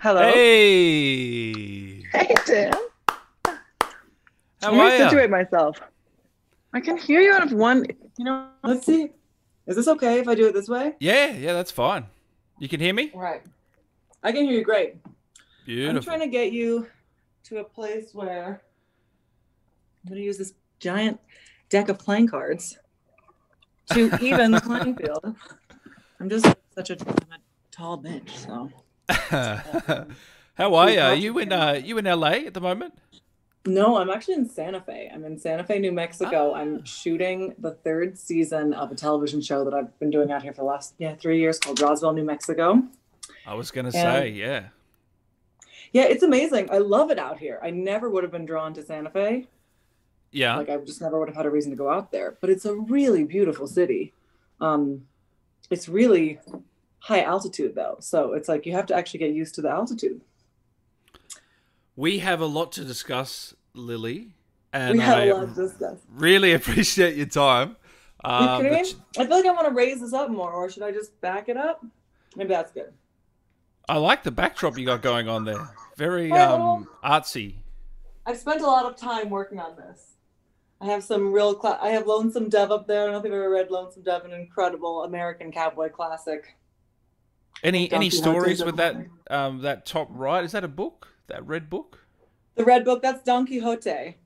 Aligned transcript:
Hello. 0.00 0.22
Hey. 0.22 2.02
Hey, 2.12 2.34
Tim. 2.46 2.72
How 3.02 3.58
Let 4.62 4.72
me 4.72 4.80
are 4.80 4.96
you? 4.96 5.02
situate 5.04 5.28
myself. 5.28 5.80
I 6.72 6.78
can 6.80 6.96
hear 6.96 7.20
you 7.20 7.32
out 7.32 7.42
of 7.42 7.52
one. 7.52 7.84
You 8.16 8.24
know, 8.24 8.48
let's 8.62 8.86
see. 8.86 9.10
Is 9.66 9.74
this 9.74 9.88
okay 9.88 10.20
if 10.20 10.28
I 10.28 10.36
do 10.36 10.46
it 10.46 10.54
this 10.54 10.68
way? 10.68 10.94
Yeah, 11.00 11.32
yeah, 11.32 11.52
that's 11.52 11.72
fine. 11.72 12.06
You 12.60 12.68
can 12.68 12.78
hear 12.78 12.94
me? 12.94 13.10
Right. 13.12 13.42
I 14.22 14.30
can 14.30 14.44
hear 14.44 14.52
you 14.52 14.62
great. 14.62 14.96
Beautiful. 15.66 15.96
I'm 15.96 16.02
trying 16.04 16.20
to 16.20 16.28
get 16.28 16.52
you 16.52 16.86
to 17.44 17.58
a 17.58 17.64
place 17.64 18.14
where 18.14 18.62
I'm 20.04 20.08
going 20.10 20.20
to 20.20 20.24
use 20.24 20.38
this 20.38 20.54
giant 20.78 21.18
deck 21.70 21.88
of 21.88 21.98
playing 21.98 22.28
cards 22.28 22.78
to 23.92 24.16
even 24.22 24.52
the 24.52 24.60
playing 24.60 24.94
field. 24.94 25.34
I'm 26.20 26.28
just 26.28 26.46
such 26.72 26.90
a, 26.90 26.96
I'm 27.00 27.32
a 27.32 27.38
tall 27.72 27.98
bitch, 28.00 28.30
so. 28.30 28.70
How 30.54 30.74
are 30.74 30.90
you? 30.90 31.00
Are 31.00 31.14
you 31.14 31.38
in 31.38 31.52
uh 31.52 31.80
you 31.82 31.98
in 31.98 32.04
LA 32.04 32.32
at 32.46 32.54
the 32.54 32.60
moment? 32.60 32.94
No, 33.66 33.96
I'm 33.98 34.08
actually 34.10 34.34
in 34.34 34.48
Santa 34.48 34.80
Fe. 34.80 35.10
I'm 35.12 35.24
in 35.24 35.38
Santa 35.38 35.62
Fe, 35.64 35.78
New 35.78 35.92
Mexico. 35.92 36.52
Ah. 36.54 36.58
I'm 36.58 36.84
shooting 36.84 37.54
the 37.58 37.72
third 37.72 38.18
season 38.18 38.72
of 38.72 38.90
a 38.90 38.94
television 38.94 39.40
show 39.42 39.64
that 39.64 39.74
I've 39.74 39.98
been 39.98 40.10
doing 40.10 40.30
out 40.30 40.42
here 40.42 40.52
for 40.52 40.62
the 40.62 40.66
last 40.66 40.94
yeah 40.98 41.14
three 41.16 41.38
years 41.38 41.58
called 41.58 41.80
Roswell, 41.80 42.12
New 42.12 42.24
Mexico. 42.24 42.82
I 43.46 43.54
was 43.54 43.70
gonna 43.70 43.90
Yeah. 43.92 44.12
say, 44.20 44.28
yeah. 44.30 44.64
Yeah, 45.92 46.04
it's 46.04 46.22
amazing. 46.22 46.70
I 46.70 46.78
love 46.78 47.10
it 47.10 47.18
out 47.18 47.38
here. 47.38 47.58
I 47.62 47.70
never 47.70 48.10
would 48.10 48.22
have 48.22 48.32
been 48.32 48.44
drawn 48.44 48.74
to 48.74 48.82
Santa 48.82 49.10
Fe. 49.10 49.46
Yeah. 50.32 50.56
Like 50.56 50.68
I 50.68 50.76
just 50.78 51.00
never 51.00 51.18
would 51.18 51.28
have 51.28 51.36
had 51.36 51.46
a 51.46 51.50
reason 51.50 51.70
to 51.70 51.76
go 51.76 51.88
out 51.90 52.12
there. 52.12 52.36
But 52.40 52.50
it's 52.50 52.66
a 52.66 52.74
really 52.74 53.24
beautiful 53.24 53.66
city. 53.66 54.12
Um, 54.60 55.06
it's 55.70 55.88
really 55.88 56.40
high 57.08 57.22
altitude 57.22 57.74
though, 57.74 57.96
so 58.00 58.34
it's 58.34 58.48
like 58.48 58.66
you 58.66 58.72
have 58.72 58.86
to 58.86 58.94
actually 58.94 59.20
get 59.20 59.32
used 59.32 59.54
to 59.56 59.62
the 59.62 59.70
altitude. 59.70 60.20
We 61.96 62.18
have 62.20 62.40
a 62.40 62.46
lot 62.46 62.70
to 62.72 62.84
discuss, 62.84 63.54
Lily. 63.74 64.34
And 64.72 64.98
we 64.98 65.04
have 65.04 65.18
I 65.18 65.24
a 65.24 65.34
lot 65.34 65.54
to 65.54 65.62
discuss. 65.66 65.98
really 66.12 66.52
appreciate 66.60 67.16
your 67.16 67.26
time. 67.26 67.76
Are 68.22 68.42
you 68.42 68.48
Um, 68.48 68.62
kidding 68.62 68.72
the 68.72 68.82
me? 68.82 68.92
ch- 68.92 69.18
I 69.18 69.26
feel 69.26 69.36
like 69.36 69.46
I 69.46 69.52
want 69.52 69.68
to 69.68 69.74
raise 69.74 70.00
this 70.00 70.12
up 70.12 70.28
more, 70.30 70.52
or 70.52 70.68
should 70.70 70.82
I 70.82 70.92
just 70.92 71.18
back 71.20 71.48
it 71.48 71.56
up? 71.56 71.84
Maybe 72.36 72.50
that's 72.50 72.72
good. 72.72 72.92
I 73.88 73.96
like 73.96 74.22
the 74.22 74.30
backdrop 74.30 74.76
you 74.76 74.84
got 74.84 75.00
going 75.00 75.28
on 75.28 75.44
there. 75.46 75.70
Very 75.96 76.30
um 76.30 76.86
artsy. 77.02 77.54
I've 78.26 78.36
spent 78.36 78.60
a 78.60 78.66
lot 78.66 78.84
of 78.84 78.96
time 78.96 79.30
working 79.30 79.58
on 79.58 79.76
this. 79.76 80.16
I 80.80 80.86
have 80.86 81.02
some 81.02 81.32
real. 81.32 81.54
Cla- 81.54 81.78
I 81.80 81.88
have 81.90 82.06
Lonesome 82.06 82.50
Dove 82.50 82.70
up 82.70 82.86
there. 82.86 83.00
I 83.00 83.04
don't 83.04 83.12
know 83.12 83.18
if 83.18 83.24
you've 83.24 83.32
ever 83.32 83.50
read 83.50 83.70
Lonesome 83.70 84.02
Dove, 84.02 84.24
an 84.26 84.32
incredible 84.32 85.04
American 85.04 85.50
cowboy 85.50 85.88
classic. 85.88 86.54
Any 87.62 87.90
any 87.90 88.10
stories 88.10 88.64
with 88.64 88.76
that 88.76 88.96
um 89.30 89.62
that 89.62 89.86
top 89.86 90.08
right? 90.10 90.44
Is 90.44 90.52
that 90.52 90.64
a 90.64 90.68
book? 90.68 91.08
That 91.28 91.46
red 91.46 91.68
book? 91.68 91.98
The 92.58 92.64
Red 92.64 92.84
Book. 92.84 93.02
That's 93.02 93.22
Don 93.22 93.46
Quixote. 93.46 94.16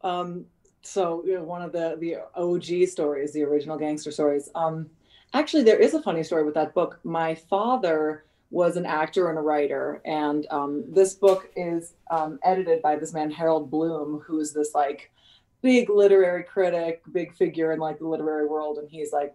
Um, 0.00 0.46
so 0.80 1.22
you 1.26 1.34
know, 1.34 1.44
one 1.44 1.60
of 1.60 1.70
the 1.70 1.96
the 2.00 2.16
OG 2.34 2.88
stories, 2.88 3.34
the 3.34 3.42
original 3.42 3.76
gangster 3.76 4.10
stories. 4.10 4.48
Um, 4.54 4.88
actually, 5.34 5.64
there 5.64 5.78
is 5.78 5.92
a 5.92 6.02
funny 6.02 6.22
story 6.22 6.44
with 6.44 6.54
that 6.54 6.72
book. 6.72 6.98
My 7.04 7.34
father 7.34 8.24
was 8.50 8.78
an 8.78 8.86
actor 8.86 9.28
and 9.28 9.38
a 9.38 9.42
writer, 9.42 10.00
and 10.06 10.46
um, 10.50 10.84
this 10.88 11.12
book 11.12 11.50
is 11.56 11.92
um, 12.10 12.38
edited 12.42 12.80
by 12.80 12.96
this 12.96 13.12
man 13.12 13.30
Harold 13.30 13.70
Bloom, 13.70 14.22
who's 14.26 14.54
this 14.54 14.74
like 14.74 15.12
big 15.60 15.90
literary 15.90 16.44
critic, 16.44 17.02
big 17.12 17.34
figure 17.34 17.72
in 17.72 17.80
like 17.80 17.98
the 17.98 18.08
literary 18.08 18.46
world, 18.46 18.78
and 18.78 18.88
he's 18.88 19.12
like, 19.12 19.34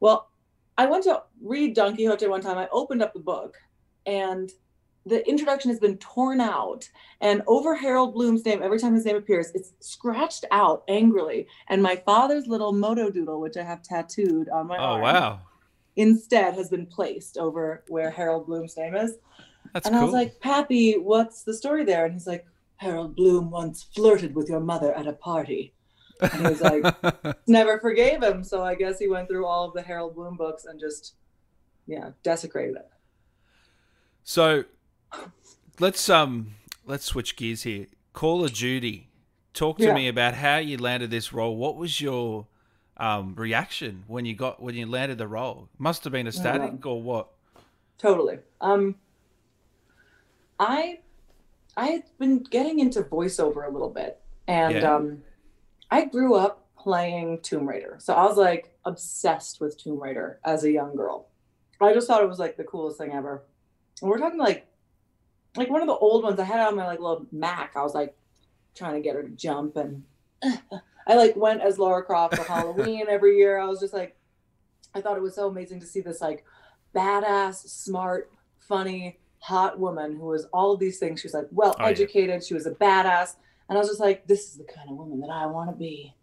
well, 0.00 0.30
I 0.82 0.86
went 0.86 1.04
to 1.04 1.22
read 1.40 1.76
Don 1.76 1.94
Quixote 1.94 2.26
one 2.26 2.40
time. 2.40 2.58
I 2.58 2.68
opened 2.72 3.04
up 3.04 3.14
the 3.14 3.20
book, 3.20 3.56
and 4.04 4.50
the 5.06 5.24
introduction 5.28 5.70
has 5.70 5.78
been 5.78 5.96
torn 5.98 6.40
out 6.40 6.88
and 7.20 7.40
over 7.46 7.76
Harold 7.76 8.14
Bloom's 8.14 8.44
name, 8.44 8.64
every 8.64 8.80
time 8.80 8.92
his 8.92 9.04
name 9.04 9.14
appears, 9.14 9.52
it's 9.54 9.74
scratched 9.78 10.44
out 10.50 10.82
angrily. 10.88 11.46
And 11.68 11.80
my 11.80 11.94
father's 11.94 12.48
little 12.48 12.72
moto 12.72 13.10
doodle, 13.10 13.40
which 13.40 13.56
I 13.56 13.62
have 13.62 13.82
tattooed 13.82 14.48
on 14.48 14.66
my 14.66 14.76
Oh 14.76 14.94
arm, 14.94 15.02
wow. 15.02 15.40
instead 15.94 16.54
has 16.54 16.68
been 16.68 16.86
placed 16.86 17.38
over 17.38 17.84
where 17.86 18.10
Harold 18.10 18.46
Bloom's 18.46 18.76
name 18.76 18.96
is. 18.96 19.18
That's 19.72 19.86
and 19.86 19.94
cool. 19.94 20.02
I 20.02 20.04
was 20.04 20.12
like, 20.12 20.40
Pappy, 20.40 20.94
what's 20.94 21.44
the 21.44 21.54
story 21.54 21.84
there? 21.84 22.06
And 22.06 22.14
he's 22.14 22.26
like, 22.26 22.44
Harold 22.76 23.14
Bloom 23.14 23.52
once 23.52 23.84
flirted 23.94 24.34
with 24.34 24.48
your 24.48 24.58
mother 24.58 24.92
at 24.94 25.06
a 25.06 25.12
party. 25.12 25.74
And 26.22 26.42
he 26.42 26.48
was 26.48 26.60
like, 26.60 26.84
never 27.46 27.78
forgave 27.78 28.22
him. 28.22 28.44
So 28.44 28.62
I 28.64 28.74
guess 28.74 28.98
he 28.98 29.08
went 29.08 29.28
through 29.28 29.46
all 29.46 29.66
of 29.68 29.74
the 29.74 29.82
Harold 29.82 30.14
Bloom 30.14 30.36
books 30.36 30.64
and 30.64 30.78
just, 30.78 31.14
yeah, 31.86 32.10
desecrated 32.22 32.76
it. 32.76 32.88
So 34.24 34.64
let's 35.80 36.08
um 36.08 36.54
let's 36.86 37.04
switch 37.04 37.36
gears 37.36 37.62
here. 37.64 37.86
Call 38.12 38.44
of 38.44 38.52
Duty. 38.52 39.08
Talk 39.54 39.78
to 39.78 39.84
Yeah. 39.84 39.94
me 39.94 40.08
about 40.08 40.34
how 40.34 40.58
you 40.58 40.78
landed 40.78 41.10
this 41.10 41.32
role. 41.32 41.56
What 41.56 41.76
was 41.76 42.00
your 42.00 42.46
um 42.98 43.34
reaction 43.36 44.04
when 44.06 44.24
you 44.24 44.34
got 44.34 44.62
when 44.62 44.74
you 44.74 44.86
landed 44.86 45.18
the 45.18 45.26
role? 45.26 45.68
Must 45.78 46.04
have 46.04 46.12
been 46.12 46.26
ecstatic 46.26 46.84
or 46.86 47.02
what? 47.02 47.28
Totally. 47.98 48.38
Um, 48.60 48.96
I 50.58 51.00
I 51.76 51.86
had 51.86 52.02
been 52.18 52.38
getting 52.44 52.78
into 52.80 53.02
voiceover 53.02 53.66
a 53.66 53.70
little 53.70 53.90
bit, 53.90 54.20
and 54.46 54.74
Yeah. 54.74 54.94
um, 54.94 55.22
I 55.92 56.06
grew 56.06 56.34
up 56.34 56.66
playing 56.78 57.40
Tomb 57.42 57.68
Raider, 57.68 57.96
so 58.00 58.14
I 58.14 58.24
was 58.24 58.36
like 58.38 58.74
obsessed 58.84 59.60
with 59.60 59.76
Tomb 59.76 60.02
Raider 60.02 60.40
as 60.44 60.64
a 60.64 60.72
young 60.72 60.96
girl. 60.96 61.28
I 61.80 61.92
just 61.92 62.06
thought 62.06 62.22
it 62.22 62.28
was 62.28 62.38
like 62.38 62.56
the 62.56 62.64
coolest 62.64 62.98
thing 62.98 63.12
ever. 63.12 63.42
And 64.00 64.10
we're 64.10 64.18
talking 64.18 64.38
like 64.38 64.66
like 65.56 65.68
one 65.68 65.82
of 65.82 65.86
the 65.88 65.94
old 65.94 66.24
ones. 66.24 66.40
I 66.40 66.44
had 66.44 66.60
it 66.60 66.66
on 66.68 66.76
my 66.76 66.86
like 66.86 67.00
little 67.00 67.26
Mac. 67.30 67.72
I 67.76 67.82
was 67.82 67.94
like 67.94 68.16
trying 68.74 68.94
to 68.94 69.00
get 69.00 69.16
her 69.16 69.22
to 69.22 69.28
jump, 69.28 69.76
and 69.76 70.02
I 71.06 71.14
like 71.14 71.36
went 71.36 71.60
as 71.60 71.78
Laura 71.78 72.02
Croft 72.02 72.36
for 72.36 72.44
Halloween 72.44 73.06
every 73.08 73.36
year. 73.36 73.58
I 73.58 73.66
was 73.66 73.80
just 73.80 73.92
like, 73.92 74.16
I 74.94 75.00
thought 75.02 75.16
it 75.18 75.22
was 75.22 75.34
so 75.34 75.48
amazing 75.48 75.80
to 75.80 75.86
see 75.86 76.00
this 76.00 76.20
like 76.22 76.44
badass, 76.94 77.68
smart, 77.68 78.30
funny, 78.60 79.18
hot 79.40 79.78
woman 79.78 80.16
who 80.16 80.26
was 80.26 80.46
all 80.54 80.72
of 80.72 80.80
these 80.80 80.98
things. 80.98 81.20
She 81.20 81.26
was 81.26 81.34
like 81.34 81.48
well 81.50 81.76
Oh, 81.78 81.82
yeah. 81.84 81.90
educated. 81.90 82.42
She 82.44 82.54
was 82.54 82.66
a 82.66 82.70
badass. 82.72 83.36
And 83.72 83.78
I 83.78 83.80
was 83.80 83.88
just 83.88 84.00
like, 84.00 84.26
this 84.26 84.50
is 84.50 84.58
the 84.58 84.64
kind 84.64 84.90
of 84.90 84.98
woman 84.98 85.18
that 85.20 85.30
I 85.30 85.46
want 85.46 85.70
to 85.70 85.74
be. 85.74 86.14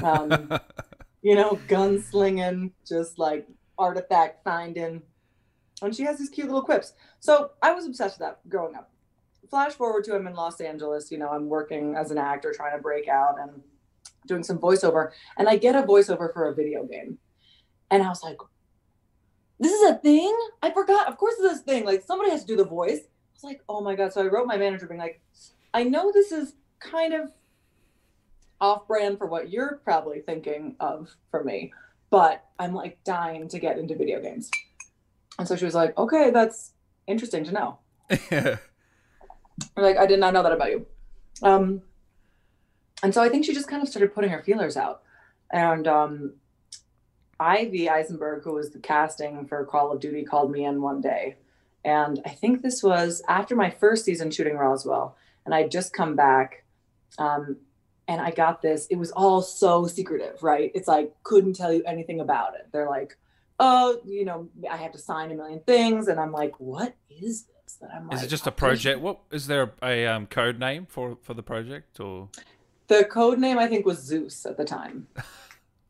Um, 0.00 0.48
you 1.22 1.34
know, 1.34 1.58
gunslinging, 1.66 2.70
just 2.86 3.18
like 3.18 3.48
artifact 3.76 4.44
finding. 4.44 5.02
And 5.82 5.92
she 5.92 6.04
has 6.04 6.20
these 6.20 6.28
cute 6.28 6.46
little 6.46 6.62
quips. 6.62 6.92
So 7.18 7.50
I 7.60 7.72
was 7.72 7.84
obsessed 7.84 8.20
with 8.20 8.28
that 8.28 8.48
growing 8.48 8.76
up. 8.76 8.92
Flash 9.50 9.72
forward 9.72 10.04
to 10.04 10.14
I'm 10.14 10.28
in 10.28 10.34
Los 10.34 10.60
Angeles, 10.60 11.10
you 11.10 11.18
know, 11.18 11.30
I'm 11.30 11.48
working 11.48 11.96
as 11.96 12.12
an 12.12 12.18
actor 12.18 12.54
trying 12.56 12.76
to 12.76 12.80
break 12.80 13.08
out 13.08 13.40
and 13.40 13.60
doing 14.28 14.44
some 14.44 14.58
voiceover. 14.58 15.10
And 15.36 15.48
I 15.48 15.56
get 15.56 15.74
a 15.74 15.82
voiceover 15.82 16.32
for 16.32 16.48
a 16.48 16.54
video 16.54 16.84
game. 16.84 17.18
And 17.90 18.04
I 18.04 18.08
was 18.08 18.22
like, 18.22 18.38
this 19.58 19.72
is 19.72 19.90
a 19.90 19.96
thing? 19.96 20.32
I 20.62 20.70
forgot. 20.70 21.08
Of 21.08 21.16
course, 21.16 21.34
this 21.40 21.54
is 21.54 21.58
a 21.58 21.64
thing. 21.64 21.84
Like, 21.84 22.04
somebody 22.04 22.30
has 22.30 22.42
to 22.42 22.46
do 22.46 22.54
the 22.54 22.64
voice. 22.64 23.00
I 23.00 23.34
was 23.34 23.42
like, 23.42 23.62
oh 23.68 23.80
my 23.80 23.96
God. 23.96 24.12
So 24.12 24.22
I 24.22 24.28
wrote 24.28 24.46
my 24.46 24.56
manager 24.56 24.86
being 24.86 25.00
like, 25.00 25.20
I 25.72 25.82
know 25.82 26.12
this 26.12 26.30
is 26.30 26.54
kind 26.90 27.14
of 27.14 27.30
off 28.60 28.86
brand 28.86 29.18
for 29.18 29.26
what 29.26 29.50
you're 29.50 29.80
probably 29.84 30.20
thinking 30.20 30.76
of 30.80 31.10
for 31.30 31.42
me, 31.42 31.72
but 32.10 32.44
I'm 32.58 32.74
like 32.74 33.02
dying 33.04 33.48
to 33.48 33.58
get 33.58 33.78
into 33.78 33.96
video 33.96 34.20
games. 34.20 34.50
And 35.38 35.48
so 35.48 35.56
she 35.56 35.64
was 35.64 35.74
like, 35.74 35.96
okay, 35.98 36.30
that's 36.30 36.72
interesting 37.06 37.44
to 37.44 37.52
know. 37.52 38.58
Like, 39.76 39.96
I 39.96 40.06
did 40.06 40.20
not 40.20 40.34
know 40.34 40.42
that 40.42 40.52
about 40.52 40.70
you. 40.70 40.86
Um, 41.42 41.82
and 43.02 43.12
so 43.14 43.22
I 43.22 43.28
think 43.28 43.44
she 43.44 43.54
just 43.54 43.68
kind 43.68 43.82
of 43.82 43.88
started 43.88 44.14
putting 44.14 44.30
her 44.30 44.42
feelers 44.42 44.76
out. 44.76 45.02
And 45.52 45.86
um, 45.86 46.34
Ivy 47.38 47.88
Eisenberg, 47.88 48.42
who 48.42 48.54
was 48.54 48.70
the 48.70 48.78
casting 48.78 49.46
for 49.46 49.64
Call 49.64 49.92
of 49.92 50.00
Duty, 50.00 50.24
called 50.24 50.50
me 50.50 50.64
in 50.64 50.82
one 50.82 51.00
day. 51.00 51.36
And 51.84 52.20
I 52.24 52.30
think 52.30 52.62
this 52.62 52.82
was 52.82 53.22
after 53.28 53.54
my 53.54 53.70
first 53.70 54.04
season 54.04 54.30
shooting 54.30 54.56
Roswell. 54.56 55.16
And 55.44 55.54
I'd 55.54 55.70
just 55.70 55.92
come 55.92 56.16
back. 56.16 56.63
Um, 57.18 57.56
and 58.08 58.20
I 58.20 58.30
got 58.30 58.60
this. 58.60 58.86
It 58.88 58.96
was 58.96 59.10
all 59.12 59.40
so 59.40 59.86
secretive, 59.86 60.42
right? 60.42 60.70
It's 60.74 60.88
like, 60.88 61.14
couldn't 61.22 61.54
tell 61.54 61.72
you 61.72 61.82
anything 61.86 62.20
about 62.20 62.54
it. 62.54 62.68
They're 62.70 62.88
like, 62.88 63.16
oh, 63.58 64.00
you 64.04 64.24
know, 64.24 64.48
I 64.70 64.76
have 64.76 64.92
to 64.92 64.98
sign 64.98 65.30
a 65.30 65.34
million 65.34 65.60
things. 65.60 66.08
And 66.08 66.20
I'm 66.20 66.32
like, 66.32 66.58
what 66.60 66.94
is 67.08 67.44
this? 67.44 67.76
That 67.80 67.90
I'm 67.94 68.10
is 68.12 68.18
like, 68.18 68.26
it 68.26 68.28
just 68.28 68.46
a 68.46 68.52
project? 68.52 69.00
What 69.00 69.20
is 69.30 69.46
there 69.46 69.72
a 69.82 70.06
um, 70.06 70.26
code 70.26 70.58
name 70.58 70.86
for 70.86 71.16
for 71.22 71.32
the 71.34 71.42
project 71.42 71.98
or 71.98 72.28
The 72.88 73.04
code 73.04 73.38
name, 73.38 73.58
I 73.58 73.66
think, 73.68 73.86
was 73.86 73.98
Zeus 74.00 74.44
at 74.46 74.56
the 74.56 74.64
time. 74.64 75.06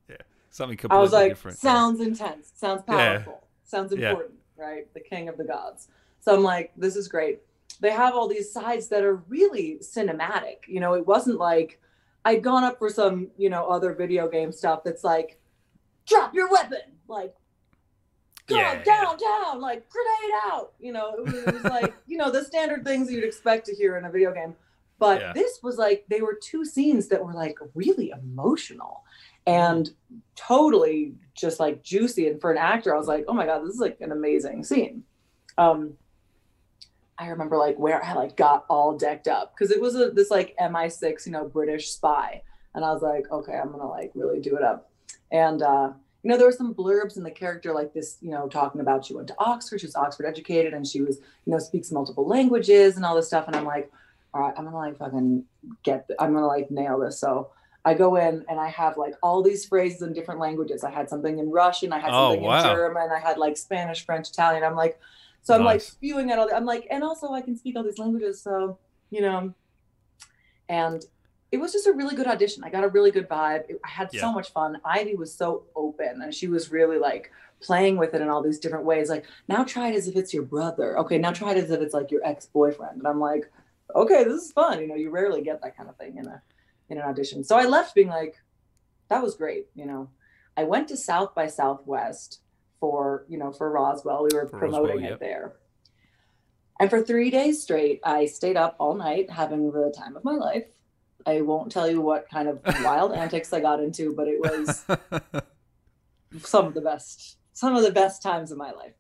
Yeah, 0.09 0.17
something 0.51 0.77
completely 0.77 0.99
I 0.99 1.03
was 1.03 1.13
like, 1.13 1.31
different? 1.31 1.59
sounds 1.59 2.01
intense, 2.01 2.53
sounds 2.55 2.83
Yeah. 2.87 2.95
powerful, 3.19 3.43
sounds 3.65 3.93
Yeah. 3.93 4.11
important, 4.11 4.39
right? 4.57 4.93
The 4.95 5.01
king 5.01 5.29
of 5.29 5.37
the 5.37 5.45
gods. 5.45 5.89
So 6.21 6.35
I'm 6.35 6.43
like, 6.43 6.73
this 6.77 6.95
is 6.95 7.09
great. 7.09 7.41
They 7.85 7.91
have 7.91 8.15
all 8.15 8.29
these 8.29 8.51
sides 8.51 8.89
that 8.89 9.05
are 9.05 9.17
really 9.29 9.77
cinematic. 9.83 10.67
You 10.67 10.81
know, 10.81 10.95
it 10.95 11.07
wasn't 11.07 11.39
like 11.39 11.83
I'd 12.25 12.43
gone 12.43 12.65
up 12.65 12.79
for 12.79 12.89
some, 12.89 13.29
you 13.37 13.51
know, 13.51 13.67
other 13.67 13.93
video 13.93 14.27
game 14.27 14.53
stuff 14.53 14.83
that's 14.83 15.05
like, 15.05 15.39
drop 16.07 16.35
your 16.35 16.51
weapon. 16.51 16.79
Like, 17.09 17.35
come 18.49 18.57
yeah. 18.57 18.83
down, 18.83 19.19
down, 19.19 19.61
like 19.61 19.87
grenade 19.91 20.35
out. 20.47 20.73
You 20.81 20.95
know, 20.95 21.13
it 21.13 21.25
was, 21.25 21.35
it 21.35 21.53
was 21.53 21.65
like, 21.65 21.95
you 22.07 22.17
know, 22.17 22.31
the 22.31 22.43
standard 22.43 22.85
things 22.85 23.13
you'd 23.13 23.23
expect 23.23 23.67
to 23.67 23.75
hear 23.75 23.99
in 23.99 24.07
a 24.07 24.11
video 24.11 24.33
game. 24.33 24.55
But 24.99 25.21
yeah. 25.21 25.33
this 25.35 25.59
was 25.63 25.77
like, 25.77 26.07
they 26.09 26.23
were 26.23 26.39
two 26.41 26.65
scenes 26.65 27.09
that 27.09 27.23
were 27.23 27.35
like 27.35 27.59
really 27.75 28.11
emotional 28.11 29.03
and 29.47 29.91
totally 30.37 31.17
just 31.35 31.61
like 31.61 31.83
juicy. 31.83 32.29
And 32.29 32.41
for 32.41 32.51
an 32.51 32.57
actor, 32.57 32.95
I 32.95 32.99
was 32.99 33.09
like, 33.09 33.27
oh 33.29 33.35
my 33.35 33.45
God, 33.45 33.63
this 33.67 33.75
is 33.75 33.81
like 33.81 34.01
an 34.01 34.13
amazing 34.13 34.65
scene. 34.65 35.03
Um, 35.59 35.99
I 37.19 37.29
remember 37.29 37.57
like 37.57 37.77
where 37.79 38.05
I 38.05 38.15
like 38.15 38.37
got 38.37 38.65
all 38.69 38.97
decked 38.97 39.29
up 39.29 39.55
because 39.55 39.71
it 39.71 39.81
was 39.81 39.95
a, 39.95 40.11
this 40.11 40.31
like 40.31 40.55
MI6, 40.61 41.27
you 41.27 41.33
know, 41.33 41.45
British 41.45 41.91
spy. 41.91 42.43
And 42.75 42.85
I 42.85 42.93
was 42.93 43.03
like, 43.03 43.31
okay, 43.31 43.55
I'm 43.55 43.71
gonna 43.71 43.89
like 43.89 44.11
really 44.15 44.41
do 44.41 44.57
it 44.57 44.63
up. 44.63 44.91
And 45.31 45.63
uh, 45.63 45.93
you 46.23 46.31
know, 46.31 46.39
there 46.39 46.47
were 46.47 46.53
some 46.53 46.75
blurbs 46.75 47.17
in 47.17 47.23
the 47.23 47.31
character 47.31 47.73
like 47.73 47.93
this, 47.93 48.17
you 48.21 48.31
know, 48.31 48.49
talking 48.49 48.81
about 48.81 49.05
she 49.05 49.15
went 49.15 49.29
to 49.29 49.35
Oxford, 49.39 49.81
she 49.81 49.87
was 49.87 49.95
Oxford 49.95 50.27
educated, 50.27 50.73
and 50.73 50.87
she 50.87 51.03
was, 51.03 51.19
you 51.45 51.53
know, 51.53 51.59
speaks 51.59 51.93
multiple 51.93 52.27
languages 52.27 52.97
and 52.97 53.05
all 53.05 53.15
this 53.15 53.27
stuff. 53.27 53.47
And 53.47 53.55
I'm 53.55 53.67
like, 53.67 53.93
all 54.33 54.41
right, 54.41 54.55
I'm 54.57 54.65
gonna 54.65 54.77
like 54.77 54.97
fucking 54.97 55.45
get, 55.83 56.09
th- 56.09 56.17
I'm 56.19 56.33
gonna 56.33 56.47
like 56.47 56.71
nail 56.71 56.99
this. 56.99 57.21
So 57.21 57.51
I 57.85 57.95
go 57.95 58.17
in 58.17 58.45
and 58.49 58.59
I 58.59 58.69
have 58.69 58.97
like 58.97 59.15
all 59.23 59.43
these 59.43 59.67
phrases 59.67 60.03
in 60.03 60.15
different 60.15 60.41
languages. 60.41 60.83
I 60.83 60.91
had 60.91 61.11
something 61.11 61.39
in 61.39 61.51
Russian, 61.51 61.93
I 61.93 61.99
had 61.99 62.11
oh, 62.13 62.31
something 62.31 62.43
wow. 62.43 62.71
in 62.71 62.77
German, 62.77 63.11
I 63.15 63.21
had 63.21 63.37
like 63.37 63.57
Spanish, 63.57 64.05
French, 64.05 64.31
Italian. 64.31 64.65
I'm 64.65 64.75
like, 64.75 64.99
so 65.45 65.55
I'm 65.55 65.63
like 65.63 65.83
spewing 65.83 66.31
at 66.31 66.39
all. 66.39 66.49
The, 66.49 66.57
I'm 66.57 66.65
like, 66.65 66.87
and 66.91 67.05
also 67.05 67.33
I 67.33 67.43
can 67.43 67.55
speak 67.57 67.77
all 67.77 67.85
these 67.85 67.99
languages, 67.99 68.41
so 68.43 68.79
you 69.11 69.21
know. 69.21 69.53
And 70.71 71.05
it 71.53 71.59
was 71.59 71.71
just 71.71 71.87
a 71.87 71.93
really 71.93 72.17
good 72.17 72.27
audition. 72.27 72.65
I 72.65 72.71
got 72.71 72.83
a 72.83 72.89
really 72.89 73.11
good 73.11 73.29
vibe. 73.29 73.65
I 73.85 73.89
had 73.89 74.09
yeah. 74.13 74.23
so 74.23 74.33
much 74.33 74.53
fun. 74.53 74.81
Ivy 74.87 75.17
was 75.17 75.33
so 75.33 75.65
open, 75.77 76.23
and 76.23 76.35
she 76.35 76.49
was 76.49 76.73
really 76.73 76.99
like 76.99 77.31
playing 77.61 77.99
with 77.99 78.15
it 78.15 78.23
in 78.23 78.31
all 78.31 78.43
these 78.43 78.59
different 78.59 78.87
ways. 78.87 79.11
Like 79.11 79.27
now 79.47 79.65
try 79.65 79.89
it 79.89 79.95
as 79.95 80.09
if 80.09 80.17
it's 80.17 80.33
your 80.33 80.45
brother. 80.45 80.99
Okay, 81.01 81.19
now 81.19 81.31
try 81.31 81.53
it 81.53 81.59
as 81.59 81.71
if 81.71 81.81
it's 81.83 81.93
like 81.95 82.11
your 82.11 82.25
ex 82.25 82.47
boyfriend. 82.47 82.97
And 82.97 83.07
I'm 83.07 83.21
like, 83.21 83.53
okay, 83.95 84.25
this 84.25 84.45
is 84.45 84.53
fun. 84.53 84.81
You 84.81 84.89
know, 84.89 84.95
you 84.95 85.11
rarely 85.11 85.43
get 85.43 85.61
that 85.61 85.77
kind 85.77 85.91
of 85.91 85.97
thing 85.97 86.17
in 86.17 86.27
a 86.27 86.41
in 86.89 86.97
an 86.97 87.05
audition. 87.05 87.45
So 87.45 87.59
I 87.59 87.67
left 87.67 87.95
being 87.95 88.09
like, 88.09 88.37
that 89.11 89.23
was 89.23 89.35
great. 89.35 89.67
You 89.75 89.85
know, 89.85 90.09
I 90.57 90.65
went 90.65 90.89
to 90.89 90.97
South 90.97 91.35
by 91.35 91.49
Southwest 91.49 92.41
for 92.85 93.25
you 93.31 93.39
know 93.39 93.51
for 93.51 93.71
Roswell. 93.71 94.29
We 94.31 94.37
were 94.37 94.47
for 94.47 94.59
promoting 94.59 94.97
Roswell, 94.97 95.13
it 95.15 95.21
there. 95.21 95.55
And 96.79 96.91
for 96.91 97.03
three 97.03 97.31
days 97.31 97.63
straight, 97.63 98.01
I 98.05 98.27
stayed 98.27 98.59
up 98.59 98.77
all 98.79 98.95
night 98.95 99.31
having 99.31 99.73
the 99.73 99.91
time 99.97 100.17
of 100.17 100.25
my 100.25 100.35
life. 100.35 100.67
I 101.25 101.41
won't 101.41 101.73
tell 101.73 101.91
you 101.91 102.03
what 102.03 102.29
kind 102.29 102.47
of 102.47 102.61
wild 102.85 103.13
antics 103.13 103.55
I 103.55 103.61
got 103.61 103.83
into, 103.83 104.15
but 104.15 104.29
it 104.29 104.39
was 104.39 104.85
some 106.47 106.67
of 106.67 106.75
the 106.75 106.83
best, 106.83 107.39
some 107.55 107.75
of 107.75 107.83
the 107.83 107.91
best 107.91 108.23
times 108.23 108.53
of 108.53 108.59
my 108.59 108.73
life. 108.73 108.93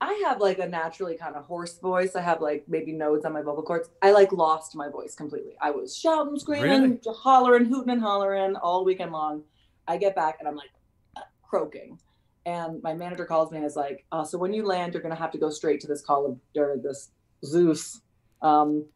I 0.00 0.24
have 0.26 0.40
like 0.40 0.58
a 0.58 0.66
naturally 0.66 1.16
kind 1.16 1.36
of 1.36 1.44
hoarse 1.44 1.78
voice. 1.78 2.16
I 2.16 2.22
have 2.22 2.40
like 2.40 2.64
maybe 2.66 2.90
nodes 2.90 3.24
on 3.24 3.32
my 3.32 3.42
vocal 3.42 3.62
cords. 3.62 3.88
I 4.02 4.10
like 4.10 4.32
lost 4.32 4.74
my 4.74 4.88
voice 4.88 5.14
completely. 5.14 5.54
I 5.62 5.70
was 5.70 5.96
shouting, 5.96 6.40
screaming, 6.40 6.82
really? 6.82 7.00
hollering, 7.06 7.66
hooting 7.66 7.90
and 7.90 8.02
hollering 8.02 8.56
all 8.56 8.84
weekend 8.84 9.12
long. 9.12 9.44
I 9.86 9.96
get 9.96 10.16
back 10.16 10.38
and 10.40 10.48
I'm 10.48 10.56
like 10.56 10.72
uh, 11.16 11.20
croaking 11.44 12.00
and 12.46 12.82
my 12.82 12.94
manager 12.94 13.24
calls 13.24 13.50
me 13.50 13.58
and 13.58 13.66
is 13.66 13.76
like, 13.76 14.04
uh, 14.12 14.24
"So 14.24 14.38
when 14.38 14.52
you 14.52 14.66
land, 14.66 14.92
you're 14.92 15.02
going 15.02 15.14
to 15.14 15.20
have 15.20 15.32
to 15.32 15.38
go 15.38 15.50
straight 15.50 15.80
to 15.80 15.86
this 15.86 16.02
call 16.02 16.26
of 16.26 16.38
or 16.56 16.76
this 16.82 17.10
Zeus 17.44 18.00
um, 18.42 18.86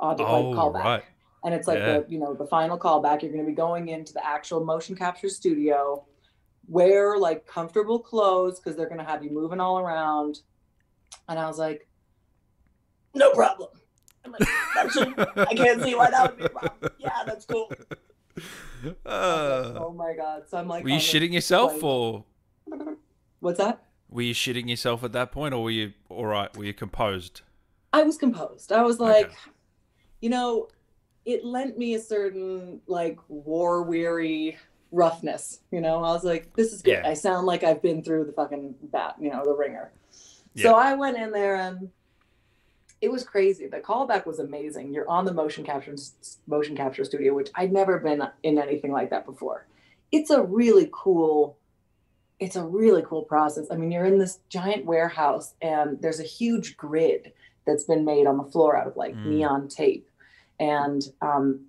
audio 0.00 0.26
oh, 0.26 0.50
like 0.50 0.58
callback." 0.58 0.84
Right. 0.84 1.02
And 1.44 1.54
it's 1.54 1.68
like 1.68 1.78
yeah. 1.78 2.00
the 2.00 2.06
you 2.08 2.18
know 2.18 2.34
the 2.34 2.46
final 2.46 2.78
callback. 2.78 3.22
You're 3.22 3.32
going 3.32 3.44
to 3.44 3.50
be 3.50 3.56
going 3.56 3.88
into 3.88 4.12
the 4.12 4.26
actual 4.26 4.64
motion 4.64 4.96
capture 4.96 5.28
studio, 5.28 6.04
wear 6.68 7.18
like 7.18 7.46
comfortable 7.46 7.98
clothes 7.98 8.58
because 8.58 8.76
they're 8.76 8.88
going 8.88 9.00
to 9.00 9.04
have 9.04 9.24
you 9.24 9.30
moving 9.30 9.60
all 9.60 9.78
around. 9.78 10.40
And 11.28 11.38
I 11.38 11.46
was 11.46 11.58
like, 11.58 11.88
"No 13.14 13.32
problem." 13.32 13.70
I'm 14.24 14.32
like, 14.32 14.48
I 15.48 15.54
can't 15.54 15.82
see 15.82 15.94
why 15.94 16.10
that 16.10 16.30
would 16.30 16.38
be 16.38 16.44
a 16.44 16.48
problem. 16.48 16.92
Yeah, 16.98 17.22
that's 17.24 17.44
cool. 17.44 17.70
Uh, 19.06 19.74
oh 19.76 19.92
my 19.92 20.14
god! 20.14 20.42
So 20.48 20.58
I'm 20.58 20.68
like, 20.68 20.84
were 20.84 20.90
you 20.90 20.98
shitting 20.98 21.32
yourself 21.32 21.82
or? 21.82 22.24
What's 23.40 23.58
that? 23.58 23.82
Were 24.08 24.22
you 24.22 24.34
shitting 24.34 24.68
yourself 24.68 25.04
at 25.04 25.12
that 25.12 25.32
point, 25.32 25.54
or 25.54 25.62
were 25.62 25.70
you 25.70 25.92
all 26.08 26.26
right? 26.26 26.54
Were 26.56 26.64
you 26.64 26.74
composed? 26.74 27.42
I 27.92 28.02
was 28.02 28.16
composed. 28.16 28.72
I 28.72 28.82
was 28.82 29.00
like, 29.00 29.26
okay. 29.26 29.34
you 30.20 30.30
know, 30.30 30.68
it 31.24 31.44
lent 31.44 31.78
me 31.78 31.94
a 31.94 32.00
certain 32.00 32.80
like 32.86 33.18
war 33.28 33.82
weary 33.82 34.56
roughness. 34.92 35.60
You 35.70 35.80
know, 35.80 35.96
I 35.98 36.12
was 36.12 36.24
like, 36.24 36.54
this 36.54 36.72
is 36.72 36.82
good. 36.82 37.02
Yeah. 37.02 37.08
I 37.08 37.14
sound 37.14 37.46
like 37.46 37.64
I've 37.64 37.82
been 37.82 38.02
through 38.02 38.24
the 38.24 38.32
fucking 38.32 38.74
bat. 38.92 39.16
You 39.20 39.30
know, 39.30 39.44
the 39.44 39.54
ringer. 39.54 39.92
Yeah. 40.54 40.62
So 40.62 40.74
I 40.74 40.94
went 40.94 41.16
in 41.16 41.32
there 41.32 41.56
and 41.56 41.90
it 43.00 43.10
was 43.10 43.24
crazy. 43.24 43.66
The 43.66 43.78
callback 43.78 44.26
was 44.26 44.38
amazing. 44.38 44.92
You're 44.92 45.08
on 45.08 45.24
the 45.24 45.32
motion 45.32 45.64
capture 45.64 45.94
motion 46.46 46.76
capture 46.76 47.04
studio, 47.04 47.34
which 47.34 47.50
I'd 47.54 47.72
never 47.72 47.98
been 47.98 48.22
in 48.42 48.58
anything 48.58 48.92
like 48.92 49.10
that 49.10 49.26
before. 49.26 49.66
It's 50.12 50.30
a 50.30 50.42
really 50.42 50.88
cool 50.92 51.58
it's 52.38 52.56
a 52.56 52.62
really 52.62 53.02
cool 53.02 53.22
process. 53.22 53.66
I 53.70 53.76
mean, 53.76 53.90
you're 53.90 54.04
in 54.04 54.18
this 54.18 54.40
giant 54.50 54.84
warehouse 54.84 55.54
and 55.62 56.00
there's 56.02 56.20
a 56.20 56.24
huge 56.24 56.76
grid 56.76 57.32
that's 57.66 57.84
been 57.84 58.04
made 58.04 58.26
on 58.26 58.36
the 58.36 58.44
floor 58.44 58.76
out 58.76 58.86
of 58.86 58.96
like 58.96 59.14
mm. 59.14 59.26
neon 59.26 59.68
tape. 59.68 60.08
And 60.60 61.02
um, 61.22 61.64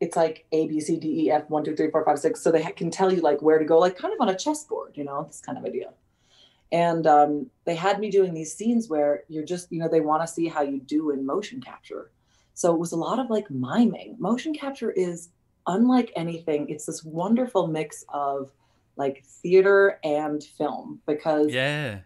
it's 0.00 0.16
like 0.16 0.46
A, 0.52 0.66
B, 0.68 0.80
C, 0.80 0.96
D, 0.96 1.26
E, 1.26 1.30
F, 1.30 1.50
one, 1.50 1.64
two, 1.64 1.76
three, 1.76 1.90
four, 1.90 2.02
five, 2.02 2.18
six. 2.18 2.40
So 2.40 2.50
they 2.50 2.62
can 2.62 2.90
tell 2.90 3.12
you 3.12 3.20
like 3.20 3.42
where 3.42 3.58
to 3.58 3.64
go, 3.64 3.78
like 3.78 3.98
kind 3.98 4.14
of 4.14 4.20
on 4.20 4.30
a 4.30 4.36
chessboard, 4.36 4.92
you 4.94 5.04
know, 5.04 5.24
this 5.24 5.42
kind 5.44 5.58
of 5.58 5.64
idea 5.64 5.90
and 6.70 7.06
um, 7.06 7.50
they 7.64 7.74
had 7.74 7.98
me 7.98 8.10
doing 8.10 8.34
these 8.34 8.54
scenes 8.54 8.88
where 8.88 9.24
you're 9.28 9.44
just 9.44 9.70
you 9.72 9.78
know 9.78 9.88
they 9.88 10.00
want 10.00 10.22
to 10.22 10.32
see 10.32 10.48
how 10.48 10.62
you 10.62 10.80
do 10.80 11.10
in 11.10 11.24
motion 11.24 11.60
capture. 11.60 12.10
So 12.54 12.74
it 12.74 12.78
was 12.78 12.92
a 12.92 12.96
lot 12.96 13.18
of 13.18 13.30
like 13.30 13.50
miming. 13.50 14.16
Motion 14.18 14.52
capture 14.52 14.90
is 14.90 15.28
unlike 15.68 16.12
anything. 16.16 16.68
It's 16.68 16.86
this 16.86 17.04
wonderful 17.04 17.68
mix 17.68 18.04
of 18.08 18.50
like 18.96 19.24
theater 19.24 20.00
and 20.02 20.42
film 20.42 21.00
because 21.06 21.52
yeah. 21.52 22.00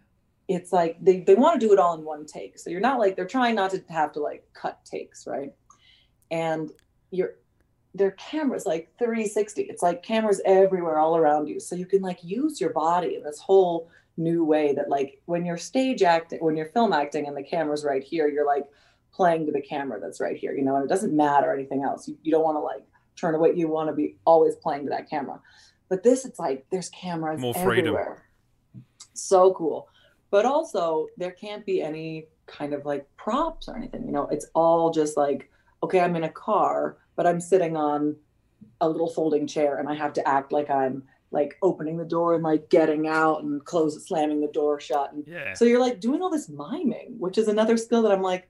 it's 0.47 0.71
like 0.71 1.03
they, 1.03 1.21
they 1.21 1.33
want 1.33 1.59
to 1.59 1.65
do 1.65 1.73
it 1.73 1.79
all 1.79 1.95
in 1.95 2.05
one 2.05 2.25
take. 2.25 2.59
So 2.59 2.69
you're 2.69 2.81
not 2.81 2.99
like 2.99 3.15
they're 3.15 3.25
trying 3.25 3.55
not 3.55 3.71
to 3.71 3.83
have 3.89 4.11
to 4.13 4.19
like 4.19 4.47
cut 4.53 4.85
takes 4.85 5.25
right? 5.25 5.51
And 6.29 6.71
you're 7.09 7.35
their 7.95 8.11
cameras 8.11 8.65
like 8.65 8.91
360 8.97 9.61
it's 9.63 9.83
like 9.83 10.01
cameras 10.01 10.41
everywhere 10.45 10.99
all 10.99 11.17
around 11.17 11.47
you. 11.47 11.59
So 11.59 11.75
you 11.75 11.85
can 11.85 12.01
like 12.01 12.19
use 12.23 12.61
your 12.61 12.71
body 12.71 13.15
in 13.15 13.23
this 13.23 13.39
whole 13.39 13.89
new 14.17 14.43
way 14.43 14.73
that 14.73 14.89
like 14.89 15.19
when 15.25 15.45
you're 15.45 15.57
stage 15.57 16.03
acting 16.03 16.39
when 16.39 16.55
you're 16.55 16.67
film 16.67 16.93
acting 16.93 17.27
and 17.27 17.35
the 17.35 17.43
camera's 17.43 17.83
right 17.83 18.03
here 18.03 18.27
you're 18.27 18.45
like 18.45 18.65
playing 19.11 19.45
to 19.45 19.51
the 19.51 19.61
camera 19.61 19.99
that's 19.99 20.19
right 20.19 20.37
here 20.37 20.53
you 20.53 20.63
know 20.63 20.75
and 20.75 20.85
it 20.85 20.89
doesn't 20.89 21.15
matter 21.15 21.53
anything 21.53 21.83
else. 21.83 22.07
You, 22.07 22.17
you 22.21 22.31
don't 22.31 22.43
want 22.43 22.55
to 22.55 22.61
like 22.61 22.83
turn 23.15 23.35
away 23.35 23.53
you 23.55 23.67
want 23.67 23.89
to 23.89 23.93
be 23.93 24.17
always 24.25 24.55
playing 24.55 24.83
to 24.85 24.89
that 24.89 25.09
camera. 25.09 25.39
But 25.89 26.03
this 26.03 26.25
it's 26.25 26.39
like 26.39 26.65
there's 26.71 26.89
cameras 26.89 27.41
More 27.41 27.53
everywhere. 27.55 28.23
Freedom. 28.73 28.85
so 29.13 29.53
cool. 29.53 29.87
But 30.29 30.45
also 30.45 31.07
there 31.17 31.31
can't 31.31 31.65
be 31.65 31.81
any 31.81 32.27
kind 32.45 32.73
of 32.73 32.85
like 32.85 33.07
props 33.17 33.67
or 33.67 33.75
anything 33.77 34.05
you 34.05 34.11
know? 34.11 34.27
It's 34.27 34.47
all 34.53 34.91
just 34.91 35.17
like 35.17 35.49
okay 35.83 35.99
i'm 35.99 36.15
in 36.15 36.23
a 36.23 36.29
car 36.29 36.97
but 37.15 37.27
i'm 37.27 37.41
sitting 37.41 37.75
on 37.75 38.15
a 38.81 38.89
little 38.89 39.09
folding 39.09 39.45
chair 39.45 39.77
and 39.77 39.87
i 39.89 39.93
have 39.93 40.13
to 40.13 40.27
act 40.27 40.51
like 40.51 40.69
i'm 40.69 41.03
like 41.33 41.57
opening 41.63 41.97
the 41.97 42.05
door 42.05 42.35
and 42.35 42.43
like 42.43 42.69
getting 42.69 43.07
out 43.07 43.43
and 43.43 43.65
close 43.65 44.07
slamming 44.07 44.39
the 44.39 44.47
door 44.47 44.79
shut 44.79 45.11
and 45.11 45.25
yeah. 45.27 45.53
so 45.53 45.65
you're 45.65 45.79
like 45.79 45.99
doing 45.99 46.21
all 46.21 46.29
this 46.29 46.47
miming 46.47 47.15
which 47.17 47.37
is 47.37 47.47
another 47.47 47.75
skill 47.75 48.03
that 48.03 48.11
i'm 48.11 48.21
like 48.21 48.47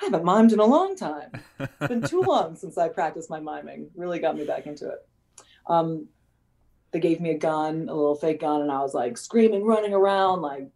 i 0.00 0.04
haven't 0.04 0.24
mimed 0.24 0.52
in 0.52 0.58
a 0.58 0.64
long 0.64 0.96
time. 0.96 1.30
It's 1.60 1.88
been 1.88 2.02
too 2.02 2.22
long 2.26 2.56
since 2.56 2.76
i 2.76 2.88
practiced 2.88 3.30
my 3.30 3.38
miming. 3.38 3.88
Really 3.94 4.18
got 4.18 4.36
me 4.36 4.44
back 4.44 4.66
into 4.66 4.88
it. 4.88 5.06
Um, 5.68 6.08
they 6.90 6.98
gave 6.98 7.20
me 7.20 7.30
a 7.30 7.38
gun 7.38 7.88
a 7.88 7.94
little 7.94 8.16
fake 8.16 8.40
gun 8.40 8.60
and 8.60 8.70
i 8.70 8.80
was 8.80 8.92
like 8.92 9.16
screaming 9.16 9.64
running 9.64 9.94
around 9.94 10.42
like 10.42 10.68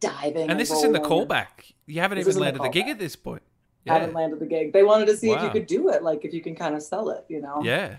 diving 0.00 0.42
and, 0.42 0.52
and 0.52 0.60
this 0.60 0.70
is 0.70 0.82
in 0.82 0.92
the 0.92 1.00
callback. 1.00 1.72
You 1.86 2.00
haven't 2.00 2.18
this 2.18 2.28
even 2.28 2.40
landed 2.40 2.60
the, 2.60 2.64
the, 2.64 2.70
gig 2.70 2.88
at 2.88 2.98
this 2.98 3.14
point. 3.14 3.42
Yeah. 3.84 3.94
haven't 3.94 4.14
landed 4.14 4.40
the 4.40 4.46
gig. 4.46 4.72
They 4.72 4.82
wanted 4.82 5.06
to 5.06 5.16
see 5.16 5.28
wow. 5.28 5.36
if 5.36 5.42
you 5.42 5.50
could 5.50 5.66
do 5.66 5.90
it 5.90 6.02
like 6.02 6.24
if 6.24 6.32
you 6.32 6.42
can 6.42 6.54
kind 6.54 6.74
of 6.74 6.82
sell 6.82 7.10
it 7.10 7.26
you 7.28 7.42
know? 7.42 7.60
Yeah 7.62 7.96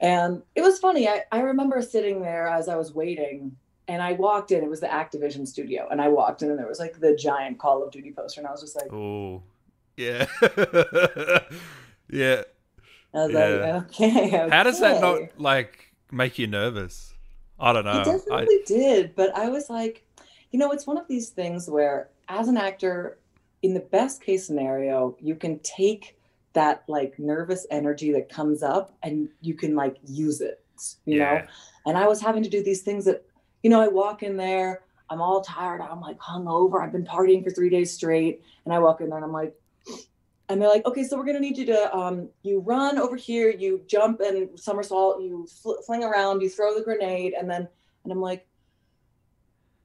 and 0.00 0.42
it 0.54 0.62
was 0.62 0.78
funny. 0.78 1.08
I, 1.08 1.24
I 1.32 1.40
remember 1.40 1.82
sitting 1.82 2.22
there 2.22 2.48
as 2.48 2.68
I 2.68 2.76
was 2.76 2.92
waiting 2.94 3.56
and 3.88 4.02
I 4.02 4.12
walked 4.12 4.52
in, 4.52 4.62
it 4.62 4.68
was 4.68 4.80
the 4.80 4.86
Activision 4.86 5.48
studio. 5.48 5.88
And 5.90 6.00
I 6.00 6.08
walked 6.08 6.42
in 6.42 6.50
and 6.50 6.58
there 6.58 6.68
was 6.68 6.78
like 6.78 7.00
the 7.00 7.16
giant 7.16 7.58
Call 7.58 7.82
of 7.82 7.90
Duty 7.90 8.12
poster. 8.12 8.40
And 8.40 8.46
I 8.46 8.50
was 8.50 8.60
just 8.60 8.76
like, 8.76 8.92
Oh, 8.92 9.42
yeah. 9.96 10.26
yeah. 12.10 12.42
I 13.14 13.18
was 13.24 13.32
yeah. 13.32 13.38
like, 13.38 13.84
okay, 13.86 14.26
okay, 14.26 14.48
How 14.50 14.62
does 14.62 14.80
that 14.80 15.00
not 15.00 15.20
like 15.38 15.94
make 16.12 16.38
you 16.38 16.46
nervous? 16.46 17.14
I 17.58 17.72
don't 17.72 17.86
know. 17.86 18.02
It 18.02 18.04
definitely 18.04 18.56
I... 18.60 18.62
did. 18.66 19.16
But 19.16 19.34
I 19.34 19.48
was 19.48 19.70
like, 19.70 20.04
you 20.52 20.58
know, 20.58 20.70
it's 20.70 20.86
one 20.86 20.98
of 20.98 21.08
these 21.08 21.30
things 21.30 21.68
where 21.68 22.10
as 22.28 22.48
an 22.48 22.58
actor, 22.58 23.18
in 23.62 23.72
the 23.72 23.80
best 23.80 24.22
case 24.22 24.46
scenario, 24.46 25.16
you 25.18 25.34
can 25.34 25.58
take 25.60 26.17
that 26.54 26.84
like 26.88 27.18
nervous 27.18 27.66
energy 27.70 28.12
that 28.12 28.28
comes 28.28 28.62
up 28.62 28.96
and 29.02 29.28
you 29.40 29.54
can 29.54 29.74
like 29.74 29.96
use 30.06 30.40
it 30.40 30.62
you 31.04 31.18
yeah. 31.18 31.34
know 31.34 31.42
and 31.86 31.98
i 31.98 32.06
was 32.06 32.20
having 32.20 32.42
to 32.42 32.48
do 32.48 32.62
these 32.62 32.82
things 32.82 33.04
that 33.04 33.24
you 33.62 33.70
know, 33.70 33.80
I 33.80 33.88
walk 33.88 34.22
in 34.22 34.36
there, 34.36 34.82
I'm 35.10 35.20
all 35.20 35.40
tired, 35.40 35.80
I'm 35.80 36.00
like 36.00 36.18
hungover, 36.18 36.82
I've 36.82 36.92
been 36.92 37.04
partying 37.04 37.42
for 37.42 37.50
three 37.50 37.70
days 37.70 37.92
straight, 37.92 38.42
and 38.64 38.74
I 38.74 38.78
walk 38.78 39.00
in 39.00 39.08
there 39.08 39.18
and 39.18 39.24
I'm 39.24 39.32
like, 39.32 39.54
and 40.48 40.60
they're 40.60 40.68
like, 40.68 40.86
okay, 40.86 41.04
so 41.04 41.16
we're 41.16 41.24
gonna 41.24 41.40
need 41.40 41.58
you 41.58 41.66
to, 41.66 41.94
um, 41.96 42.28
you 42.42 42.60
run 42.60 42.98
over 42.98 43.16
here, 43.16 43.50
you 43.50 43.82
jump 43.86 44.20
and 44.20 44.58
somersault, 44.58 45.20
you 45.20 45.46
fl- 45.62 45.80
fling 45.84 46.04
around, 46.04 46.40
you 46.40 46.48
throw 46.48 46.74
the 46.74 46.82
grenade, 46.82 47.34
and 47.38 47.50
then, 47.50 47.68
and 48.04 48.12
I'm 48.12 48.20
like, 48.20 48.46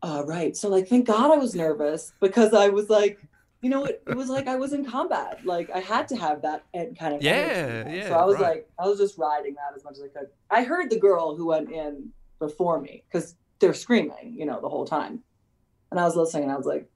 uh, 0.04 0.24
right. 0.26 0.56
So 0.56 0.70
like, 0.70 0.88
thank 0.88 1.08
God 1.08 1.32
I 1.32 1.38
was 1.38 1.56
nervous 1.56 2.14
because 2.20 2.54
I 2.54 2.70
was 2.70 2.90
like, 2.90 3.20
you 3.64 3.70
know, 3.70 3.86
it, 3.86 4.04
it 4.06 4.18
was 4.18 4.28
like 4.28 4.50
I 4.50 4.58
was 4.58 4.74
in 4.74 4.86
combat. 4.86 5.40
Like 5.46 5.70
I 5.74 5.80
had 5.80 6.10
to 6.10 6.18
have 6.18 6.42
that 6.42 6.66
and 6.74 7.00
kind 7.00 7.16
of 7.16 7.24
yeah, 7.24 7.90
yeah. 7.90 8.10
So 8.10 8.16
I 8.16 8.26
was 8.26 8.36
right. 8.36 8.42
like, 8.42 8.70
I 8.78 8.88
was 8.90 9.00
just 9.00 9.18
riding 9.18 9.54
that 9.54 9.74
as 9.74 9.86
much 9.86 9.94
as 9.94 10.04
I 10.04 10.08
could. 10.08 10.28
I 10.52 10.66
heard 10.66 10.90
the 10.90 11.00
girl 11.00 11.38
who 11.38 11.48
went 11.48 11.72
in 11.72 12.10
before 12.40 12.82
me 12.82 13.06
because 13.08 13.38
they're 13.60 13.74
screaming, 13.74 14.36
you 14.38 14.46
know, 14.46 14.60
the 14.60 14.68
whole 14.68 14.86
time, 14.86 15.24
and 15.92 16.00
I 16.00 16.04
was 16.04 16.18
listening, 16.18 16.44
and 16.44 16.52
I 16.52 16.58
was 16.58 16.66
like, 16.66 16.90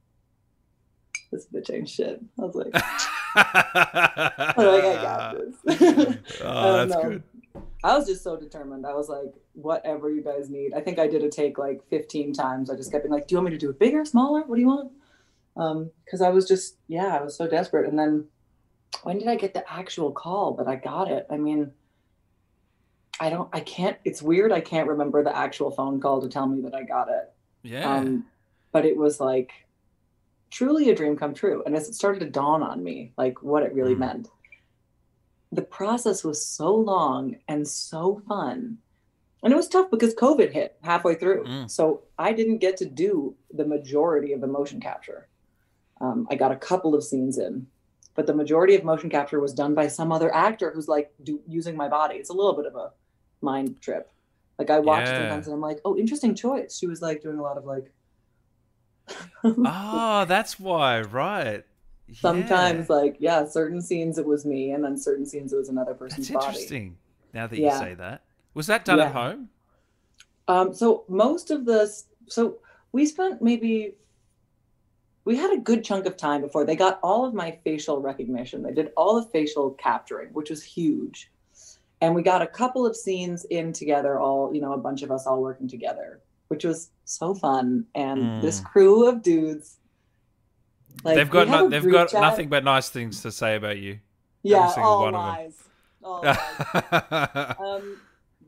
this 1.31 1.47
bitch 1.47 1.74
ain't 1.74 1.88
shit. 1.88 2.19
I 2.38 2.43
was 2.43 2.55
like, 2.55 2.71
I 2.74 4.53
was 4.57 4.65
like 4.83 4.83
I 4.83 5.01
got 5.01 5.38
this. 5.63 6.41
oh, 6.43 6.77
that's 6.86 6.95
um, 6.95 7.01
good. 7.01 7.24
I 7.81 7.97
was 7.97 8.07
just 8.07 8.25
so 8.25 8.36
determined. 8.36 8.86
I 8.86 8.93
was 8.93 9.07
like, 9.07 9.33
whatever 9.53 10.12
you 10.12 10.21
guys 10.21 10.50
need. 10.50 10.74
I 10.74 10.81
think 10.81 11.00
I 11.00 11.07
did 11.07 11.24
a 11.24 11.29
take 11.29 11.57
like 11.57 11.81
15 11.89 12.33
times. 12.33 12.69
I 12.69 12.75
just 12.75 12.91
kept 12.91 13.05
being 13.05 13.13
like, 13.13 13.27
do 13.27 13.36
you 13.36 13.38
want 13.38 13.51
me 13.53 13.57
to 13.57 13.57
do 13.57 13.69
it 13.69 13.79
bigger, 13.79 14.03
smaller? 14.03 14.41
What 14.41 14.55
do 14.55 14.62
you 14.62 14.67
want? 14.67 14.91
Um, 15.57 15.91
because 16.05 16.21
I 16.21 16.29
was 16.29 16.47
just, 16.47 16.77
yeah, 16.87 17.17
I 17.17 17.23
was 17.23 17.35
so 17.35 17.47
desperate. 17.47 17.89
And 17.89 17.97
then 17.97 18.25
when 19.03 19.17
did 19.17 19.27
I 19.27 19.35
get 19.35 19.53
the 19.53 19.69
actual 19.71 20.11
call? 20.11 20.53
But 20.53 20.67
I 20.67 20.75
got 20.75 21.09
it. 21.09 21.25
I 21.29 21.37
mean, 21.37 21.71
I 23.19 23.29
don't, 23.29 23.49
I 23.51 23.61
can't, 23.61 23.97
it's 24.05 24.21
weird. 24.21 24.51
I 24.51 24.61
can't 24.61 24.87
remember 24.87 25.23
the 25.23 25.35
actual 25.35 25.71
phone 25.71 25.99
call 25.99 26.21
to 26.21 26.29
tell 26.29 26.47
me 26.47 26.61
that 26.61 26.75
I 26.75 26.83
got 26.83 27.09
it. 27.09 27.33
Yeah. 27.63 27.91
Um, 27.91 28.25
but 28.71 28.85
it 28.85 28.95
was 28.95 29.19
like 29.19 29.51
truly 30.51 30.89
a 30.89 30.95
dream 30.95 31.17
come 31.17 31.33
true. 31.33 31.63
And 31.65 31.75
as 31.75 31.89
it 31.89 31.95
started 31.95 32.19
to 32.19 32.29
dawn 32.29 32.61
on 32.61 32.83
me, 32.83 33.13
like 33.17 33.41
what 33.41 33.63
it 33.63 33.73
really 33.73 33.95
Mm. 33.95 33.99
meant, 33.99 34.29
the 35.51 35.63
process 35.63 36.23
was 36.23 36.45
so 36.45 36.75
long 36.75 37.37
and 37.47 37.67
so 37.67 38.21
fun. 38.27 38.77
And 39.43 39.53
it 39.53 39.55
was 39.55 39.67
tough 39.67 39.89
because 39.89 40.13
COVID 40.13 40.51
hit 40.51 40.77
halfway 40.83 41.15
through. 41.15 41.45
Mm. 41.45 41.71
So 41.71 42.03
I 42.17 42.33
didn't 42.33 42.57
get 42.57 42.77
to 42.77 42.85
do 42.85 43.35
the 43.53 43.65
majority 43.65 44.33
of 44.33 44.41
the 44.41 44.47
motion 44.47 44.79
capture. 44.79 45.27
Um, 46.01 46.27
I 46.29 46.35
got 46.35 46.51
a 46.51 46.55
couple 46.55 46.93
of 46.95 47.03
scenes 47.03 47.37
in, 47.37 47.67
but 48.15 48.27
the 48.27 48.33
majority 48.33 48.75
of 48.75 48.83
motion 48.83 49.09
capture 49.09 49.39
was 49.39 49.53
done 49.53 49.73
by 49.73 49.87
some 49.87 50.11
other 50.11 50.33
actor 50.33 50.71
who's 50.73 50.87
like 50.87 51.11
do, 51.23 51.39
using 51.47 51.75
my 51.75 51.87
body. 51.87 52.15
It's 52.15 52.29
a 52.29 52.33
little 52.33 52.53
bit 52.55 52.65
of 52.65 52.75
a 52.75 52.91
mind 53.41 53.81
trip. 53.81 54.11
Like 54.59 54.69
I 54.69 54.79
watched 54.79 55.07
Yeah. 55.07 55.17
sometimes 55.17 55.47
and 55.47 55.53
I'm 55.55 55.61
like, 55.61 55.79
oh, 55.85 55.97
interesting 55.97 56.35
choice. 56.35 56.77
She 56.77 56.87
was 56.87 57.01
like 57.01 57.21
doing 57.21 57.37
a 57.39 57.41
lot 57.43 57.57
of 57.57 57.65
like. 57.65 57.91
oh, 59.43 60.25
that's 60.27 60.59
why, 60.59 61.01
right. 61.01 61.63
Sometimes, 62.13 62.89
like, 62.89 63.17
yeah, 63.19 63.45
certain 63.45 63.81
scenes 63.81 64.17
it 64.17 64.25
was 64.25 64.45
me, 64.45 64.71
and 64.71 64.83
then 64.83 64.97
certain 64.97 65.25
scenes 65.25 65.51
it 65.51 65.57
was 65.57 65.67
another 65.67 65.93
person's 65.93 66.29
That's 66.29 66.45
body. 66.45 66.47
interesting. 66.57 66.97
Now 67.33 67.47
that 67.47 67.59
Yeah. 67.59 67.73
you 67.73 67.77
say 67.85 67.93
that. 67.95 68.23
Was 68.53 68.67
that 68.67 68.85
done 68.85 68.99
at 68.99 69.11
home? 69.11 69.49
Um, 70.47 70.73
so 70.73 71.03
most 71.09 71.51
of 71.51 71.65
the 71.65 71.91
so 72.27 72.59
we 72.93 73.05
spent 73.05 73.41
maybe 73.41 73.95
we 75.27 75.36
had 75.36 75.51
a 75.51 75.57
good 75.57 75.84
chunk 75.84 76.05
of 76.05 76.15
time 76.15 76.39
before 76.39 76.63
they 76.63 76.75
got 76.77 77.01
all 77.03 77.25
of 77.25 77.34
my 77.34 77.51
facial 77.65 78.00
recognition. 78.01 78.63
They 78.63 78.72
did 78.72 78.91
all 78.96 79.22
the 79.22 79.27
facial 79.29 79.72
capturing, 79.72 80.29
which 80.29 80.50
was 80.50 80.63
huge. 80.63 81.29
And 82.00 82.15
we 82.15 82.22
got 82.24 82.41
a 82.41 82.48
couple 82.48 82.86
of 82.86 82.96
scenes 82.96 83.43
in 83.50 83.74
together, 83.74 84.19
all, 84.22 84.53
you 84.53 84.62
know, 84.62 84.72
a 84.72 84.77
bunch 84.77 85.01
of 85.01 85.12
us 85.12 85.27
all 85.27 85.41
working 85.41 85.67
together, 85.67 86.22
which 86.48 86.63
was 86.63 86.91
so 87.03 87.36
fun. 87.36 87.86
And 87.93 88.41
this 88.41 88.62
Mm. 88.62 88.63
crew 88.72 89.07
of 89.10 89.22
dudes 89.22 89.79
like 91.03 91.15
they've 91.15 91.29
got 91.29 91.50
no, 91.50 91.67
they've 91.67 91.91
got 91.91 92.07
chat. 92.10 92.22
nothing 92.22 92.48
but 92.48 92.63
nice 92.63 92.89
things 92.89 93.22
to 93.24 93.31
say 93.31 93.57
about 93.57 93.77
you. 93.79 94.00
yeah, 94.43 94.72
all 94.77 95.12
lies. 95.12 95.62
All 96.01 96.22
lies. 96.24 97.55
um 97.60 97.98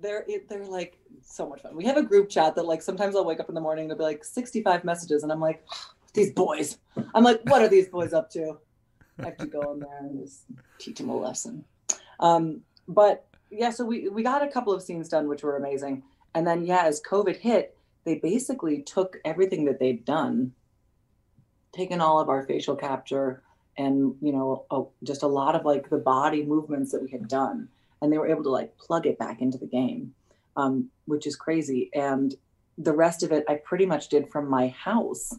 they're 0.01 0.23
it, 0.29 0.47
they're 0.47 0.65
like 0.65 0.97
so 1.21 1.49
much 1.49 1.61
fun 1.61 1.75
we 1.75 1.83
have 1.83 1.97
a 1.97 2.03
group 2.03 2.29
chat 2.29 2.55
that 2.55 2.63
like 2.65 2.81
sometimes 2.81 3.15
i'll 3.15 3.25
wake 3.25 3.39
up 3.41 3.49
in 3.49 3.55
the 3.55 3.59
morning 3.59 3.87
there'll 3.87 3.97
be 3.97 4.03
like 4.03 4.23
65 4.23 4.85
messages 4.85 5.23
and 5.23 5.31
i'm 5.31 5.41
like 5.41 5.65
these 6.13 6.31
boys. 6.31 6.77
I'm 7.13 7.23
like 7.23 7.41
what 7.43 7.61
are 7.61 7.67
these 7.67 7.87
boys 7.87 8.13
up 8.13 8.29
to? 8.31 8.57
I 9.19 9.25
have 9.25 9.37
to 9.37 9.47
go 9.47 9.73
in 9.73 9.79
there 9.79 9.97
and 9.99 10.19
just 10.19 10.43
teach 10.77 10.97
them 10.97 11.09
a 11.09 11.17
lesson. 11.17 11.65
Um 12.19 12.61
but 12.87 13.27
yeah 13.51 13.69
so 13.69 13.85
we 13.85 14.09
we 14.09 14.23
got 14.23 14.43
a 14.43 14.47
couple 14.47 14.73
of 14.73 14.81
scenes 14.81 15.09
done 15.09 15.27
which 15.27 15.43
were 15.43 15.57
amazing. 15.57 16.03
And 16.35 16.45
then 16.45 16.65
yeah 16.65 16.83
as 16.83 17.01
covid 17.01 17.37
hit 17.37 17.75
they 18.05 18.15
basically 18.15 18.81
took 18.81 19.17
everything 19.25 19.65
that 19.65 19.79
they'd 19.79 20.05
done 20.05 20.53
taken 21.71 22.01
all 22.01 22.19
of 22.19 22.29
our 22.29 22.43
facial 22.43 22.75
capture 22.75 23.43
and 23.77 24.15
you 24.21 24.31
know 24.31 24.65
a, 24.71 24.83
just 25.03 25.23
a 25.23 25.27
lot 25.27 25.55
of 25.55 25.65
like 25.65 25.89
the 25.89 25.97
body 25.97 26.43
movements 26.43 26.91
that 26.91 27.01
we 27.01 27.09
had 27.09 27.27
done. 27.27 27.69
And 28.01 28.13
they 28.13 28.17
were 28.17 28.29
able 28.29 28.43
to 28.43 28.49
like 28.49 28.77
plug 28.77 29.05
it 29.05 29.19
back 29.19 29.41
into 29.41 29.57
the 29.57 29.67
game 29.67 30.13
um, 30.55 30.89
which 31.05 31.27
is 31.27 31.35
crazy. 31.35 31.89
And 31.93 32.35
the 32.79 32.93
rest 32.93 33.23
of 33.23 33.31
it 33.31 33.43
i 33.47 33.55
pretty 33.55 33.85
much 33.85 34.07
did 34.07 34.31
from 34.31 34.49
my 34.49 34.69
house 34.69 35.37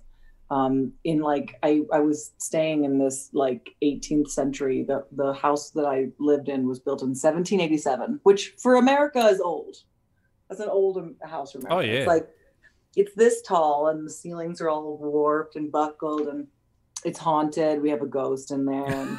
um, 0.50 0.92
in 1.04 1.20
like 1.20 1.56
I, 1.62 1.82
I 1.92 2.00
was 2.00 2.32
staying 2.38 2.84
in 2.84 2.98
this 2.98 3.30
like 3.32 3.70
18th 3.84 4.30
century 4.30 4.82
the, 4.82 5.04
the 5.12 5.32
house 5.32 5.70
that 5.70 5.84
i 5.86 6.08
lived 6.18 6.48
in 6.48 6.66
was 6.66 6.80
built 6.80 7.02
in 7.02 7.08
1787 7.10 8.20
which 8.24 8.54
for 8.62 8.74
america 8.76 9.20
is 9.26 9.40
old 9.40 9.76
that's 10.48 10.60
an 10.60 10.68
old 10.68 11.14
house 11.22 11.52
for 11.52 11.58
america 11.58 11.76
Oh, 11.76 11.80
yeah. 11.80 11.92
it's 12.00 12.06
like 12.06 12.28
it's 12.96 13.14
this 13.14 13.42
tall 13.42 13.88
and 13.88 14.06
the 14.06 14.10
ceilings 14.10 14.60
are 14.60 14.68
all 14.68 14.96
warped 14.98 15.56
and 15.56 15.70
buckled 15.70 16.26
and 16.28 16.46
it's 17.04 17.18
haunted 17.18 17.80
we 17.80 17.90
have 17.90 18.02
a 18.02 18.06
ghost 18.06 18.50
in 18.50 18.64
there 18.64 18.86
and 18.88 19.18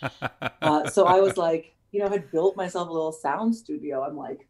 uh, 0.62 0.88
so 0.88 1.06
I 1.06 1.20
was 1.20 1.36
like, 1.36 1.74
you 1.90 2.00
know, 2.00 2.06
I 2.06 2.10
had 2.10 2.30
built 2.30 2.56
myself 2.56 2.88
a 2.88 2.92
little 2.92 3.10
sound 3.12 3.54
studio. 3.56 4.02
I'm 4.04 4.16
like, 4.16 4.46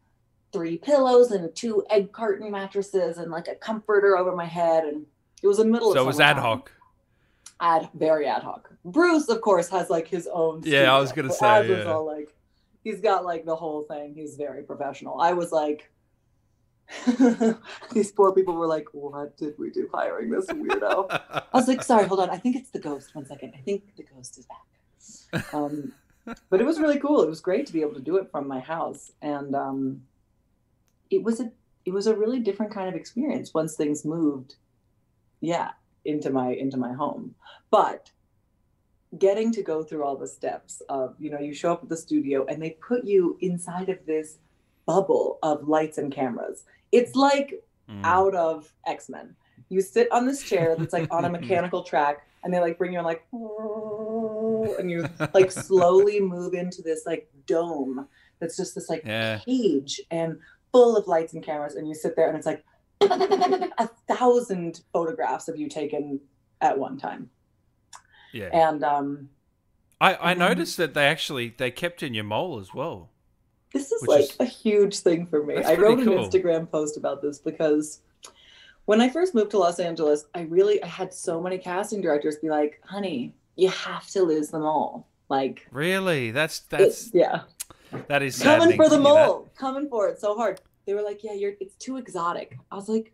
three 0.53 0.77
pillows 0.77 1.31
and 1.31 1.53
two 1.55 1.83
egg 1.89 2.11
carton 2.11 2.51
mattresses 2.51 3.17
and 3.17 3.31
like 3.31 3.47
a 3.47 3.55
comforter 3.55 4.15
over 4.17 4.35
my 4.35 4.45
head, 4.45 4.83
and 4.83 5.05
it 5.41 5.47
was 5.47 5.59
a 5.59 5.65
middle. 5.65 5.93
so 5.93 5.99
of 5.99 6.05
it 6.05 6.07
was 6.07 6.19
ad 6.19 6.37
hoc. 6.37 6.71
Ad 7.61 7.89
very 7.93 8.27
ad 8.27 8.43
hoc. 8.43 8.69
Bruce, 8.85 9.27
of 9.29 9.41
course, 9.41 9.69
has 9.69 9.89
like 9.89 10.07
his 10.07 10.27
own. 10.31 10.61
Yeah, 10.65 10.93
I 10.93 10.99
was 10.99 11.11
gonna 11.11 11.31
say, 11.31 11.45
Az 11.45 11.67
was 11.67 11.79
yeah. 11.79 11.91
all 11.91 12.05
like, 12.05 12.33
he's 12.83 13.01
got 13.01 13.25
like 13.25 13.45
the 13.45 13.55
whole 13.55 13.83
thing. 13.83 14.13
He's 14.15 14.35
very 14.35 14.63
professional. 14.63 15.19
I 15.19 15.33
was 15.33 15.51
like. 15.51 15.91
These 17.93 18.11
poor 18.13 18.33
people 18.33 18.55
were 18.55 18.65
like, 18.65 18.87
"What 18.93 19.37
did 19.37 19.53
we 19.59 19.69
do 19.69 19.87
hiring 19.93 20.31
this 20.31 20.47
weirdo?" 20.47 21.05
I 21.29 21.43
was 21.53 21.67
like, 21.67 21.83
sorry, 21.83 22.07
hold 22.07 22.19
on. 22.19 22.31
I 22.31 22.37
think 22.37 22.55
it's 22.55 22.71
the 22.71 22.79
ghost. 22.79 23.13
One 23.13 23.27
second. 23.27 23.53
I 23.55 23.61
think 23.61 23.95
the 23.95 24.01
ghost 24.01 24.39
is 24.39 24.47
back. 24.47 25.53
Um, 25.53 25.93
but 26.49 26.59
it 26.59 26.65
was 26.65 26.79
really 26.79 26.99
cool. 26.99 27.21
It 27.21 27.29
was 27.29 27.41
great 27.41 27.65
to 27.67 27.73
be 27.73 27.81
able 27.81 27.93
to 27.93 28.01
do 28.01 28.17
it 28.17 28.31
from 28.31 28.47
my 28.47 28.59
house, 28.59 29.11
and 29.21 29.55
um, 29.55 30.01
it 31.09 31.23
was 31.23 31.39
a 31.39 31.51
it 31.85 31.91
was 31.91 32.07
a 32.07 32.15
really 32.15 32.39
different 32.39 32.71
kind 32.71 32.89
of 32.89 32.95
experience 32.95 33.53
once 33.53 33.75
things 33.75 34.05
moved, 34.05 34.55
yeah, 35.41 35.71
into 36.05 36.29
my 36.29 36.51
into 36.53 36.77
my 36.77 36.93
home. 36.93 37.35
But 37.71 38.11
getting 39.17 39.51
to 39.53 39.63
go 39.63 39.83
through 39.83 40.03
all 40.03 40.15
the 40.15 40.27
steps 40.27 40.81
of 40.89 41.15
you 41.19 41.29
know 41.31 41.39
you 41.39 41.53
show 41.53 41.73
up 41.73 41.81
at 41.83 41.89
the 41.89 41.97
studio 41.97 42.45
and 42.47 42.61
they 42.61 42.71
put 42.87 43.05
you 43.05 43.37
inside 43.41 43.89
of 43.89 44.05
this 44.05 44.37
bubble 44.85 45.39
of 45.43 45.67
lights 45.67 45.97
and 45.97 46.11
cameras. 46.11 46.63
It's 46.91 47.15
like 47.15 47.53
Mm. 47.89 48.05
out 48.05 48.35
of 48.35 48.71
X 48.85 49.09
Men. 49.09 49.35
You 49.69 49.81
sit 49.81 50.11
on 50.11 50.27
this 50.27 50.43
chair 50.43 50.75
that's 50.77 50.93
like 50.93 51.11
on 51.11 51.25
a 51.25 51.29
mechanical 51.39 51.81
track, 51.81 52.19
and 52.43 52.53
they 52.53 52.59
like 52.59 52.77
bring 52.77 52.93
you 52.93 52.99
on 52.99 53.03
like, 53.05 53.23
and 54.79 54.91
you 54.91 55.07
like 55.33 55.51
slowly 55.51 56.19
move 56.19 56.53
into 56.53 56.83
this 56.83 57.07
like 57.07 57.27
dome 57.47 58.07
that's 58.39 58.55
just 58.55 58.75
this 58.75 58.89
like 58.89 59.01
Yeah. 59.05 59.39
cage 59.39 59.99
and 60.11 60.37
full 60.71 60.95
of 60.95 61.07
lights 61.07 61.33
and 61.33 61.43
cameras, 61.43 61.73
and 61.75 61.87
you 61.87 61.95
sit 61.95 62.15
there 62.15 62.27
and 62.27 62.37
it's 62.37 62.45
like 62.45 62.63
a 63.01 63.89
thousand 64.07 64.81
photographs 64.93 65.47
of 65.47 65.57
you 65.57 65.67
taken 65.69 66.19
at 66.61 66.77
one 66.77 66.97
time, 66.97 67.29
Yeah. 68.33 68.49
and 68.51 68.83
um, 68.83 69.29
I, 70.01 70.13
I 70.15 70.31
and 70.31 70.39
noticed 70.39 70.77
that 70.77 70.93
they 70.93 71.05
actually 71.07 71.53
they 71.57 71.71
kept 71.71 72.03
in 72.03 72.13
your 72.13 72.23
mole 72.25 72.59
as 72.59 72.73
well. 72.73 73.09
this 73.73 73.91
is 73.91 74.05
like 74.07 74.21
is- 74.21 74.37
a 74.39 74.45
huge 74.45 74.99
thing 74.99 75.25
for 75.25 75.43
me. 75.43 75.55
I 75.63 75.75
wrote 75.75 75.97
pretty 76.03 76.13
an. 76.13 76.19
Instagram 76.29 76.69
post 76.69 76.97
about 76.97 77.21
this 77.21 77.39
because 77.39 78.01
when 78.85 78.99
I 79.01 79.09
first 79.09 79.33
moved 79.35 79.51
to 79.51 79.59
Los 79.59 79.79
Angeles, 79.79 80.25
I 80.33 80.41
really 80.41 80.81
I 80.83 80.87
had 80.87 81.13
so 81.13 81.41
many 81.41 81.57
casting 81.57 82.01
directors 82.01 82.37
be 82.37 82.49
like, 82.49 82.81
"Honey, 82.85 83.33
you 83.55 83.69
have 83.69 84.07
to 84.09 84.23
lose 84.23 84.49
them 84.49 84.63
all." 84.63 85.07
Like, 85.29 85.67
Really? 85.71 86.31
That's 86.31 86.59
that's 86.61 87.13
yeah, 87.13 87.41
that 88.07 88.23
is 88.23 88.41
coming 88.41 88.75
for 88.75 88.89
the 88.89 88.99
mole, 88.99 89.47
coming 89.57 89.87
for 89.87 90.09
it 90.09 90.19
so 90.19 90.35
hard. 90.35 90.59
They 90.89 90.95
were 90.95 91.03
like, 91.03 91.23
"Yeah, 91.23 91.33
you're 91.33 91.53
it's 91.59 91.75
too 91.75 91.97
exotic." 91.97 92.57
I 92.71 92.75
was 92.75 92.89
like, 92.89 93.13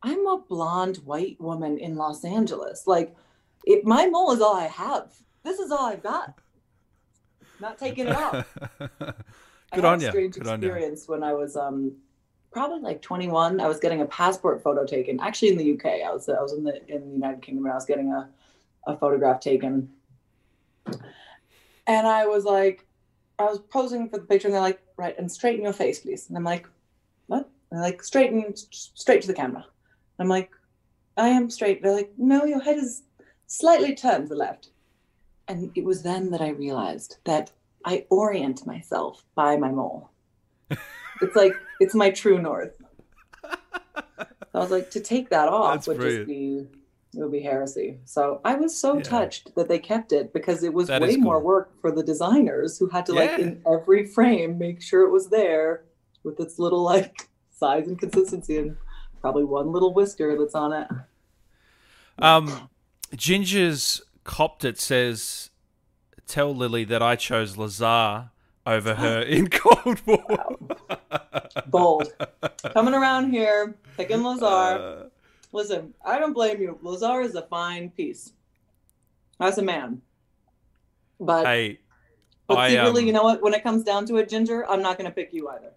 "I'm 0.00 0.24
a 0.28 0.38
blonde 0.38 0.98
white 0.98 1.40
woman 1.40 1.76
in 1.76 1.96
Los 1.96 2.24
Angeles. 2.24 2.86
Like, 2.86 3.16
it, 3.64 3.84
my 3.84 4.06
mole 4.06 4.30
is 4.30 4.40
all 4.40 4.54
I 4.54 4.68
have. 4.68 5.12
This 5.42 5.58
is 5.58 5.72
all 5.72 5.86
I've 5.86 6.04
got. 6.04 6.38
Not 7.58 7.78
taking 7.78 8.06
it 8.06 8.14
off." 8.14 8.56
Good 8.78 8.84
I 9.72 9.74
had 9.74 9.84
on 9.84 9.98
a 9.98 10.02
you. 10.04 10.08
strange 10.10 10.34
Good 10.36 10.46
experience 10.46 11.08
when 11.08 11.24
I 11.24 11.32
was 11.32 11.56
um 11.56 11.96
probably 12.52 12.78
like 12.78 13.02
21. 13.02 13.60
I 13.60 13.66
was 13.66 13.80
getting 13.80 14.02
a 14.02 14.06
passport 14.06 14.62
photo 14.62 14.86
taken. 14.86 15.18
Actually, 15.18 15.48
in 15.48 15.58
the 15.58 15.72
UK, 15.74 16.06
I 16.06 16.12
was 16.12 16.28
I 16.28 16.40
was 16.40 16.52
in 16.52 16.62
the 16.62 16.76
in 16.86 17.08
the 17.08 17.14
United 17.14 17.42
Kingdom, 17.42 17.64
and 17.64 17.72
I 17.72 17.74
was 17.74 17.86
getting 17.86 18.12
a 18.12 18.28
a 18.86 18.96
photograph 18.96 19.40
taken. 19.40 19.90
And 21.88 22.06
I 22.06 22.26
was 22.26 22.44
like, 22.44 22.86
I 23.40 23.46
was 23.46 23.58
posing 23.58 24.08
for 24.10 24.18
the 24.18 24.26
picture, 24.26 24.46
and 24.46 24.54
they're 24.54 24.60
like, 24.62 24.80
right, 24.96 25.18
and 25.18 25.30
straighten 25.30 25.64
your 25.64 25.72
face, 25.72 25.98
please. 25.98 26.28
And 26.28 26.38
I'm 26.38 26.44
like, 26.44 26.68
what? 27.26 27.48
They're 27.70 27.80
like, 27.80 28.02
straighten 28.02 28.54
straight 28.56 29.22
to 29.22 29.28
the 29.28 29.34
camera. 29.34 29.66
I'm 30.18 30.28
like, 30.28 30.50
I 31.16 31.28
am 31.28 31.50
straight. 31.50 31.82
They're 31.82 31.94
like, 31.94 32.12
no, 32.16 32.44
your 32.44 32.60
head 32.60 32.78
is 32.78 33.02
slightly 33.46 33.94
turned 33.94 34.24
to 34.24 34.28
the 34.30 34.36
left. 34.36 34.70
And 35.48 35.70
it 35.74 35.84
was 35.84 36.02
then 36.02 36.30
that 36.30 36.40
I 36.40 36.50
realized 36.50 37.18
that 37.24 37.52
I 37.84 38.04
orient 38.10 38.66
myself 38.66 39.24
by 39.34 39.56
my 39.56 39.70
mole. 39.70 40.10
it's 40.70 41.36
like 41.36 41.52
it's 41.80 41.94
my 41.94 42.10
true 42.10 42.42
north. 42.42 42.76
I 43.44 44.58
was 44.58 44.70
like, 44.70 44.90
to 44.90 45.00
take 45.00 45.30
that 45.30 45.48
off 45.48 45.74
That's 45.74 45.86
would 45.86 45.98
brilliant. 45.98 46.26
just 46.26 46.28
be 46.28 46.66
it 47.16 47.22
would 47.22 47.32
be 47.32 47.40
heresy. 47.40 47.98
So 48.04 48.40
I 48.44 48.56
was 48.56 48.78
so 48.78 48.96
yeah. 48.96 49.02
touched 49.02 49.54
that 49.54 49.68
they 49.68 49.78
kept 49.78 50.12
it 50.12 50.32
because 50.32 50.62
it 50.62 50.74
was 50.74 50.88
that 50.88 51.00
way 51.00 51.14
cool. 51.14 51.24
more 51.24 51.40
work 51.40 51.80
for 51.80 51.90
the 51.90 52.02
designers 52.02 52.78
who 52.78 52.88
had 52.88 53.06
to 53.06 53.14
yeah. 53.14 53.20
like 53.20 53.38
in 53.38 53.62
every 53.66 54.04
frame 54.04 54.58
make 54.58 54.82
sure 54.82 55.02
it 55.02 55.10
was 55.10 55.28
there 55.28 55.84
with 56.26 56.40
its 56.40 56.58
little 56.58 56.82
like 56.82 57.28
size 57.50 57.86
and 57.86 57.98
consistency 57.98 58.58
and 58.58 58.76
probably 59.22 59.44
one 59.44 59.72
little 59.72 59.94
whisker 59.94 60.36
that's 60.38 60.54
on 60.54 60.72
it. 60.72 60.88
Um, 62.18 62.68
Ginger's 63.14 64.02
copped 64.24 64.64
it 64.64 64.78
says, 64.78 65.50
"Tell 66.26 66.54
Lily 66.54 66.84
that 66.84 67.02
I 67.02 67.16
chose 67.16 67.56
Lazar 67.56 68.30
over 68.66 68.94
her 68.96 69.20
in 69.22 69.48
Cold 69.48 70.02
War." 70.06 70.58
Bold, 71.68 72.12
coming 72.74 72.94
around 72.94 73.30
here, 73.30 73.76
picking 73.96 74.22
Lazar. 74.22 74.44
Uh, 74.44 75.02
Listen, 75.52 75.94
I 76.04 76.18
don't 76.18 76.32
blame 76.34 76.60
you. 76.60 76.78
Lazar 76.82 77.22
is 77.22 77.34
a 77.34 77.42
fine 77.42 77.90
piece 77.90 78.32
as 79.40 79.56
a 79.58 79.62
man, 79.62 80.02
but 81.18 81.46
hey, 81.46 81.78
but 82.46 82.58
I, 82.58 82.70
secretly, 82.70 83.02
um, 83.02 83.06
you 83.06 83.12
know 83.12 83.22
what? 83.22 83.42
When 83.42 83.54
it 83.54 83.62
comes 83.62 83.82
down 83.82 84.06
to 84.06 84.16
it, 84.16 84.28
Ginger, 84.28 84.68
I'm 84.68 84.82
not 84.82 84.98
going 84.98 85.08
to 85.08 85.14
pick 85.14 85.32
you 85.32 85.48
either. 85.48 85.72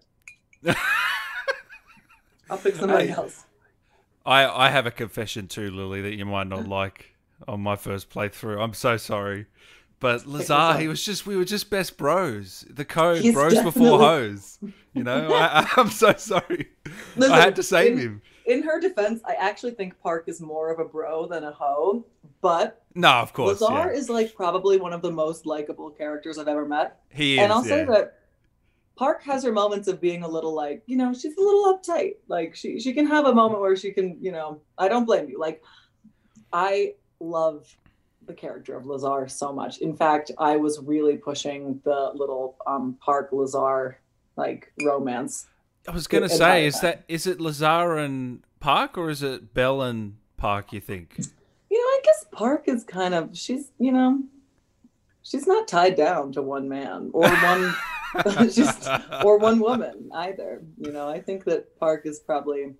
I'll 2.50 2.58
pick 2.58 2.76
somebody 2.76 3.10
I, 3.10 3.14
else. 3.14 3.44
I 4.26 4.46
I 4.46 4.70
have 4.70 4.86
a 4.86 4.90
confession 4.90 5.48
too, 5.48 5.70
Lily, 5.70 6.02
that 6.02 6.14
you 6.14 6.24
might 6.24 6.48
not 6.48 6.68
like 6.80 7.14
on 7.48 7.60
my 7.60 7.76
first 7.76 8.10
playthrough. 8.10 8.62
I'm 8.62 8.74
so 8.74 8.96
sorry. 8.96 9.46
But 10.00 10.26
Lazar, 10.26 10.78
he 10.78 10.88
was 10.88 11.04
just 11.04 11.26
we 11.26 11.36
were 11.36 11.44
just 11.44 11.68
best 11.68 11.98
bros. 11.98 12.64
The 12.70 12.86
code 12.86 13.20
He's 13.20 13.34
bros 13.34 13.52
definitely... 13.52 13.82
before 13.82 13.98
hoes. 13.98 14.58
You 14.94 15.04
know, 15.04 15.32
I, 15.34 15.68
am 15.76 15.90
so 15.90 16.14
sorry. 16.14 16.68
Listen, 17.16 17.32
I 17.32 17.40
had 17.40 17.56
to 17.56 17.62
save 17.62 17.92
in, 17.92 17.98
him. 17.98 18.22
In 18.46 18.62
her 18.62 18.80
defense, 18.80 19.20
I 19.26 19.34
actually 19.34 19.72
think 19.72 20.00
Park 20.00 20.24
is 20.26 20.40
more 20.40 20.72
of 20.72 20.78
a 20.78 20.86
bro 20.86 21.26
than 21.26 21.44
a 21.44 21.52
hoe. 21.52 22.04
But 22.40 22.82
no, 22.94 23.10
of 23.10 23.34
course, 23.34 23.60
Lazar 23.60 23.92
yeah. 23.92 23.98
is 23.98 24.08
like 24.08 24.34
probably 24.34 24.78
one 24.78 24.94
of 24.94 25.02
the 25.02 25.12
most 25.12 25.44
likable 25.44 25.90
characters 25.90 26.38
I've 26.38 26.48
ever 26.48 26.64
met. 26.64 26.98
He 27.10 27.34
is, 27.34 27.40
and 27.40 27.52
I'll 27.52 27.62
yeah. 27.66 27.68
say 27.68 27.84
that 27.84 28.19
Park 29.00 29.22
has 29.22 29.42
her 29.44 29.50
moments 29.50 29.88
of 29.88 29.98
being 29.98 30.24
a 30.24 30.28
little 30.28 30.54
like, 30.54 30.82
you 30.84 30.94
know, 30.94 31.14
she's 31.14 31.34
a 31.34 31.40
little 31.40 31.74
uptight. 31.74 32.16
Like 32.28 32.54
she 32.54 32.78
she 32.78 32.92
can 32.92 33.06
have 33.06 33.24
a 33.24 33.34
moment 33.34 33.62
where 33.62 33.74
she 33.74 33.92
can, 33.92 34.18
you 34.20 34.30
know, 34.30 34.60
I 34.76 34.88
don't 34.88 35.06
blame 35.06 35.26
you. 35.30 35.40
Like 35.40 35.62
I 36.52 36.92
love 37.18 37.74
the 38.26 38.34
character 38.34 38.76
of 38.76 38.84
Lazar 38.84 39.26
so 39.26 39.54
much. 39.54 39.78
In 39.78 39.96
fact, 39.96 40.32
I 40.36 40.56
was 40.56 40.80
really 40.80 41.16
pushing 41.16 41.80
the 41.82 42.10
little 42.14 42.58
um 42.66 42.98
Park 43.00 43.30
Lazar 43.32 43.98
like 44.36 44.70
romance. 44.82 45.46
I 45.88 45.92
was 45.92 46.06
gonna 46.06 46.28
say, 46.28 46.66
is 46.66 46.78
that 46.82 47.04
is 47.08 47.26
it 47.26 47.40
Lazar 47.40 47.96
and 47.96 48.44
Park 48.60 48.98
or 48.98 49.08
is 49.08 49.22
it 49.22 49.54
Bell 49.54 49.80
and 49.80 50.18
Park, 50.36 50.74
you 50.74 50.80
think? 50.82 51.14
You 51.70 51.78
know, 51.78 51.86
I 51.86 52.00
guess 52.04 52.26
Park 52.32 52.64
is 52.66 52.84
kind 52.84 53.14
of 53.14 53.30
she's 53.32 53.72
you 53.78 53.92
know 53.92 54.22
she's 55.22 55.46
not 55.46 55.68
tied 55.68 55.94
down 55.94 56.32
to 56.32 56.42
one 56.42 56.68
man 56.68 57.08
or 57.14 57.26
one 57.42 57.74
just 58.50 58.88
or 59.24 59.38
one 59.38 59.60
woman 59.60 60.10
either. 60.14 60.62
You 60.78 60.92
know, 60.92 61.08
I 61.08 61.20
think 61.20 61.44
that 61.44 61.78
Park 61.78 62.06
is 62.06 62.18
probably 62.18 62.74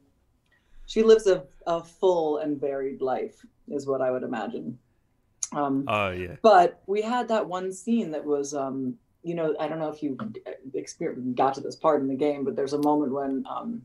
she 0.86 1.02
lives 1.02 1.26
a, 1.26 1.44
a 1.66 1.82
full 1.84 2.38
and 2.38 2.60
varied 2.60 3.00
life, 3.00 3.44
is 3.68 3.86
what 3.86 4.00
I 4.00 4.10
would 4.10 4.22
imagine. 4.22 4.78
Um, 5.52 5.84
oh 5.88 6.10
yeah. 6.10 6.36
But 6.42 6.82
we 6.86 7.02
had 7.02 7.28
that 7.28 7.46
one 7.46 7.72
scene 7.72 8.10
that 8.10 8.24
was, 8.24 8.54
um, 8.54 8.94
you 9.22 9.34
know, 9.34 9.54
I 9.60 9.68
don't 9.68 9.78
know 9.78 9.90
if 9.90 10.02
you 10.02 10.16
got 11.34 11.54
to 11.54 11.60
this 11.60 11.76
part 11.76 12.00
in 12.00 12.08
the 12.08 12.14
game, 12.14 12.44
but 12.44 12.56
there's 12.56 12.72
a 12.72 12.82
moment 12.82 13.12
when 13.12 13.44
um, 13.48 13.82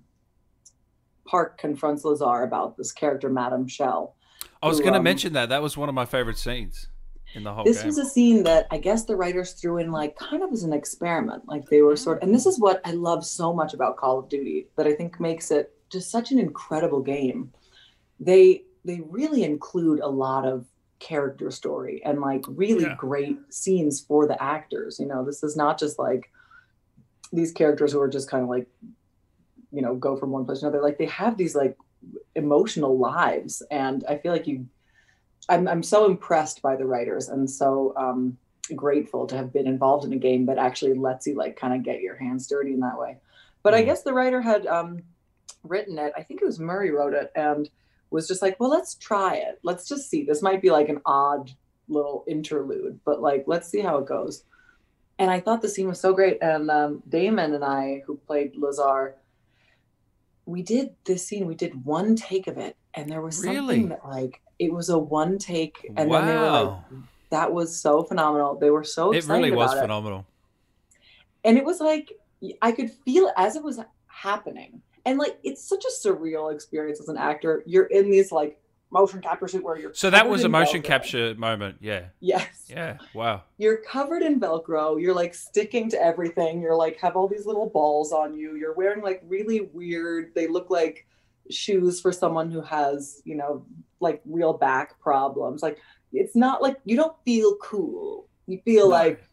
Park 1.25 1.57
confronts 1.57 2.05
Lazar 2.05 2.43
about 2.43 2.77
this 2.77 2.91
character, 2.91 3.29
Madame 3.29 3.67
Shell. 3.67 4.15
I 4.61 4.67
was 4.67 4.79
going 4.79 4.93
to 4.93 4.99
um, 4.99 5.03
mention 5.03 5.33
that. 5.33 5.49
That 5.49 5.61
was 5.61 5.77
one 5.77 5.89
of 5.89 5.95
my 5.95 6.05
favorite 6.05 6.37
scenes 6.37 6.87
in 7.35 7.43
the 7.43 7.53
whole 7.53 7.63
this 7.63 7.79
game. 7.79 7.87
was 7.87 7.97
a 7.97 8.05
scene 8.05 8.43
that 8.43 8.67
I 8.71 8.77
guess 8.77 9.05
the 9.05 9.15
writers 9.15 9.51
threw 9.53 9.77
in 9.77 9.91
like 9.91 10.15
kind 10.15 10.41
of 10.41 10.51
as 10.51 10.63
an 10.63 10.73
experiment. 10.73 11.43
Like 11.47 11.65
they 11.65 11.81
were 11.81 11.95
sort 11.95 12.17
of, 12.17 12.23
and 12.23 12.33
this 12.33 12.45
is 12.45 12.59
what 12.59 12.81
I 12.85 12.91
love 12.91 13.25
so 13.25 13.53
much 13.53 13.73
about 13.73 13.97
Call 13.97 14.19
of 14.19 14.29
Duty 14.29 14.67
that 14.77 14.87
I 14.87 14.93
think 14.93 15.19
makes 15.19 15.51
it 15.51 15.73
just 15.91 16.09
such 16.09 16.31
an 16.31 16.39
incredible 16.39 17.01
game. 17.01 17.51
They 18.19 18.63
they 18.85 19.01
really 19.09 19.43
include 19.43 19.99
a 19.99 20.07
lot 20.07 20.47
of 20.47 20.65
character 20.99 21.51
story 21.51 22.01
and 22.05 22.21
like 22.21 22.43
really 22.47 22.85
yeah. 22.85 22.95
great 22.97 23.37
scenes 23.49 23.99
for 23.99 24.27
the 24.27 24.41
actors. 24.41 24.97
You 24.99 25.07
know, 25.07 25.25
this 25.25 25.43
is 25.43 25.57
not 25.57 25.77
just 25.77 25.99
like 25.99 26.31
these 27.33 27.51
characters 27.51 27.91
who 27.91 27.99
are 27.99 28.07
just 28.07 28.29
kind 28.29 28.43
of 28.43 28.49
like, 28.49 28.67
you 29.71 29.81
know, 29.81 29.95
go 29.95 30.15
from 30.15 30.31
one 30.31 30.45
place 30.45 30.59
to 30.59 30.67
another. 30.67 30.81
Like 30.81 30.97
they 30.97 31.07
have 31.07 31.37
these 31.37 31.55
like 31.55 31.75
emotional 32.35 32.97
lives, 32.97 33.61
and 33.71 34.03
I 34.07 34.17
feel 34.17 34.31
like 34.31 34.47
you 34.47 34.67
I'm 35.49 35.67
I'm 35.67 35.83
so 35.83 36.05
impressed 36.05 36.61
by 36.61 36.75
the 36.75 36.85
writers 36.85 37.29
and 37.29 37.49
so 37.49 37.93
um, 37.97 38.37
grateful 38.75 39.27
to 39.27 39.37
have 39.37 39.53
been 39.53 39.67
involved 39.67 40.05
in 40.05 40.13
a 40.13 40.17
game 40.17 40.45
that 40.47 40.57
actually 40.57 40.93
lets 40.93 41.27
you 41.27 41.35
like 41.35 41.55
kind 41.55 41.73
of 41.73 41.83
get 41.83 42.01
your 42.01 42.15
hands 42.15 42.47
dirty 42.47 42.73
in 42.73 42.79
that 42.79 42.97
way. 42.97 43.17
But 43.63 43.73
mm. 43.73 43.77
I 43.77 43.83
guess 43.83 44.03
the 44.03 44.13
writer 44.13 44.41
had 44.41 44.65
um, 44.65 45.01
written 45.63 45.97
it. 45.99 46.13
I 46.17 46.23
think 46.23 46.41
it 46.41 46.45
was 46.45 46.59
Murray 46.59 46.91
wrote 46.91 47.13
it 47.13 47.31
and 47.35 47.69
was 48.09 48.27
just 48.27 48.41
like, 48.41 48.59
well, 48.59 48.69
let's 48.69 48.95
try 48.95 49.35
it. 49.35 49.59
Let's 49.63 49.87
just 49.87 50.09
see. 50.09 50.23
This 50.23 50.41
might 50.41 50.61
be 50.61 50.71
like 50.71 50.89
an 50.89 51.01
odd 51.05 51.51
little 51.87 52.23
interlude, 52.27 52.99
but 53.05 53.21
like 53.21 53.43
let's 53.47 53.69
see 53.69 53.81
how 53.81 53.97
it 53.97 54.07
goes. 54.07 54.43
And 55.17 55.31
I 55.31 55.39
thought 55.39 55.61
the 55.61 55.69
scene 55.69 55.87
was 55.87 55.99
so 55.99 56.13
great. 56.13 56.39
And 56.41 56.69
um, 56.69 57.03
Damon 57.07 57.53
and 57.53 57.63
I, 57.63 58.03
who 58.05 58.17
played 58.17 58.55
Lazar, 58.55 59.15
we 60.45 60.61
did 60.61 60.93
this 61.05 61.25
scene. 61.25 61.47
We 61.47 61.55
did 61.55 61.85
one 61.85 62.15
take 62.15 62.47
of 62.47 62.57
it, 62.57 62.75
and 62.93 63.09
there 63.09 63.21
was 63.21 63.37
something 63.37 63.53
really? 63.53 63.85
that 63.85 64.05
like 64.05 64.41
it 64.59 64.71
was 64.71 64.89
a 64.89 64.97
one 64.97 65.37
take, 65.37 65.91
and 65.95 66.09
wow. 66.09 66.19
then 66.19 66.27
they 66.27 66.35
were 66.35 66.51
like, 66.51 67.03
"That 67.29 67.53
was 67.53 67.79
so 67.79 68.03
phenomenal." 68.03 68.55
They 68.55 68.69
were 68.69 68.83
so 68.83 69.11
it 69.11 69.25
really 69.25 69.51
was 69.51 69.73
phenomenal, 69.73 70.25
and 71.43 71.57
it 71.57 71.65
was 71.65 71.79
like 71.79 72.13
I 72.61 72.71
could 72.71 72.91
feel 72.91 73.31
as 73.37 73.55
it 73.55 73.63
was 73.63 73.79
happening, 74.07 74.81
and 75.05 75.17
like 75.17 75.37
it's 75.43 75.63
such 75.63 75.83
a 75.85 76.07
surreal 76.07 76.53
experience 76.53 76.99
as 76.99 77.09
an 77.09 77.17
actor. 77.17 77.63
You're 77.65 77.85
in 77.85 78.09
these 78.09 78.31
like 78.31 78.59
motion 78.91 79.19
capture 79.19 79.47
suit 79.47 79.63
where 79.63 79.77
you're 79.77 79.93
so 79.93 80.09
that 80.09 80.29
was 80.29 80.43
a 80.43 80.49
motion 80.49 80.81
Velcro. 80.81 80.85
capture 80.85 81.35
moment 81.35 81.75
yeah. 81.81 82.05
Yes. 82.19 82.65
Yeah 82.69 82.97
wow. 83.13 83.43
You're 83.57 83.77
covered 83.77 84.21
in 84.21 84.39
velcro. 84.39 85.01
You're 85.01 85.13
like 85.13 85.35
sticking 85.35 85.89
to 85.89 86.01
everything. 86.01 86.61
You're 86.61 86.75
like 86.75 86.97
have 87.01 87.15
all 87.15 87.27
these 87.27 87.45
little 87.45 87.69
balls 87.69 88.13
on 88.13 88.33
you. 88.33 88.55
You're 88.55 88.73
wearing 88.73 89.03
like 89.03 89.21
really 89.27 89.69
weird 89.73 90.33
they 90.33 90.47
look 90.47 90.69
like 90.69 91.05
shoes 91.49 91.99
for 91.99 92.11
someone 92.11 92.49
who 92.49 92.61
has 92.61 93.21
you 93.25 93.35
know 93.35 93.65
like 94.05 94.21
real 94.25 94.53
back 94.53 94.99
problems. 95.01 95.61
Like 95.61 95.79
it's 96.13 96.35
not 96.35 96.61
like 96.61 96.77
you 96.85 96.95
don't 96.95 97.15
feel 97.25 97.57
cool. 97.57 98.29
You 98.47 98.61
feel 98.63 98.89
no. 98.89 98.95
like 98.95 99.23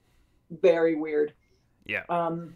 very 0.51 0.97
weird. 0.97 1.33
Yeah. 1.87 2.03
Um 2.09 2.55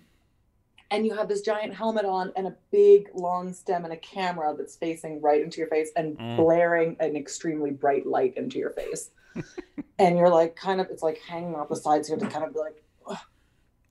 and 0.90 1.04
you 1.04 1.14
have 1.14 1.28
this 1.28 1.40
giant 1.40 1.74
helmet 1.74 2.04
on 2.04 2.32
and 2.36 2.46
a 2.46 2.54
big 2.70 3.08
long 3.14 3.52
stem 3.52 3.84
and 3.84 3.92
a 3.92 3.96
camera 3.96 4.54
that's 4.56 4.76
facing 4.76 5.20
right 5.20 5.42
into 5.42 5.58
your 5.58 5.68
face 5.68 5.90
and 5.96 6.16
mm. 6.18 6.36
blaring 6.36 6.96
an 7.00 7.16
extremely 7.16 7.70
bright 7.70 8.06
light 8.06 8.36
into 8.36 8.58
your 8.58 8.70
face. 8.70 9.10
and 9.98 10.16
you're 10.16 10.30
like 10.30 10.56
kind 10.56 10.80
of 10.80 10.88
it's 10.90 11.02
like 11.02 11.18
hanging 11.18 11.54
off 11.54 11.68
the 11.68 11.76
sides 11.76 12.08
here 12.08 12.16
to 12.16 12.26
kind 12.26 12.44
of 12.44 12.52
be 12.54 12.60
like 12.60 12.82
Ugh. 13.06 13.18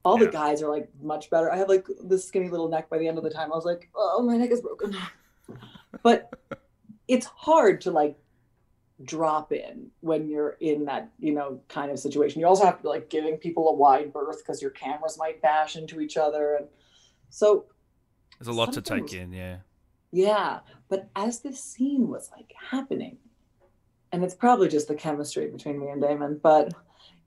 all 0.04 0.20
yeah. 0.20 0.26
the 0.26 0.32
guys 0.32 0.62
are 0.62 0.70
like 0.70 0.90
much 1.02 1.30
better. 1.30 1.52
I 1.52 1.58
have 1.58 1.70
like 1.70 1.86
this 2.04 2.26
skinny 2.26 2.50
little 2.50 2.70
neck 2.70 2.90
by 2.90 2.98
the 2.98 3.08
end 3.08 3.18
of 3.18 3.24
the 3.24 3.30
time. 3.30 3.52
I 3.52 3.56
was 3.56 3.66
like, 3.66 3.90
oh 3.96 4.22
my 4.22 4.38
neck 4.38 4.52
is 4.52 4.62
broken. 4.62 4.96
but 6.02 6.32
it's 7.08 7.26
hard 7.26 7.82
to 7.82 7.92
like 7.92 8.18
drop 9.04 9.52
in 9.52 9.88
when 10.00 10.30
you're 10.30 10.58
in 10.62 10.86
that 10.86 11.12
you 11.20 11.34
know 11.34 11.60
kind 11.68 11.92
of 11.92 12.00
situation 12.00 12.40
you 12.40 12.48
also 12.48 12.64
have 12.64 12.78
to 12.78 12.84
be 12.84 12.90
like 12.90 13.10
giving 13.10 13.36
people 13.36 13.68
a 13.68 13.74
wide 13.74 14.14
berth 14.14 14.38
because 14.40 14.62
your 14.62 14.72
cameras 14.72 15.18
might 15.18 15.42
bash 15.42 15.76
into 15.76 16.00
each 16.00 16.16
other 16.16 16.56
and 16.56 16.68
so 17.30 17.66
there's 18.40 18.48
a 18.48 18.54
lot 18.54 18.72
to 18.72 18.82
take 18.82 19.14
in 19.14 19.34
yeah 19.34 19.58
yeah 20.12 20.60
but 20.88 21.10
as 21.16 21.42
this 21.42 21.62
scene 21.62 22.08
was 22.08 22.32
like 22.38 22.54
happening 22.72 23.18
and 24.14 24.24
it's 24.24 24.36
probably 24.36 24.70
just 24.70 24.88
the 24.88 24.96
chemistry 24.96 25.48
between 25.48 25.78
me 25.78 25.90
and 25.90 26.02
damon 26.02 26.40
but 26.42 26.74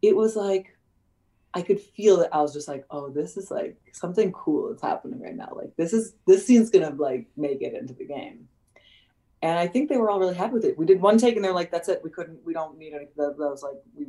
it 0.01 0.17
was 0.17 0.37
like 0.37 0.79
I 1.55 1.63
could 1.63 1.81
feel 1.81 2.19
that 2.19 2.35
I 2.35 2.43
was 2.43 2.53
just 2.53 2.69
like, 2.69 2.85
oh, 2.91 3.09
this 3.09 3.37
is 3.37 3.51
like 3.51 3.77
something 3.93 4.33
cool 4.33 4.69
that's 4.69 4.83
happening 4.83 5.21
right 5.21 5.35
now. 5.35 5.53
Like 5.57 5.75
this 5.77 5.93
is 5.93 6.15
this 6.27 6.47
scene's 6.47 6.71
gonna 6.71 6.95
like 6.95 7.27
make 7.37 7.63
it 7.63 7.75
into 7.75 7.95
the 7.95 8.05
game. 8.05 8.49
And 9.43 9.59
I 9.59 9.67
think 9.67 9.89
they 9.89 9.97
were 9.97 10.11
all 10.11 10.19
really 10.19 10.35
happy 10.35 10.55
with 10.55 10.65
it. 10.65 10.77
We 10.77 10.87
did 10.87 11.01
one 11.01 11.19
take 11.19 11.37
and 11.37 11.45
they're 11.45 11.53
like, 11.53 11.71
that's 11.71 11.89
it. 11.89 12.01
We 12.03 12.11
couldn't, 12.11 12.45
we 12.45 12.53
don't 12.53 12.77
need 12.77 12.93
any 12.93 13.07
that, 13.17 13.37
that 13.39 13.51
was 13.51 13.63
like 13.63 13.77
we 13.97 14.07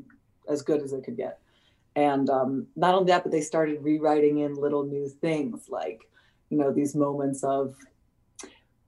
as 0.50 0.62
good 0.62 0.82
as 0.82 0.94
it 0.94 1.04
could 1.04 1.18
get. 1.18 1.40
And 1.96 2.30
um, 2.30 2.68
not 2.76 2.96
only 2.96 3.12
that, 3.12 3.24
but 3.24 3.32
they 3.32 3.42
started 3.42 3.84
rewriting 3.84 4.40
in 4.40 4.56
little 4.56 4.84
new 4.84 5.08
things 5.08 5.68
like, 5.70 6.02
you 6.50 6.58
know, 6.58 6.72
these 6.72 6.96
moments 6.96 7.44
of 7.44 7.76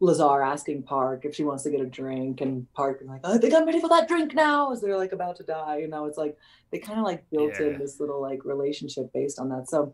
Lazar 0.01 0.41
asking 0.41 0.83
Park 0.83 1.25
if 1.25 1.35
she 1.35 1.43
wants 1.43 1.63
to 1.63 1.69
get 1.69 1.79
a 1.79 1.85
drink, 1.85 2.41
and 2.41 2.71
Park 2.73 2.99
being 2.99 3.11
like, 3.11 3.21
oh, 3.23 3.35
"I 3.35 3.37
think 3.37 3.53
I'm 3.53 3.65
ready 3.65 3.79
for 3.79 3.89
that 3.89 4.07
drink 4.07 4.33
now," 4.33 4.71
as 4.71 4.81
they're 4.81 4.97
like 4.97 5.11
about 5.11 5.35
to 5.37 5.43
die. 5.43 5.77
You 5.77 5.87
know, 5.87 6.05
it's 6.05 6.17
like 6.17 6.35
they 6.71 6.79
kind 6.79 6.97
of 6.97 7.05
like 7.05 7.29
built 7.29 7.53
yeah. 7.59 7.67
in 7.67 7.77
this 7.77 7.99
little 7.99 8.19
like 8.19 8.43
relationship 8.43 9.13
based 9.13 9.39
on 9.39 9.49
that. 9.49 9.69
So 9.69 9.93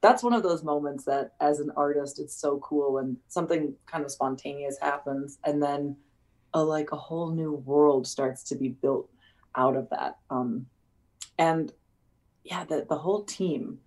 that's 0.00 0.22
one 0.22 0.32
of 0.32 0.42
those 0.42 0.62
moments 0.62 1.04
that, 1.04 1.32
as 1.40 1.60
an 1.60 1.72
artist, 1.76 2.18
it's 2.18 2.36
so 2.36 2.58
cool 2.58 2.94
when 2.94 3.16
something 3.28 3.74
kind 3.86 4.04
of 4.04 4.10
spontaneous 4.10 4.78
happens, 4.80 5.38
and 5.44 5.62
then 5.62 5.96
a 6.54 6.62
like 6.62 6.92
a 6.92 6.96
whole 6.96 7.30
new 7.30 7.52
world 7.52 8.06
starts 8.06 8.42
to 8.44 8.56
be 8.56 8.68
built 8.68 9.10
out 9.54 9.76
of 9.76 9.88
that. 9.90 10.18
Um, 10.30 10.66
and 11.38 11.72
yeah, 12.44 12.64
the 12.64 12.86
the 12.88 12.96
whole 12.96 13.24
team 13.24 13.78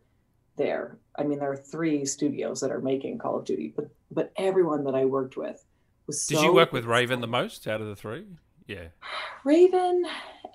there. 0.58 0.98
I 1.18 1.24
mean, 1.24 1.40
there 1.40 1.52
are 1.52 1.58
three 1.58 2.06
studios 2.06 2.62
that 2.62 2.72
are 2.72 2.82
making 2.82 3.18
Call 3.18 3.40
of 3.40 3.46
Duty, 3.46 3.74
but 3.76 3.90
but 4.12 4.32
everyone 4.38 4.84
that 4.86 4.96
I 4.96 5.06
worked 5.06 5.38
with 5.38 5.64
was. 6.08 6.28
Did 6.28 6.42
you 6.42 6.54
work 6.54 6.72
with 6.72 6.86
Raven 6.86 7.22
the 7.22 7.28
most 7.28 7.68
out 7.68 7.82
of 7.82 7.88
the 7.88 7.96
three? 7.96 8.26
Yeah. 8.68 8.88
Raven 9.44 10.06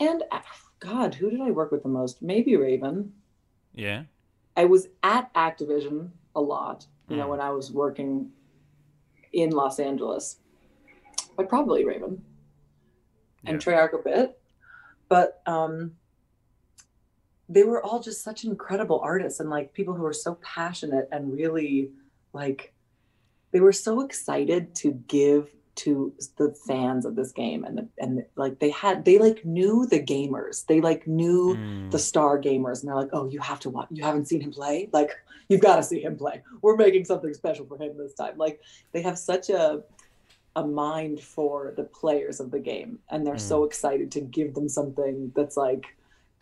and 0.00 0.22
God, 0.80 1.14
who 1.14 1.30
did 1.30 1.40
I 1.40 1.50
work 1.50 1.72
with 1.72 1.82
the 1.82 1.88
most? 1.88 2.22
Maybe 2.22 2.56
Raven. 2.56 3.12
Yeah. 3.74 4.04
I 4.56 4.64
was 4.66 4.88
at 5.02 5.32
Activision 5.34 6.10
a 6.34 6.40
lot, 6.40 6.86
you 7.08 7.16
mm. 7.16 7.18
know, 7.20 7.28
when 7.28 7.40
I 7.40 7.50
was 7.50 7.72
working 7.72 8.30
in 9.32 9.50
Los 9.50 9.78
Angeles, 9.78 10.38
but 11.36 11.48
probably 11.48 11.84
Raven 11.84 12.22
and 13.44 13.60
yeah. 13.60 13.72
Treyarch 13.72 13.98
a 13.98 14.02
bit. 14.02 14.38
But 15.08 15.42
um, 15.46 15.92
they 17.48 17.64
were 17.64 17.82
all 17.84 18.00
just 18.00 18.22
such 18.22 18.44
incredible 18.44 19.00
artists 19.02 19.40
and 19.40 19.50
like 19.50 19.72
people 19.72 19.94
who 19.94 20.02
were 20.02 20.12
so 20.12 20.36
passionate 20.36 21.08
and 21.12 21.32
really 21.32 21.90
like 22.32 22.72
they 23.52 23.60
were 23.60 23.72
so 23.72 24.00
excited 24.00 24.74
to 24.76 24.92
give 25.06 25.54
to 25.76 26.12
the 26.36 26.54
fans 26.66 27.04
of 27.04 27.16
this 27.16 27.32
game 27.32 27.64
and 27.64 27.78
the, 27.78 27.88
and 27.98 28.24
like 28.36 28.58
they 28.58 28.70
had 28.70 29.04
they 29.04 29.18
like 29.18 29.44
knew 29.44 29.86
the 29.86 30.00
gamers 30.00 30.64
they 30.66 30.80
like 30.80 31.06
knew 31.06 31.56
mm. 31.56 31.90
the 31.90 31.98
star 31.98 32.40
gamers 32.40 32.80
and 32.80 32.88
they're 32.88 32.96
like 32.96 33.10
oh 33.12 33.28
you 33.28 33.40
have 33.40 33.60
to 33.60 33.70
watch 33.70 33.88
you 33.90 34.02
haven't 34.02 34.26
seen 34.26 34.40
him 34.40 34.52
play 34.52 34.88
like 34.92 35.10
you've 35.48 35.60
got 35.60 35.76
to 35.76 35.82
see 35.82 36.00
him 36.00 36.16
play 36.16 36.42
we're 36.62 36.76
making 36.76 37.04
something 37.04 37.34
special 37.34 37.66
for 37.66 37.76
him 37.76 37.96
this 37.98 38.14
time 38.14 38.36
like 38.36 38.60
they 38.92 39.02
have 39.02 39.18
such 39.18 39.50
a 39.50 39.82
a 40.56 40.64
mind 40.64 41.20
for 41.20 41.74
the 41.76 41.82
players 41.82 42.38
of 42.38 42.52
the 42.52 42.60
game 42.60 42.98
and 43.10 43.26
they're 43.26 43.34
mm. 43.34 43.40
so 43.40 43.64
excited 43.64 44.10
to 44.12 44.20
give 44.20 44.54
them 44.54 44.68
something 44.68 45.32
that's 45.34 45.56
like 45.56 45.86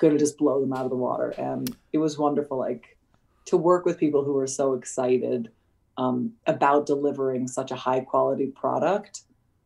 going 0.02 0.12
to 0.12 0.18
just 0.18 0.36
blow 0.36 0.60
them 0.60 0.72
out 0.72 0.84
of 0.84 0.90
the 0.90 0.96
water. 0.96 1.30
And 1.38 1.74
it 1.92 1.98
was 1.98 2.18
wonderful, 2.18 2.58
like 2.58 2.98
to 3.46 3.56
work 3.56 3.86
with 3.86 3.98
people 3.98 4.24
who 4.24 4.34
were 4.34 4.46
so 4.46 4.74
excited 4.74 5.50
um, 5.96 6.32
about 6.46 6.86
delivering 6.86 7.46
such 7.48 7.70
a 7.70 7.76
high 7.76 8.00
quality 8.00 8.46
product 8.46 9.22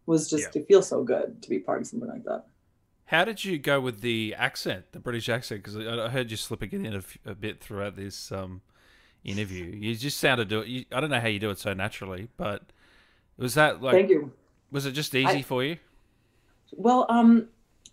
was 0.06 0.30
just 0.30 0.54
yeah. 0.54 0.62
it 0.62 0.68
feels 0.68 0.88
so 0.88 1.02
good 1.02 1.42
to 1.42 1.48
be 1.48 1.58
part 1.58 1.80
of 1.80 1.86
something 1.86 2.08
like 2.08 2.24
that. 2.24 2.46
How 3.06 3.24
did 3.24 3.44
you 3.44 3.58
go 3.58 3.80
with 3.80 4.00
the 4.00 4.34
accent, 4.36 4.86
the 4.92 4.98
British 4.98 5.28
accent? 5.28 5.62
Because 5.62 5.76
I 5.76 6.08
heard 6.08 6.30
you 6.30 6.36
slipping 6.36 6.72
it 6.72 6.86
in 6.86 6.94
a, 6.96 7.30
a 7.30 7.34
bit 7.34 7.60
throughout 7.60 7.96
this 7.96 8.32
um, 8.32 8.62
interview. 9.24 9.64
You 9.64 9.94
just 9.94 10.18
sounded. 10.18 10.48
do 10.48 10.62
You, 10.62 10.84
I 10.90 11.00
don't 11.00 11.10
know 11.10 11.20
how 11.20 11.28
you 11.28 11.38
do 11.38 11.50
it 11.50 11.58
so 11.58 11.72
naturally, 11.72 12.28
but 12.36 12.64
was 13.36 13.54
that 13.54 13.80
like? 13.80 13.94
Thank 13.94 14.10
you. 14.10 14.32
Was 14.72 14.86
it 14.86 14.92
just 14.92 15.14
easy 15.14 15.38
I, 15.38 15.42
for 15.42 15.62
you? 15.62 15.76
Well, 16.72 17.06
um, 17.08 17.48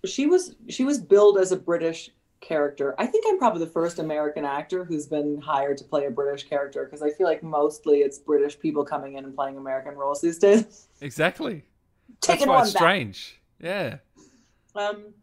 she 0.06 0.26
was 0.26 0.56
she 0.70 0.84
was 0.84 1.00
billed 1.00 1.38
as 1.38 1.52
a 1.52 1.58
British 1.58 2.10
character. 2.44 2.94
I 3.00 3.08
think 3.08 3.26
I'm 3.28 3.40
probably 3.40 3.66
the 3.66 3.72
first 3.72 3.98
American 4.00 4.46
actor 4.46 4.84
who's 4.84 5.08
been 5.08 5.42
hired 5.42 5.78
to 5.78 5.84
play 5.84 6.06
a 6.06 6.12
British 6.12 6.48
character 6.48 6.84
because 6.86 7.02
I 7.02 7.10
feel 7.10 7.26
like 7.26 7.42
mostly 7.42 8.00
it's 8.00 8.20
British 8.20 8.60
people 8.60 8.84
coming 8.84 9.16
in 9.16 9.24
and 9.24 9.34
playing 9.34 9.58
American 9.58 9.96
roles 9.96 10.22
these 10.22 10.38
days. 10.38 10.88
Exactly. 11.02 11.64
That's 12.28 12.46
why 12.46 12.62
it's 12.62 12.72
strange. 12.72 13.42
Yeah. 13.60 13.98
Um, 14.76 15.14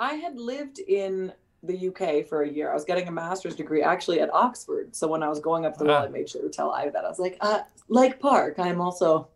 I 0.00 0.14
had 0.14 0.38
lived 0.38 0.78
in 0.80 1.32
the 1.62 1.88
UK 1.88 2.26
for 2.26 2.42
a 2.42 2.48
year. 2.48 2.70
I 2.70 2.74
was 2.74 2.84
getting 2.84 3.06
a 3.06 3.12
master's 3.12 3.54
degree 3.54 3.82
actually 3.82 4.20
at 4.20 4.32
Oxford. 4.32 4.96
So 4.96 5.06
when 5.06 5.22
I 5.22 5.28
was 5.28 5.38
going 5.38 5.64
up 5.64 5.76
the 5.76 5.84
wall, 5.84 6.02
I 6.02 6.08
made 6.08 6.28
sure 6.28 6.42
to 6.42 6.48
tell 6.48 6.72
I 6.72 6.88
that. 6.88 7.04
I 7.04 7.08
was 7.08 7.20
like, 7.20 7.36
uh, 7.40 7.60
like 7.88 8.18
Park, 8.18 8.58
I'm 8.58 8.80
also 8.80 9.28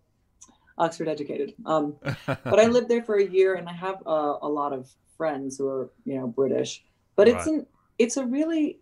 Oxford 0.79 1.07
educated. 1.07 1.55
Um, 1.64 1.95
but 2.27 2.59
I 2.59 2.66
lived 2.66 2.88
there 2.88 3.03
for 3.03 3.16
a 3.16 3.25
year 3.25 3.55
and 3.55 3.69
I 3.69 3.73
have 3.73 4.03
uh, 4.07 4.38
a 4.42 4.49
lot 4.49 4.73
of 4.73 4.90
friends 5.16 5.59
who 5.59 5.68
are 5.68 5.90
you 6.05 6.18
know 6.18 6.26
British, 6.26 6.85
but 7.16 7.26
right. 7.26 7.37
it's 7.37 7.46
an 7.46 7.66
it's 7.98 8.16
a 8.16 8.24
really 8.24 8.79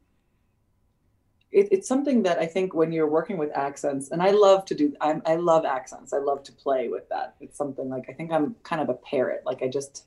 it, 1.55 1.68
it's 1.70 1.88
something 1.88 2.25
that 2.25 2.38
I 2.38 2.47
think 2.47 2.75
when 2.75 2.90
you're 2.90 3.09
working 3.09 3.38
with 3.38 3.51
accents, 3.55 4.11
and 4.11 4.20
I 4.20 4.33
love 4.33 4.64
to 4.66 4.75
do, 4.75 4.92
I'm, 5.01 5.23
I 5.25 5.37
love 5.37 5.64
accents. 5.64 6.12
I 6.12 6.18
love 6.18 6.42
to 6.44 6.53
play 6.53 6.88
with 6.88 7.09
that. 7.11 7.37
It's 7.40 7.57
something 7.57 7.88
like 7.88 8.07
I 8.09 8.12
think 8.12 8.33
I'm 8.33 8.57
kind 8.64 8.83
of 8.83 8.88
a 8.88 8.94
parrot. 8.94 9.42
Like 9.47 9.62
I 9.62 9.68
just, 9.68 10.07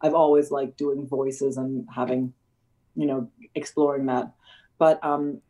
I've 0.00 0.14
always 0.14 0.52
liked 0.52 0.78
doing 0.78 1.06
voices 1.06 1.56
and 1.56 1.86
having, 1.92 2.32
you 2.94 3.06
know, 3.06 3.28
exploring 3.56 4.06
that. 4.06 4.32
But 4.78 5.04
um, 5.04 5.40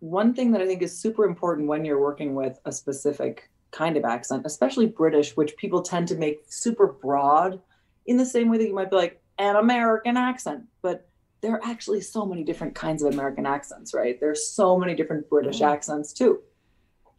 one 0.00 0.34
thing 0.34 0.52
that 0.52 0.60
I 0.60 0.66
think 0.66 0.82
is 0.82 0.96
super 0.96 1.24
important 1.24 1.68
when 1.68 1.86
you're 1.86 2.00
working 2.00 2.34
with 2.34 2.58
a 2.66 2.72
specific 2.72 3.48
kind 3.70 3.96
of 3.96 4.04
accent, 4.04 4.42
especially 4.44 4.86
British, 4.86 5.38
which 5.38 5.56
people 5.56 5.80
tend 5.80 6.06
to 6.08 6.16
make 6.16 6.40
super 6.48 6.86
broad, 6.86 7.60
in 8.04 8.18
the 8.18 8.26
same 8.26 8.50
way 8.50 8.58
that 8.58 8.68
you 8.68 8.74
might 8.74 8.90
be 8.90 8.96
like, 8.96 9.22
an 9.38 9.56
American 9.56 10.16
accent, 10.16 10.64
but 10.82 11.08
there 11.40 11.52
are 11.52 11.64
actually 11.64 12.00
so 12.00 12.24
many 12.24 12.42
different 12.42 12.74
kinds 12.74 13.02
of 13.02 13.12
American 13.12 13.46
accents, 13.46 13.94
right? 13.94 14.18
There's 14.18 14.48
so 14.48 14.78
many 14.78 14.94
different 14.94 15.28
British 15.28 15.56
mm-hmm. 15.56 15.72
accents 15.72 16.12
too. 16.12 16.40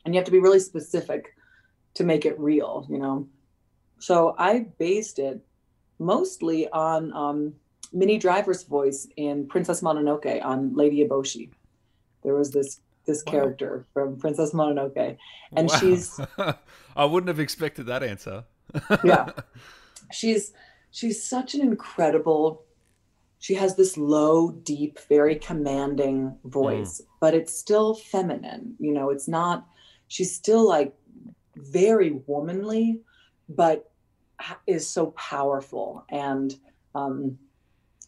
And 0.03 0.13
you 0.13 0.19
have 0.19 0.25
to 0.25 0.31
be 0.31 0.39
really 0.39 0.59
specific 0.59 1.35
to 1.95 2.03
make 2.03 2.25
it 2.25 2.39
real, 2.39 2.85
you 2.89 2.97
know? 2.97 3.27
So 3.99 4.35
I 4.37 4.67
based 4.77 5.19
it 5.19 5.45
mostly 5.99 6.69
on 6.69 7.13
um, 7.13 7.53
Minnie 7.93 8.17
Driver's 8.17 8.63
voice 8.63 9.07
in 9.17 9.47
Princess 9.47 9.81
Mononoke 9.81 10.43
on 10.43 10.75
Lady 10.75 11.05
Eboshi. 11.05 11.51
There 12.23 12.35
was 12.35 12.51
this 12.51 12.81
this 13.05 13.23
wow. 13.25 13.31
character 13.31 13.85
from 13.93 14.17
Princess 14.17 14.51
Mononoke, 14.51 15.17
and 15.55 15.69
wow. 15.69 15.77
she's. 15.77 16.19
I 16.95 17.05
wouldn't 17.05 17.29
have 17.29 17.39
expected 17.39 17.85
that 17.85 18.03
answer. 18.03 18.43
yeah, 19.03 19.29
she's 20.11 20.51
she's 20.91 21.21
such 21.21 21.55
an 21.55 21.61
incredible 21.61 22.63
she 23.39 23.53
has 23.53 23.75
this 23.75 23.97
low 23.97 24.51
deep 24.51 24.99
very 25.07 25.35
commanding 25.35 26.35
voice 26.45 27.01
mm. 27.01 27.05
but 27.19 27.33
it's 27.33 27.57
still 27.57 27.93
feminine 27.93 28.75
you 28.79 28.91
know 28.91 29.09
it's 29.09 29.27
not 29.27 29.67
she's 30.07 30.33
still 30.33 30.67
like 30.67 30.93
very 31.55 32.21
womanly 32.27 32.99
but 33.49 33.91
is 34.67 34.87
so 34.87 35.07
powerful 35.11 36.05
and 36.09 36.55
um 36.95 37.37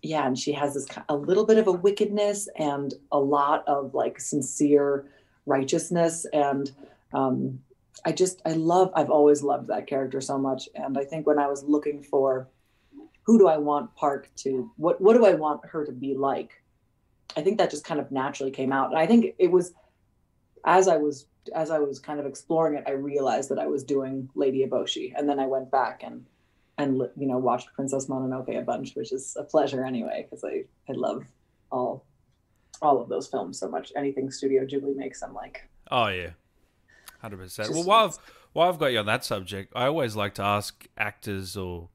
yeah 0.02 0.26
and 0.26 0.38
she 0.38 0.54
has 0.54 0.74
this 0.74 0.88
a 1.10 1.16
little 1.16 1.46
bit 1.46 1.58
of 1.58 1.68
a 1.68 1.72
wickedness 1.72 2.48
and 2.58 2.94
a 3.12 3.20
lot 3.20 3.64
of 3.68 3.94
like 3.94 4.20
sincere 4.20 5.06
righteousness 5.46 6.26
and 6.32 6.72
um 7.14 7.60
i 8.06 8.12
just 8.12 8.42
i 8.46 8.52
love 8.52 8.92
i've 8.96 9.10
always 9.10 9.42
loved 9.42 9.68
that 9.68 9.88
character 9.88 10.22
so 10.22 10.38
much 10.38 10.70
and 10.76 10.98
i 10.98 11.04
think 11.04 11.26
when 11.26 11.40
i 11.40 11.48
was 11.48 11.64
looking 11.64 12.02
for 12.02 12.48
who 13.30 13.38
do 13.38 13.48
I 13.48 13.58
want 13.58 13.96
Park 13.96 14.28
to 14.38 14.72
what 14.78 15.00
what 15.00 15.14
do 15.14 15.24
I 15.24 15.36
want 15.36 15.64
her 15.64 15.86
to 15.86 15.92
be 15.92 16.16
like? 16.16 16.64
I 17.38 17.42
think 17.42 17.60
that 17.60 17.70
just 17.70 17.86
kind 17.86 18.00
of 18.00 18.12
naturally 18.12 18.50
came 18.50 18.74
out. 18.74 18.90
And 18.90 18.98
I 18.98 19.06
think 19.06 19.36
it 19.38 19.52
was 19.52 19.76
as 20.66 20.88
I 20.88 20.98
was 20.98 21.28
as 21.54 21.70
I 21.70 21.78
was 21.78 22.00
kind 22.00 22.20
of 22.20 22.26
exploring 22.26 22.74
it, 22.74 22.86
I 22.88 22.94
realized 22.94 23.50
that 23.50 23.60
I 23.60 23.68
was 23.68 23.84
doing 23.84 24.30
Lady 24.34 24.66
Eboshi, 24.66 25.14
and 25.16 25.30
then 25.30 25.40
I 25.40 25.46
went 25.46 25.70
back 25.70 26.02
and 26.02 26.26
and 26.80 27.04
you 27.16 27.28
know 27.28 27.38
watched 27.38 27.72
Princess 27.76 28.08
Mononoke 28.08 28.58
a 28.58 28.64
bunch, 28.64 28.96
which 28.96 29.12
is 29.12 29.38
a 29.40 29.44
pleasure 29.44 29.86
anyway 29.86 30.26
because 30.28 30.44
I 30.44 30.64
I 30.90 30.94
love 30.94 31.24
all 31.72 32.08
all 32.82 33.00
of 33.00 33.10
those 33.10 33.28
films 33.28 33.60
so 33.60 33.70
much. 33.70 33.92
Anything 33.96 34.32
Studio 34.32 34.66
Ghibli 34.66 34.96
makes, 34.96 35.22
I'm 35.22 35.36
like, 35.36 35.70
oh 35.92 36.08
yeah, 36.08 36.32
hundred 37.22 37.38
percent. 37.38 37.70
Well, 37.70 37.84
while 37.84 38.06
I've, 38.08 38.18
while 38.54 38.70
I've 38.70 38.80
got 38.80 38.88
you 38.88 38.98
on 38.98 39.06
that 39.06 39.24
subject, 39.24 39.72
I 39.76 39.86
always 39.86 40.16
like 40.16 40.34
to 40.34 40.44
ask 40.44 40.88
actors 40.98 41.56
or 41.56 41.90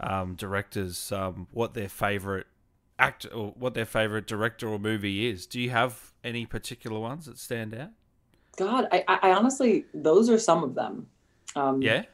um, 0.00 0.34
directors 0.34 1.12
um, 1.12 1.48
what 1.52 1.74
their 1.74 1.88
favorite 1.88 2.46
actor 2.98 3.28
or 3.28 3.54
what 3.56 3.74
their 3.74 3.86
favorite 3.86 4.26
director 4.26 4.68
or 4.68 4.78
movie 4.78 5.28
is. 5.28 5.46
Do 5.46 5.60
you 5.60 5.70
have 5.70 6.12
any 6.24 6.46
particular 6.46 6.98
ones 6.98 7.26
that 7.26 7.38
stand 7.38 7.74
out? 7.74 7.90
God, 8.56 8.88
I, 8.90 9.04
I 9.06 9.32
honestly, 9.32 9.84
those 9.94 10.28
are 10.28 10.38
some 10.38 10.64
of 10.64 10.74
them. 10.74 11.06
Um, 11.54 11.80
yeah. 11.80 12.04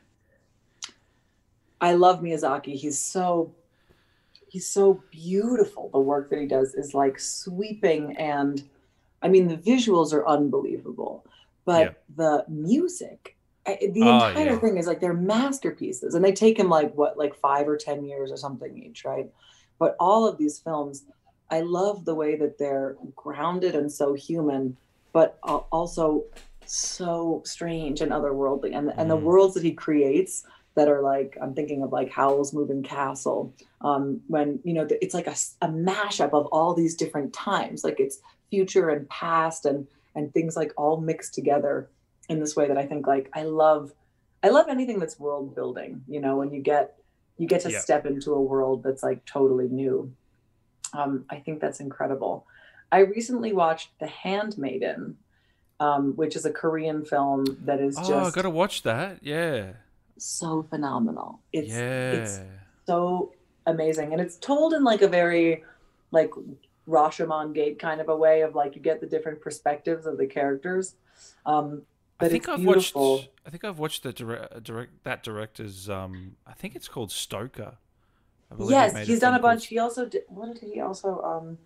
I 1.81 1.95
love 1.95 2.21
Miyazaki. 2.21 2.75
He's 2.75 2.99
so 2.99 3.55
he's 4.49 4.69
so 4.69 5.03
beautiful. 5.11 5.91
The 5.93 5.99
work 5.99 6.31
that 6.31 6.39
he 6.39 6.47
does 6.47 6.75
is 6.75 6.95
like 6.95 7.19
sweeping 7.19 8.17
and 8.17 8.63
I 9.23 9.29
mean 9.29 9.49
the 9.49 9.57
visuals 9.57 10.13
are 10.13 10.27
unbelievable, 10.27 11.27
but 11.65 11.81
yeah. 11.81 11.93
the 12.17 12.45
music, 12.49 13.37
the 13.65 14.03
oh, 14.03 14.29
entire 14.29 14.45
yeah. 14.47 14.59
thing 14.59 14.77
is 14.77 14.87
like 14.87 15.01
they're 15.01 15.15
masterpieces, 15.15 16.15
and 16.15 16.25
they 16.25 16.33
take 16.33 16.59
him 16.59 16.69
like 16.69 16.95
what 16.95 17.17
like 17.17 17.35
five 17.35 17.69
or 17.69 17.77
ten 17.77 18.05
years 18.05 18.31
or 18.31 18.37
something 18.37 18.77
each, 18.77 19.05
right? 19.05 19.31
But 19.79 19.97
all 19.99 20.29
of 20.29 20.39
these 20.39 20.59
films, 20.59 21.05
I 21.51 21.61
love 21.61 22.05
the 22.05 22.15
way 22.15 22.37
that 22.37 22.59
they're 22.59 22.97
grounded 23.17 23.75
and 23.75 23.91
so 23.91 24.15
human, 24.15 24.77
but 25.13 25.39
also 25.43 26.25
so 26.67 27.43
strange 27.45 28.01
and 28.01 28.13
otherworldly, 28.13 28.77
and 28.77 28.93
and 28.97 29.11
the 29.11 29.17
mm. 29.17 29.23
worlds 29.23 29.55
that 29.55 29.65
he 29.65 29.73
creates 29.73 30.45
that 30.75 30.89
are 30.89 31.01
like 31.01 31.37
I'm 31.41 31.55
thinking 31.55 31.83
of 31.83 31.93
like 31.93 32.11
Howl's 32.11 32.53
Moving 32.53 32.83
Castle, 32.83 33.55
um, 33.81 34.21
when 34.29 34.61
you 34.65 34.75
know 34.75 34.87
it's 35.01 35.15
like 35.15 35.27
a, 35.27 35.37
a 35.63 35.69
mashup 35.69 36.33
of 36.33 36.47
all 36.47 36.75
these 36.75 36.95
different 36.95 37.33
times, 37.33 37.83
like 37.83 37.99
it's 37.99 38.21
future 38.51 38.91
and 38.91 39.09
past 39.09 39.65
and 39.65 39.87
and 40.15 40.33
things 40.33 40.55
like 40.55 40.73
all 40.77 41.01
mixed 41.01 41.35
together 41.35 41.89
in 42.29 42.41
this 42.41 42.57
way 42.57 42.69
that 42.69 42.79
I 42.79 42.87
think 42.87 43.07
like 43.07 43.31
I 43.35 43.43
love 43.43 43.93
I 44.43 44.49
love 44.49 44.67
anything 44.69 44.99
that's 44.99 45.19
world 45.19 45.55
building, 45.55 46.03
you 46.09 46.21
know, 46.21 46.37
when 46.37 46.53
you 46.53 46.61
get 46.61 46.97
you 47.39 47.47
get 47.47 47.63
to 47.63 47.71
yeah. 47.71 47.81
step 47.81 48.07
into 48.07 48.33
a 48.33 48.41
world 48.41 48.83
that's 48.83 49.03
like 49.03 49.25
totally 49.25 49.69
new. 49.69 50.13
Um, 50.93 51.25
I 51.31 51.37
think 51.37 51.61
that's 51.61 51.81
incredible. 51.81 52.47
I 52.93 53.01
recently 53.01 53.53
watched 53.53 53.91
The 53.99 54.07
Handmaiden, 54.07 55.17
um, 55.81 56.13
which 56.15 56.37
is 56.37 56.45
a 56.45 56.53
Korean 56.53 57.05
film 57.05 57.45
that 57.65 57.81
is 57.81 57.97
just. 57.97 58.11
Oh, 58.11 58.21
I 58.21 58.31
gotta 58.31 58.51
watch 58.51 58.83
that. 58.83 59.19
Yeah 59.23 59.73
so 60.17 60.63
phenomenal. 60.71 61.41
It's 61.53 61.69
yeah. 61.69 62.13
it's 62.13 62.41
so 62.87 63.33
amazing, 63.67 64.13
and 64.13 64.21
it's 64.21 64.37
told 64.37 64.75
in 64.75 64.85
like 64.85 65.03
a 65.03 65.09
very 65.09 65.65
like 66.11 66.31
Rashomon 66.89 67.55
Gate 67.55 67.79
kind 67.79 68.01
of 68.01 68.09
a 68.09 68.17
way 68.17 68.43
of 68.43 68.55
like 68.55 68.77
you 68.77 68.83
get 68.83 69.01
the 69.01 69.07
different 69.07 69.41
perspectives 69.41 70.07
of 70.07 70.19
the 70.19 70.27
characters. 70.27 70.95
Um, 71.47 71.83
but 72.19 72.27
I 72.27 72.29
think 72.29 72.49
I've 72.49 72.61
beautiful. 72.61 73.17
watched. 73.17 73.29
I 73.47 73.51
think 73.51 73.65
I've 73.65 73.79
watched 73.79 74.03
the 74.03 74.13
direct, 74.13 74.63
direct 74.63 75.05
that 75.05 75.23
director's. 75.23 75.89
Um, 75.89 76.37
I 76.47 76.53
think 76.53 76.77
it's 76.77 76.89
called 76.89 77.11
Stoker. 77.11 77.77
yes, 78.59 78.97
he 78.97 79.05
he's 79.05 79.21
done 79.21 79.35
a 79.35 79.39
bunch. 79.39 79.63
Called... 79.63 79.69
He 79.69 79.79
also 79.79 80.07
did. 80.07 80.23
What 80.29 80.55
did 80.55 80.71
he 80.73 80.81
also? 80.81 81.21
Um, 81.21 81.59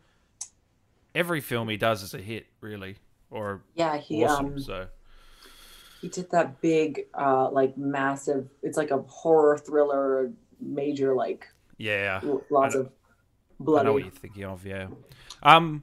Every 1.14 1.40
film 1.40 1.68
he 1.68 1.76
does 1.76 2.02
is 2.02 2.14
a 2.14 2.18
hit, 2.18 2.46
really, 2.60 2.96
or 3.30 3.62
yeah, 3.74 3.96
he 3.96 4.24
awesome, 4.24 4.46
um, 4.46 4.60
so 4.60 4.88
he 6.00 6.08
did 6.08 6.30
that 6.30 6.60
big 6.60 7.06
uh 7.14 7.50
like 7.50 7.76
massive 7.76 8.48
it's 8.62 8.76
like 8.76 8.90
a 8.90 8.98
horror 9.02 9.58
thriller 9.58 10.32
major 10.60 11.14
like 11.14 11.48
yeah 11.76 12.20
lots 12.50 12.74
of 12.74 12.90
blood 13.60 13.80
i 13.80 13.84
know 13.84 13.92
what 13.92 14.02
you're 14.02 14.10
thinking 14.12 14.44
of 14.44 14.64
yeah 14.64 14.86
um 15.42 15.82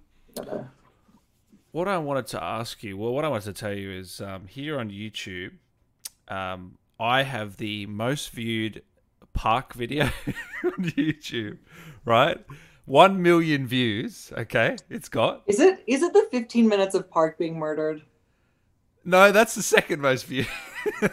what 1.75 1.89
i 1.89 1.97
wanted 1.97 2.25
to 2.25 2.41
ask 2.41 2.83
you 2.83 2.97
well 2.97 3.11
what 3.11 3.25
i 3.25 3.27
wanted 3.27 3.43
to 3.43 3.51
tell 3.51 3.73
you 3.73 3.91
is 3.91 4.21
um 4.21 4.47
here 4.47 4.79
on 4.79 4.89
youtube 4.89 5.51
um 6.29 6.77
i 7.01 7.21
have 7.21 7.57
the 7.57 7.85
most 7.87 8.29
viewed 8.29 8.81
park 9.33 9.73
video 9.73 10.05
on 10.63 10.85
youtube 10.85 11.57
right 12.05 12.37
one 12.85 13.21
million 13.21 13.67
views 13.67 14.31
okay 14.37 14.77
it's 14.89 15.09
got 15.09 15.43
is 15.47 15.59
it 15.59 15.83
is 15.85 16.01
it 16.01 16.13
the 16.13 16.25
15 16.31 16.65
minutes 16.65 16.95
of 16.95 17.09
park 17.09 17.37
being 17.37 17.59
murdered 17.59 18.01
no, 19.07 19.31
that's 19.31 19.53
the 19.53 19.61
second 19.61 20.01
most 20.01 20.25
viewed. 20.25 20.47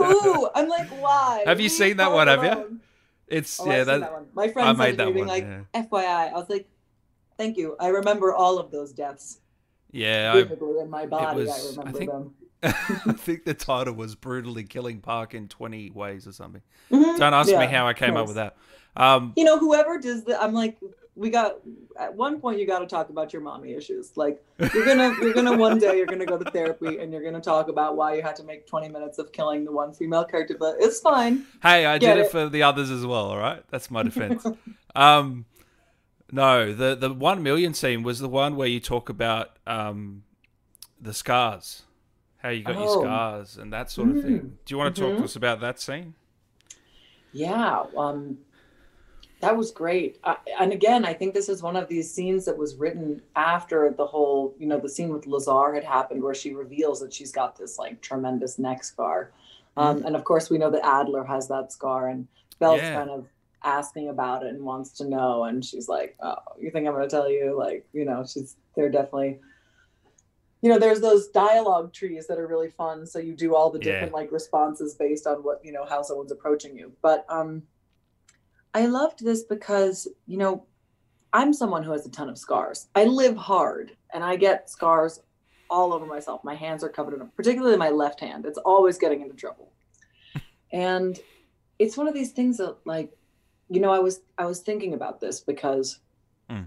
Ooh, 0.00 0.48
I'm 0.54 0.66
like, 0.66 0.88
why? 0.88 1.42
Have 1.44 1.60
you 1.60 1.68
seen 1.68 1.98
that 1.98 2.10
one? 2.10 2.26
Have 2.26 2.42
you? 2.42 2.80
It's 3.26 3.60
oh, 3.60 3.66
yeah, 3.66 3.84
that, 3.84 4.00
that, 4.00 4.12
one. 4.14 4.26
My 4.32 4.48
friend 4.48 4.66
I 4.66 4.72
made 4.72 4.96
that 4.96 5.14
one. 5.14 5.26
Like, 5.26 5.44
yeah. 5.44 5.82
FYI, 5.82 6.30
I 6.30 6.32
was 6.32 6.48
like, 6.48 6.66
thank 7.36 7.58
you. 7.58 7.76
I 7.78 7.88
remember 7.88 8.34
all 8.34 8.58
of 8.58 8.70
those 8.70 8.94
deaths. 8.94 9.40
Yeah, 9.90 10.32
I, 10.34 10.82
in 10.82 10.90
my 10.90 11.06
body. 11.06 11.44
Was, 11.44 11.78
I 11.78 11.80
remember 11.80 11.88
I 11.88 11.98
think, 11.98 12.10
them. 12.10 12.34
I 12.62 13.12
think 13.12 13.44
the 13.44 13.54
title 13.54 13.94
was 13.94 14.14
"Brutally 14.14 14.64
Killing 14.64 15.00
Park 15.00 15.34
in 15.34 15.48
20 15.48 15.90
Ways" 15.90 16.26
or 16.26 16.32
something. 16.32 16.62
Mm-hmm. 16.90 17.18
Don't 17.18 17.34
ask 17.34 17.50
yeah, 17.50 17.60
me 17.60 17.66
how 17.66 17.86
I 17.86 17.94
came 17.94 18.16
up 18.16 18.26
with 18.26 18.36
that. 18.36 18.56
Um, 18.96 19.32
you 19.36 19.44
know, 19.44 19.58
whoever 19.58 19.98
does 19.98 20.24
that, 20.24 20.42
I'm 20.42 20.52
like, 20.52 20.76
we 21.18 21.30
got 21.30 21.56
at 21.98 22.14
one 22.14 22.40
point 22.40 22.60
you 22.60 22.66
got 22.66 22.78
to 22.78 22.86
talk 22.86 23.10
about 23.10 23.32
your 23.32 23.42
mommy 23.42 23.74
issues 23.74 24.16
like 24.16 24.42
you're 24.72 24.84
gonna 24.84 25.12
you're 25.20 25.34
gonna 25.34 25.56
one 25.56 25.78
day 25.78 25.96
you're 25.96 26.06
gonna 26.06 26.24
go 26.24 26.38
to 26.38 26.48
therapy 26.52 26.98
and 26.98 27.12
you're 27.12 27.22
gonna 27.22 27.40
talk 27.40 27.68
about 27.68 27.96
why 27.96 28.14
you 28.14 28.22
had 28.22 28.36
to 28.36 28.44
make 28.44 28.66
20 28.66 28.88
minutes 28.88 29.18
of 29.18 29.32
killing 29.32 29.64
the 29.64 29.72
one 29.72 29.92
female 29.92 30.24
character 30.24 30.56
but 30.58 30.76
it's 30.78 31.00
fine 31.00 31.44
hey 31.60 31.86
i 31.86 31.98
Get 31.98 32.14
did 32.14 32.20
it. 32.20 32.26
it 32.26 32.30
for 32.30 32.48
the 32.48 32.62
others 32.62 32.90
as 32.90 33.04
well 33.04 33.26
all 33.26 33.38
right 33.38 33.64
that's 33.68 33.90
my 33.90 34.04
defense 34.04 34.46
um 34.94 35.44
no 36.30 36.72
the 36.72 36.94
the 36.94 37.12
one 37.12 37.42
million 37.42 37.74
scene 37.74 38.02
was 38.02 38.18
the 38.18 38.28
one 38.28 38.56
where 38.56 38.68
you 38.68 38.80
talk 38.80 39.08
about 39.08 39.58
um 39.66 40.22
the 41.00 41.14
scars 41.14 41.82
how 42.38 42.48
you 42.48 42.62
got 42.62 42.76
oh. 42.76 42.80
your 42.80 43.04
scars 43.04 43.56
and 43.56 43.72
that 43.72 43.90
sort 43.90 44.08
of 44.10 44.16
mm. 44.16 44.22
thing 44.22 44.58
do 44.64 44.74
you 44.74 44.78
want 44.78 44.94
to 44.94 45.00
talk 45.00 45.10
mm-hmm. 45.10 45.18
to 45.18 45.24
us 45.24 45.36
about 45.36 45.60
that 45.60 45.80
scene 45.80 46.14
yeah 47.32 47.84
um 47.96 48.38
that 49.40 49.56
was 49.56 49.70
great. 49.70 50.18
Uh, 50.24 50.34
and 50.58 50.72
again, 50.72 51.04
I 51.04 51.14
think 51.14 51.32
this 51.32 51.48
is 51.48 51.62
one 51.62 51.76
of 51.76 51.88
these 51.88 52.12
scenes 52.12 52.44
that 52.46 52.58
was 52.58 52.74
written 52.76 53.22
after 53.36 53.94
the 53.96 54.06
whole, 54.06 54.54
you 54.58 54.66
know, 54.66 54.80
the 54.80 54.88
scene 54.88 55.10
with 55.10 55.26
Lazar 55.26 55.74
had 55.74 55.84
happened 55.84 56.22
where 56.22 56.34
she 56.34 56.52
reveals 56.52 57.00
that 57.00 57.12
she's 57.12 57.30
got 57.30 57.56
this 57.56 57.78
like 57.78 58.00
tremendous 58.00 58.58
neck 58.58 58.82
scar. 58.82 59.30
Um, 59.76 60.00
mm. 60.00 60.06
And 60.06 60.16
of 60.16 60.24
course, 60.24 60.50
we 60.50 60.58
know 60.58 60.70
that 60.70 60.84
Adler 60.84 61.24
has 61.24 61.46
that 61.48 61.70
scar, 61.72 62.08
and 62.08 62.26
Bell's 62.58 62.80
yeah. 62.80 62.94
kind 62.94 63.10
of 63.10 63.26
asking 63.62 64.08
about 64.08 64.44
it 64.44 64.54
and 64.54 64.62
wants 64.62 64.90
to 64.92 65.08
know. 65.08 65.44
And 65.44 65.64
she's 65.64 65.88
like, 65.88 66.16
Oh, 66.20 66.36
you 66.58 66.70
think 66.70 66.86
I'm 66.86 66.94
going 66.94 67.08
to 67.08 67.14
tell 67.14 67.30
you? 67.30 67.56
Like, 67.58 67.86
you 67.92 68.04
know, 68.04 68.24
she's, 68.24 68.56
they're 68.76 68.90
definitely, 68.90 69.38
you 70.62 70.70
know, 70.70 70.78
there's 70.78 71.00
those 71.00 71.28
dialogue 71.28 71.92
trees 71.92 72.26
that 72.26 72.38
are 72.38 72.46
really 72.46 72.70
fun. 72.70 73.06
So 73.06 73.18
you 73.18 73.34
do 73.34 73.54
all 73.54 73.70
the 73.70 73.78
different 73.78 74.12
yeah. 74.12 74.16
like 74.16 74.32
responses 74.32 74.94
based 74.94 75.26
on 75.26 75.36
what, 75.38 75.64
you 75.64 75.72
know, 75.72 75.84
how 75.84 76.02
someone's 76.02 76.32
approaching 76.32 76.76
you. 76.76 76.92
But, 77.02 77.24
um, 77.28 77.62
I 78.74 78.86
loved 78.86 79.24
this 79.24 79.44
because, 79.44 80.08
you 80.26 80.36
know, 80.36 80.66
I'm 81.32 81.52
someone 81.52 81.82
who 81.82 81.92
has 81.92 82.06
a 82.06 82.10
ton 82.10 82.28
of 82.28 82.38
scars. 82.38 82.88
I 82.94 83.04
live 83.04 83.36
hard 83.36 83.96
and 84.12 84.24
I 84.24 84.36
get 84.36 84.70
scars 84.70 85.20
all 85.70 85.92
over 85.92 86.06
myself. 86.06 86.42
My 86.44 86.54
hands 86.54 86.82
are 86.82 86.88
covered 86.88 87.12
in 87.12 87.18
them, 87.18 87.32
particularly 87.36 87.76
my 87.76 87.90
left 87.90 88.20
hand. 88.20 88.46
It's 88.46 88.58
always 88.58 88.98
getting 88.98 89.20
into 89.20 89.34
trouble. 89.34 89.72
and 90.72 91.18
it's 91.78 91.96
one 91.96 92.08
of 92.08 92.14
these 92.14 92.32
things 92.32 92.58
that 92.58 92.76
like, 92.84 93.12
you 93.68 93.80
know, 93.80 93.90
I 93.90 93.98
was 93.98 94.20
I 94.36 94.46
was 94.46 94.60
thinking 94.60 94.94
about 94.94 95.20
this 95.20 95.40
because 95.40 96.00
mm. 96.50 96.66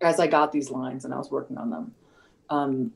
as 0.00 0.20
I 0.20 0.26
got 0.26 0.52
these 0.52 0.70
lines 0.70 1.04
and 1.04 1.14
I 1.14 1.18
was 1.18 1.30
working 1.30 1.56
on 1.56 1.70
them, 1.70 1.94
um, 2.50 2.92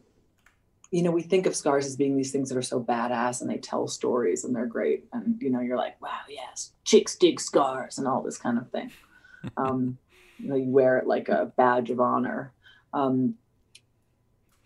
you 0.91 1.03
know, 1.03 1.11
we 1.11 1.23
think 1.23 1.47
of 1.47 1.55
scars 1.55 1.87
as 1.87 1.97
being 1.97 2.17
these 2.17 2.33
things 2.33 2.49
that 2.49 2.57
are 2.57 2.63
so 2.63 2.83
badass 2.83 3.41
and 3.41 3.51
they 3.51 3.59
tell 3.59 3.87
stories 3.89 4.45
and 4.45 4.55
they're 4.55 4.67
great. 4.67 5.05
And, 5.13 5.41
you 5.41 5.51
know, 5.51 5.61
you're 5.61 5.77
like, 5.77 6.01
wow, 6.01 6.21
yes, 6.29 6.73
chicks 6.85 7.15
dig 7.17 7.41
scars 7.41 7.99
and 7.99 8.07
all 8.07 8.23
this 8.23 8.39
kind 8.39 8.59
of 8.59 8.71
thing. 8.71 8.91
um, 9.57 9.99
you, 10.39 10.49
know, 10.49 10.57
you 10.57 10.71
wear 10.71 10.99
it 10.99 11.07
like 11.07 11.29
a 11.29 11.53
badge 11.57 11.91
of 11.91 12.01
honor. 12.01 12.53
Um, 12.95 13.35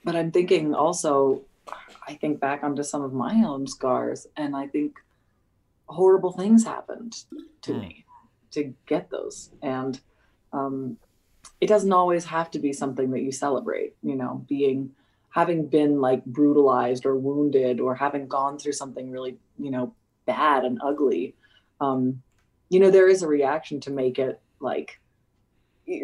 but 0.05 0.15
I'm 0.15 0.31
thinking 0.31 0.75
also, 0.75 1.43
I 2.07 2.15
think 2.15 2.41
back 2.41 2.63
onto 2.63 2.83
some 2.85 3.03
of 3.03 3.13
my 3.13 3.43
own 3.45 3.67
scars 3.67 4.27
and 4.37 4.55
I 4.55 4.69
think 4.69 4.99
horrible 5.87 6.33
things 6.33 6.65
happened 6.65 7.17
to 7.63 7.73
mm. 7.73 7.81
me 7.81 8.05
to 8.53 8.73
get 8.87 9.11
those. 9.11 9.51
And 9.63 10.01
um, 10.53 10.97
it 11.61 11.67
doesn't 11.67 11.93
always 11.93 12.25
have 12.27 12.51
to 12.53 12.59
be 12.59 12.73
something 12.73 13.11
that 13.11 13.23
you 13.23 13.33
celebrate, 13.33 13.95
you 14.03 14.17
know, 14.17 14.45
being 14.49 14.93
having 15.33 15.67
been 15.67 16.01
like 16.01 16.25
brutalized 16.25 17.07
or 17.07 17.17
wounded 17.17 17.81
or 17.81 17.95
having 17.95 18.29
gone 18.29 18.59
through 18.59 18.73
something 18.73 19.11
really 19.11 19.39
you 19.59 19.71
know 19.71 19.95
bad 20.27 20.65
and 20.65 20.79
ugly 20.85 21.35
um 21.81 22.23
you 22.69 22.79
know 22.79 22.91
there 22.91 23.09
is 23.09 23.23
a 23.23 23.27
reaction 23.27 23.81
to 23.81 23.91
make 23.91 24.19
it 24.19 24.41
like 24.61 25.01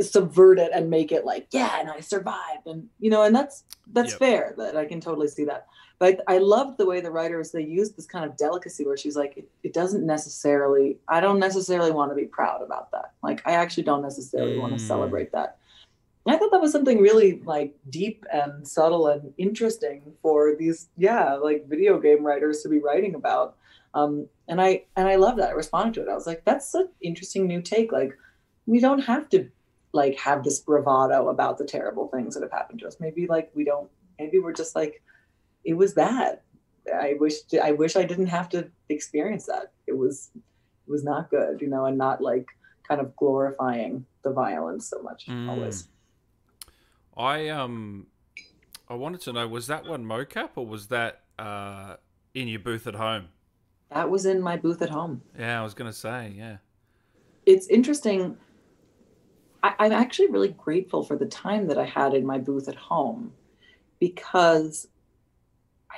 subvert 0.01 0.59
it 0.59 0.71
and 0.75 0.91
make 0.91 1.13
it 1.13 1.25
like 1.25 1.47
yeah 1.51 1.79
and 1.79 1.91
i 1.91 2.01
survived 2.01 2.67
and 2.67 2.89
you 2.99 3.11
know 3.11 3.23
and 3.23 3.35
that's 3.35 3.65
that's 3.93 4.13
yep. 4.13 4.19
fair 4.19 4.55
that 4.57 4.77
i 4.77 4.85
can 4.85 5.01
totally 5.01 5.29
see 5.29 5.45
that 5.45 5.67
but 5.99 6.21
i 6.27 6.39
loved 6.39 6.79
the 6.79 6.87
way 6.87 7.01
the 7.01 7.11
writers 7.11 7.51
they 7.51 7.63
use 7.63 7.93
this 7.93 8.07
kind 8.07 8.25
of 8.25 8.37
delicacy 8.37 8.85
where 8.85 8.97
she's 8.97 9.17
like 9.17 9.37
it, 9.37 9.49
it 9.63 9.73
doesn't 9.73 10.05
necessarily 10.05 10.99
i 11.09 11.21
don't 11.21 11.39
necessarily 11.39 11.91
want 11.91 12.11
to 12.11 12.15
be 12.15 12.25
proud 12.25 12.63
about 12.63 12.91
that 12.91 13.13
like 13.23 13.41
i 13.47 13.53
actually 13.53 13.83
don't 13.83 14.03
necessarily 14.03 14.55
mm. 14.55 14.61
want 14.61 14.73
to 14.73 14.79
celebrate 14.79 15.33
that 15.33 15.59
I 16.29 16.37
thought 16.37 16.51
that 16.51 16.61
was 16.61 16.73
something 16.73 17.01
really 17.01 17.41
like 17.45 17.75
deep 17.89 18.25
and 18.33 18.67
subtle 18.67 19.07
and 19.07 19.33
interesting 19.39 20.03
for 20.21 20.55
these, 20.57 20.89
yeah, 20.97 21.35
like 21.35 21.67
video 21.69 21.99
game 21.99 22.25
writers 22.25 22.63
to 22.63 22.69
be 22.69 22.81
writing 22.81 23.15
about. 23.15 23.57
Um, 23.95 24.29
and 24.47 24.61
I 24.61 24.85
and 24.97 25.09
I 25.09 25.17
love 25.17 25.37
that. 25.39 25.51
I 25.51 25.53
responded 25.53 25.95
to 25.95 26.03
it. 26.03 26.11
I 26.11 26.15
was 26.15 26.27
like, 26.27 26.45
that's 26.45 26.75
an 26.75 26.89
interesting 27.01 27.47
new 27.47 27.63
take. 27.63 27.93
Like, 27.93 28.13
we 28.67 28.81
don't 28.81 29.01
have 29.01 29.29
to 29.31 29.49
like 29.93 30.19
have 30.19 30.45
this 30.45 30.61
bravado 30.61 31.29
about 31.29 31.57
the 31.57 31.65
terrible 31.65 32.09
things 32.09 32.35
that 32.35 32.43
have 32.43 32.53
happened 32.53 32.81
to 32.81 32.87
us. 32.87 32.99
Maybe 33.01 33.27
like 33.27 33.51
we 33.55 33.65
don't. 33.65 33.89
Maybe 34.19 34.39
we're 34.39 34.53
just 34.53 34.77
like, 34.77 35.03
it 35.69 35.77
was 35.77 35.93
that. 35.95 36.45
I 36.93 37.17
wish 37.21 37.35
I 37.63 37.73
wish 37.73 37.95
I 37.95 38.05
didn't 38.05 38.29
have 38.29 38.49
to 38.51 38.71
experience 38.89 39.45
that. 39.47 39.73
It 39.87 39.97
was 39.97 40.31
it 40.35 40.91
was 40.91 41.05
not 41.05 41.29
good, 41.29 41.61
you 41.61 41.69
know, 41.69 41.85
and 41.85 41.99
not 41.99 42.23
like 42.23 42.47
kind 42.89 43.03
of 43.03 43.15
glorifying 43.17 44.07
the 44.25 44.33
violence 44.33 44.89
so 44.89 45.03
much 45.03 45.27
Mm. 45.29 45.49
always. 45.51 45.89
I 47.15 47.49
um, 47.49 48.07
I 48.89 48.95
wanted 48.95 49.21
to 49.23 49.33
know 49.35 49.47
was 49.47 49.67
that 49.67 49.85
one 49.85 50.07
mocap 50.07 50.51
or 50.57 50.67
was 50.67 50.89
that 50.89 51.25
uh 51.39 51.97
in 52.33 52.49
your 52.49 52.61
booth 52.61 52.87
at 52.87 52.95
home? 52.95 53.29
That 53.91 54.09
was 54.09 54.25
in 54.25 54.41
my 54.41 54.57
booth 54.57 54.81
at 54.81 54.89
home. 54.89 55.21
Yeah, 55.39 55.61
I 55.61 55.63
was 55.63 55.75
gonna 55.75 55.93
say 55.93 56.33
yeah. 56.35 56.57
It's 57.45 57.67
interesting. 57.67 58.39
I, 59.63 59.75
I'm 59.81 59.93
actually 59.93 60.31
really 60.31 60.55
grateful 60.67 61.03
for 61.03 61.17
the 61.17 61.27
time 61.27 61.67
that 61.67 61.77
I 61.77 61.85
had 61.85 62.15
in 62.15 62.25
my 62.25 62.39
booth 62.39 62.69
at 62.69 62.77
home 62.77 63.35
because 64.01 64.87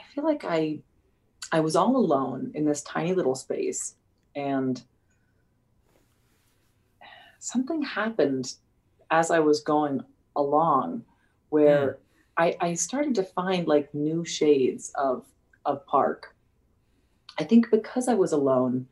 I 0.01 0.15
feel 0.15 0.25
like 0.25 0.45
I 0.45 0.81
I 1.53 1.61
was 1.61 1.77
all 1.77 1.97
alone 1.97 2.53
in 2.55 2.65
this 2.65 2.83
tiny 2.83 3.13
little 3.13 3.35
space 3.35 3.95
and 4.37 4.83
something 7.39 7.83
happened 7.83 8.55
as 9.11 9.31
I 9.31 9.41
was 9.41 9.61
going 9.61 10.03
along 10.37 11.05
where 11.49 11.99
hmm. 12.37 12.43
I, 12.43 12.57
I 12.61 12.75
started 12.75 13.15
to 13.17 13.25
find 13.25 13.67
like 13.67 13.93
new 13.95 14.25
shades 14.25 14.93
of 14.95 15.25
of 15.67 15.85
park. 15.87 16.35
I 17.39 17.45
think 17.45 17.71
because 17.71 18.09
I 18.09 18.15
was 18.15 18.33
alone 18.33 18.87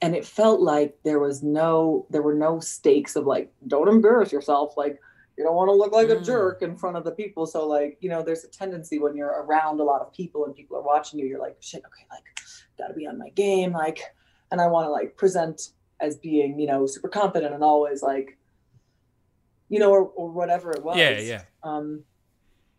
and 0.00 0.16
it 0.16 0.24
felt 0.24 0.60
like 0.60 0.98
there 1.04 1.20
was 1.20 1.42
no 1.42 2.06
there 2.10 2.22
were 2.22 2.34
no 2.34 2.60
stakes 2.60 3.16
of 3.16 3.26
like 3.26 3.52
don't 3.66 3.88
embarrass 3.88 4.32
yourself 4.32 4.76
like 4.76 5.00
you 5.42 5.48
don't 5.48 5.56
want 5.56 5.68
to 5.68 5.74
look 5.74 5.92
like 5.92 6.08
a 6.08 6.16
Mm. 6.16 6.24
jerk 6.24 6.62
in 6.62 6.76
front 6.76 6.96
of 6.96 7.02
the 7.04 7.10
people 7.10 7.46
so 7.46 7.66
like 7.66 7.98
you 8.00 8.08
know 8.08 8.22
there's 8.22 8.44
a 8.44 8.48
tendency 8.48 8.98
when 9.00 9.16
you're 9.16 9.42
around 9.42 9.80
a 9.80 9.82
lot 9.82 10.00
of 10.00 10.12
people 10.12 10.44
and 10.46 10.54
people 10.54 10.76
are 10.76 10.82
watching 10.82 11.18
you 11.18 11.26
you're 11.26 11.40
like 11.40 11.56
shit 11.60 11.82
okay 11.84 12.06
like 12.10 12.22
gotta 12.78 12.94
be 12.94 13.06
on 13.08 13.18
my 13.18 13.30
game 13.30 13.72
like 13.72 14.00
and 14.52 14.60
i 14.60 14.66
want 14.68 14.86
to 14.86 14.90
like 14.90 15.16
present 15.16 15.70
as 16.00 16.16
being 16.16 16.60
you 16.60 16.66
know 16.66 16.86
super 16.86 17.08
confident 17.08 17.52
and 17.54 17.64
always 17.64 18.02
like 18.02 18.38
you 19.68 19.78
know 19.80 19.90
or, 19.90 20.02
or 20.14 20.30
whatever 20.30 20.70
it 20.70 20.82
was 20.84 20.96
Yeah, 20.96 21.18
yeah. 21.18 21.42
um 21.64 22.04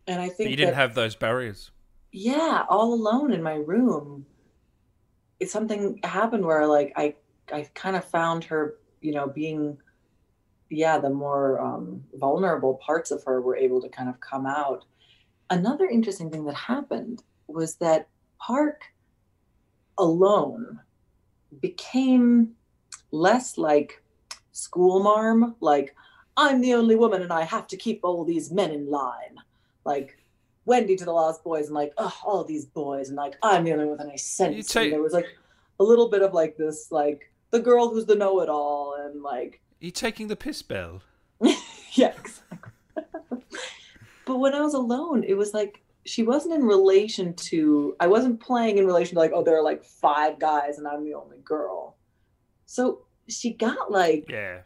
and 0.07 0.21
i 0.21 0.27
But 0.27 0.37
think 0.37 0.49
you 0.51 0.55
didn't 0.55 0.71
that, 0.75 0.75
have 0.75 0.95
those 0.95 1.15
barriers. 1.15 1.71
yeah 2.11 2.63
all 2.69 2.93
alone 2.93 3.33
in 3.33 3.43
my 3.43 3.55
room 3.55 4.25
it's 5.41 5.51
something 5.51 5.99
happened 6.03 6.45
where 6.45 6.65
like 6.67 6.93
i 6.95 7.15
i 7.51 7.67
kind 7.73 7.95
of 7.97 8.05
found 8.05 8.45
her 8.45 8.75
you 9.01 9.11
know 9.13 9.27
being 9.27 9.77
yeah 10.73 10.97
the 10.97 11.09
more 11.09 11.59
um, 11.59 12.03
vulnerable 12.15 12.75
parts 12.75 13.11
of 13.11 13.23
her 13.23 13.41
were 13.41 13.55
able 13.55 13.81
to 13.81 13.89
kind 13.89 14.09
of 14.09 14.19
come 14.19 14.45
out. 14.45 14.85
Another 15.49 15.85
interesting 15.85 16.29
thing 16.29 16.45
that 16.45 16.55
happened 16.55 17.23
was 17.47 17.75
that 17.75 18.07
park 18.39 18.83
alone 19.97 20.79
became 21.61 22.51
less 23.11 23.57
like 23.59 24.01
school 24.51 25.03
marm 25.03 25.55
like 25.59 25.95
i'm 26.35 26.61
the 26.61 26.73
only 26.73 26.95
woman 26.95 27.21
and 27.21 27.31
i 27.31 27.43
have 27.43 27.67
to 27.67 27.77
keep 27.77 27.99
all 28.03 28.25
these 28.25 28.51
men 28.51 28.71
in 28.71 28.89
line. 28.89 29.35
Like 29.85 30.17
wendy 30.65 30.95
to 30.95 31.05
the 31.05 31.11
lost 31.11 31.43
boys 31.43 31.65
and 31.67 31.75
like 31.75 31.93
oh 31.97 32.15
all 32.25 32.43
these 32.43 32.65
boys 32.65 33.09
and 33.09 33.17
like 33.17 33.35
i'm 33.43 33.63
the 33.65 33.73
only 33.73 33.85
one 33.85 33.97
with 33.97 34.07
any 34.07 34.17
sense. 34.17 34.67
Take- 34.67 34.85
and 34.85 34.93
there 34.93 35.01
was 35.01 35.13
like 35.13 35.27
a 35.79 35.83
little 35.83 36.09
bit 36.09 36.21
of 36.21 36.33
like 36.33 36.57
this 36.57 36.87
like 36.91 37.31
the 37.51 37.59
girl 37.59 37.89
who's 37.89 38.05
the 38.05 38.15
know-it-all 38.15 38.95
and 39.05 39.21
like 39.21 39.61
you 39.83 39.91
taking 39.91 40.27
the 40.29 40.35
piss 40.35 40.61
bell. 40.61 41.01
yeah 41.93 42.13
exactly 42.17 42.71
but 44.25 44.37
when 44.39 44.53
i 44.55 44.61
was 44.61 44.73
alone 44.73 45.23
it 45.23 45.33
was 45.35 45.53
like 45.53 45.81
she 46.05 46.23
wasn't 46.23 46.53
in 46.53 46.63
relation 46.63 47.33
to 47.33 47.95
i 47.99 48.07
wasn't 48.07 48.39
playing 48.39 48.77
in 48.77 48.85
relation 48.85 49.15
to 49.15 49.19
like 49.19 49.31
oh 49.33 49.43
there 49.43 49.57
are 49.57 49.63
like 49.63 49.83
five 49.83 50.39
guys 50.39 50.77
and 50.77 50.87
i'm 50.87 51.03
the 51.03 51.13
only 51.13 51.37
girl 51.43 51.95
so 52.65 53.01
she 53.27 53.51
got 53.51 53.91
like 53.91 54.25
Yeah. 54.29 54.59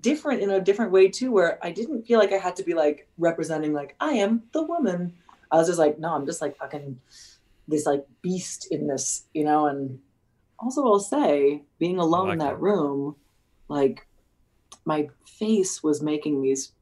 different 0.00 0.42
in 0.42 0.50
a 0.50 0.60
different 0.60 0.90
way 0.90 1.08
too 1.08 1.30
where 1.30 1.64
i 1.64 1.70
didn't 1.70 2.02
feel 2.06 2.18
like 2.18 2.32
i 2.32 2.38
had 2.38 2.56
to 2.56 2.64
be 2.64 2.74
like 2.74 3.08
representing 3.18 3.72
like 3.72 3.94
i 4.00 4.12
am 4.14 4.42
the 4.52 4.62
woman 4.62 5.14
i 5.52 5.56
was 5.56 5.68
just 5.68 5.78
like 5.78 5.98
no 5.98 6.12
i'm 6.14 6.26
just 6.26 6.40
like 6.42 6.56
fucking 6.56 6.98
this 7.68 7.86
like 7.86 8.04
beast 8.20 8.66
in 8.72 8.86
this 8.88 9.24
you 9.32 9.44
know 9.44 9.66
and 9.66 10.00
also 10.58 10.84
i'll 10.84 10.98
say 10.98 11.62
being 11.78 11.98
alone 11.98 12.30
in 12.32 12.38
that 12.38 12.54
that. 12.54 12.60
room 12.60 13.14
like 13.68 14.05
my 14.86 15.08
face 15.26 15.82
was 15.82 16.00
making 16.02 16.40
these 16.40 16.72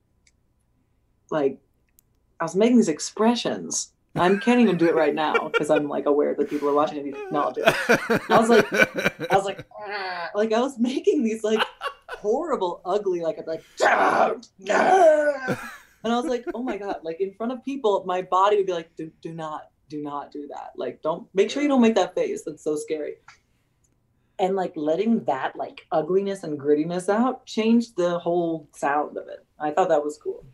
like 1.31 1.59
i 2.39 2.45
was 2.45 2.55
making 2.55 2.77
these 2.77 2.89
expressions 2.89 3.93
i 4.15 4.29
can't 4.37 4.61
even 4.61 4.77
do 4.77 4.87
it 4.87 4.95
right 4.95 5.15
now 5.15 5.49
because 5.53 5.71
i'm 5.71 5.89
like 5.89 6.07
aware 6.07 6.35
that 6.35 6.49
people 6.49 6.69
are 6.69 6.75
watching 6.75 6.99
and 6.99 7.17
no 7.33 7.41
i'll 7.43 7.53
do 7.53 7.63
it 7.67 7.75
I 8.31 8.39
was 8.39 8.49
like- 8.49 8.73
I 9.33 9.37
was 9.37 9.45
like, 9.45 9.67
"Ah," 9.79 10.31
like 10.35 10.53
I 10.53 10.61
was 10.61 10.79
making 10.79 11.25
these 11.25 11.43
like 11.43 11.61
horrible, 12.11 12.81
ugly, 12.85 13.21
like 13.21 13.39
I'd 13.39 13.45
be 13.47 13.51
like, 13.53 13.65
"Don't, 13.79 14.47
and 16.05 16.13
I 16.13 16.17
was 16.17 16.27
like, 16.27 16.45
oh 16.55 16.63
my 16.63 16.77
god, 16.77 16.97
like 17.03 17.21
in 17.21 17.33
front 17.35 17.53
of 17.53 17.65
people, 17.65 18.05
my 18.07 18.23
body 18.23 18.57
would 18.57 18.67
be 18.67 18.73
like, 18.73 18.95
do, 18.97 19.11
do 19.23 19.33
not, 19.33 19.71
do 19.89 20.03
not 20.03 20.31
do 20.31 20.47
that. 20.49 20.73
Like, 20.77 21.01
don't 21.03 21.27
make 21.35 21.51
sure 21.51 21.63
you 21.63 21.69
don't 21.69 21.81
make 21.81 21.95
that 21.97 22.15
face. 22.15 22.43
That's 22.45 22.63
so 22.63 22.77
scary. 22.77 23.15
And 24.39 24.57
like 24.57 24.73
letting 24.77 25.23
that 25.25 25.55
like 25.55 25.87
ugliness 25.93 26.43
and 26.43 26.59
grittiness 26.59 27.09
out 27.09 27.47
changed 27.47 27.97
the 27.97 28.19
whole 28.19 28.69
sound 28.75 29.17
of 29.17 29.29
it. 29.29 29.45
I 29.61 29.71
thought 29.71 29.89
that 29.91 30.03
was 30.05 30.19
cool. 30.19 30.45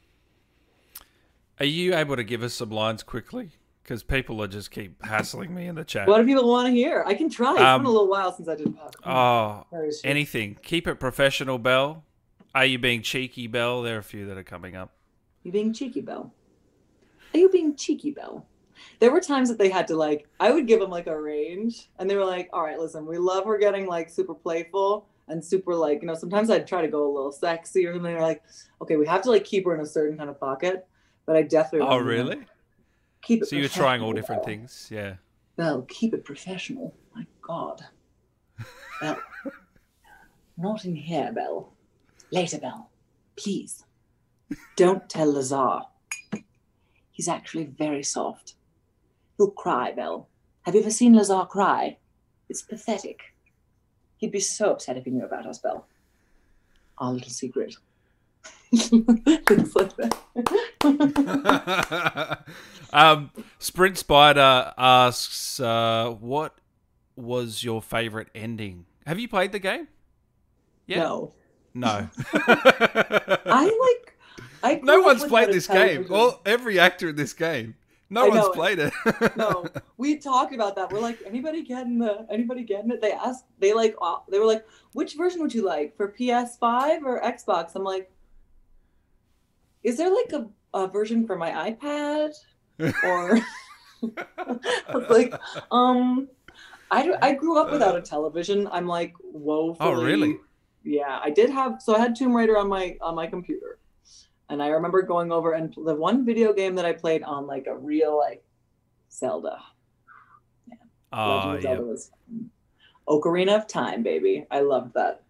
Are 1.59 1.67
you 1.67 1.95
able 1.95 2.17
to 2.17 2.25
give 2.25 2.43
us 2.43 2.55
some 2.55 2.71
lines 2.71 3.03
quickly? 3.03 3.53
Because 3.83 4.03
people 4.03 4.43
are 4.43 4.47
just 4.47 4.71
keep 4.71 5.03
hassling 5.05 5.55
me 5.55 5.67
in 5.67 5.75
the 5.75 5.85
chat. 5.85 6.07
What 6.07 6.19
do 6.19 6.27
people 6.27 6.49
want 6.49 6.67
to 6.69 6.73
hear? 6.73 7.03
I 7.07 7.15
can 7.15 7.29
try. 7.31 7.53
It's 7.53 7.61
Um, 7.63 7.81
been 7.83 7.87
a 7.87 7.91
little 7.91 8.09
while 8.09 8.33
since 8.33 8.49
I 8.49 8.55
did. 8.55 8.75
Oh, 9.05 9.65
Where 9.71 9.87
is 9.87 10.01
she? 10.01 10.09
anything. 10.09 10.59
Keep 10.63 10.87
it 10.87 11.01
professional, 11.01 11.59
Bell. 11.59 12.05
Are 12.55 12.65
you 12.67 12.79
being 12.79 13.03
cheeky, 13.03 13.47
Bell? 13.47 13.83
There 13.83 13.97
are 13.97 14.01
a 14.01 14.03
few 14.03 14.27
that 14.27 14.37
are 14.37 14.45
coming 14.45 14.77
up. 14.77 14.93
You 15.43 15.53
being 15.53 15.73
cheeky, 15.73 16.03
Bell? 16.03 16.33
Are 17.35 17.39
you 17.39 17.49
being 17.49 17.75
cheeky, 17.75 18.11
Bell? 18.11 18.47
There 18.99 19.11
were 19.11 19.21
times 19.21 19.49
that 19.49 19.59
they 19.59 19.69
had 19.71 19.87
to 19.89 19.97
like, 19.97 20.27
I 20.39 20.51
would 20.51 20.67
give 20.67 20.81
them 20.81 20.91
like 20.91 21.07
a 21.07 21.21
range, 21.21 21.91
and 21.99 22.09
they 22.09 22.17
were 22.17 22.25
like, 22.25 22.49
"All 22.53 22.63
right, 22.63 22.79
listen, 22.79 23.07
we 23.07 23.19
love 23.19 23.45
her 23.47 23.59
getting 23.59 23.87
like 23.87 24.09
super 24.11 24.35
playful 24.35 25.07
and 25.29 25.45
super 25.45 25.75
like, 25.75 26.03
you 26.03 26.07
know, 26.09 26.15
sometimes 26.15 26.51
I'd 26.51 26.67
try 26.67 26.83
to 26.83 26.89
go 26.89 27.07
a 27.11 27.13
little 27.13 27.33
sexy 27.33 27.87
or 27.87 27.95
something. 27.95 28.13
They're 28.13 28.21
like, 28.23 28.43
okay, 28.83 28.97
we 28.97 29.07
have 29.07 29.23
to 29.23 29.31
like 29.31 29.45
keep 29.45 29.65
her 29.65 29.75
in 29.75 29.81
a 29.81 29.87
certain 29.87 30.19
kind 30.19 30.29
of 30.29 30.41
pocket, 30.41 30.87
but 31.25 31.37
I 31.37 31.43
definitely 31.43 31.87
Oh, 31.89 31.99
really? 31.99 32.41
keep 33.23 33.43
it. 33.43 33.47
So 33.49 33.57
you 33.57 33.63
were 33.63 33.69
trying 33.69 34.03
all 34.03 34.13
different 34.13 34.45
things. 34.45 34.89
Yeah. 34.91 35.15
Bell, 35.57 35.83
keep 35.89 36.15
it 36.15 36.25
professional. 36.25 36.95
My 37.15 37.27
God, 37.43 37.83
Bell, 39.01 39.19
not 40.59 40.85
in 40.85 40.95
here, 40.97 41.33
bell 41.33 41.73
Later, 42.33 42.59
bell 42.59 42.91
please. 43.37 43.85
Don't 44.77 45.09
tell 45.09 45.33
Lazar. 45.33 45.81
He's 47.11 47.29
actually 47.29 47.65
very 47.65 48.03
soft. 48.03 48.55
He'll 49.41 49.51
cry, 49.51 49.91
Bell. 49.91 50.29
Have 50.65 50.75
you 50.75 50.83
ever 50.83 50.91
seen 50.91 51.15
Lazar 51.15 51.47
cry? 51.47 51.97
It's 52.51 52.61
pathetic. 52.61 53.23
He'd 54.19 54.33
be 54.33 54.39
so 54.39 54.73
upset 54.73 54.99
if 54.99 55.07
he 55.07 55.11
knew 55.11 55.25
about 55.25 55.47
us, 55.47 55.57
Bell. 55.57 55.87
Our 56.99 57.15
little 57.15 57.31
secret. 57.31 57.75
Things 58.71 59.75
like 59.75 59.97
that. 59.97 60.15
um, 62.93 63.31
Sprint 63.59 63.97
Spider 63.97 64.75
asks, 64.77 65.59
uh, 65.59 66.15
"What 66.21 66.59
was 67.17 67.65
your 67.65 67.81
favorite 67.81 68.29
ending? 68.35 68.85
Have 69.07 69.19
you 69.19 69.27
played 69.27 69.53
the 69.53 69.59
game? 69.59 69.89
Yeah. 70.87 70.99
No. 70.99 71.33
No. 71.73 72.11
I 72.35 73.65
like. 73.65 74.19
I 74.63 74.81
no 74.83 75.01
one's 75.01 75.25
played 75.25 75.49
this 75.49 75.67
game. 75.67 76.09
All 76.11 76.43
every 76.45 76.79
actor 76.79 77.09
in 77.09 77.17
this 77.17 77.33
game. 77.33 77.77
No 78.11 78.25
I 78.25 78.29
one's 78.29 78.41
know 78.41 78.51
played 78.51 78.79
it. 78.81 78.93
no, 79.37 79.67
we 79.97 80.17
talked 80.17 80.53
about 80.53 80.75
that. 80.77 80.93
We're 80.93 81.01
like, 81.01 81.21
anybody 81.25 81.63
getting 81.63 81.99
the 81.99 82.27
anybody 82.31 82.65
getting 82.65 82.91
it? 82.91 83.01
They 83.01 83.13
asked, 83.13 83.45
they 83.61 83.73
like, 83.73 83.95
uh, 84.03 84.17
they 84.29 84.39
were 84.39 84.47
like, 84.47 84.67
which 84.93 85.15
version 85.15 85.41
would 85.41 85.55
you 85.55 85.65
like 85.65 85.97
for 85.97 86.13
PS5 86.13 87.03
or 87.05 87.23
Xbox? 87.23 87.73
I'm 87.77 87.85
like, 87.85 88.11
is 89.85 89.97
there 89.97 90.11
like 90.13 90.33
a, 90.33 90.49
a 90.75 90.89
version 90.89 91.27
for 91.27 91.37
my 91.37 91.71
iPad 91.71 92.33
or? 93.05 93.41
I 94.39 94.95
was 94.95 95.11
like, 95.11 95.35
um, 95.71 96.29
I 96.91 97.35
grew 97.35 97.59
up 97.59 97.71
without 97.71 97.97
a 97.97 98.01
television. 98.01 98.67
I'm 98.73 98.87
like 98.87 99.15
woefully. 99.23 99.89
Oh, 99.89 100.03
really? 100.03 100.39
Yeah, 100.83 101.21
I 101.23 101.31
did 101.31 101.51
have. 101.51 101.81
So 101.83 101.95
I 101.95 101.99
had 101.99 102.17
Tomb 102.17 102.35
Raider 102.35 102.57
on 102.57 102.69
my 102.69 102.97
on 103.01 103.15
my 103.15 103.27
computer, 103.27 103.79
and 104.51 104.63
I 104.63 104.69
remember 104.69 105.01
going 105.03 105.33
over 105.33 105.53
and 105.53 105.73
the 105.75 105.95
one 105.95 106.27
video 106.27 106.53
game 106.53 106.75
that 106.75 106.85
I 106.85 106.93
played 106.93 107.23
on 107.23 107.47
like 107.47 107.67
a 107.67 107.77
real 107.77 108.19
like 108.19 108.43
Zelda. 109.11 109.59
oh 111.13 111.29
Legend 111.29 111.51
of 111.51 111.55
yeah. 111.55 111.61
Zelda 111.71 111.83
was 111.83 112.11
Ocarina 113.09 113.57
of 113.57 113.67
Time, 113.67 114.03
baby. 114.03 114.47
I 114.51 114.61
loved 114.61 114.95
that. 114.95 115.23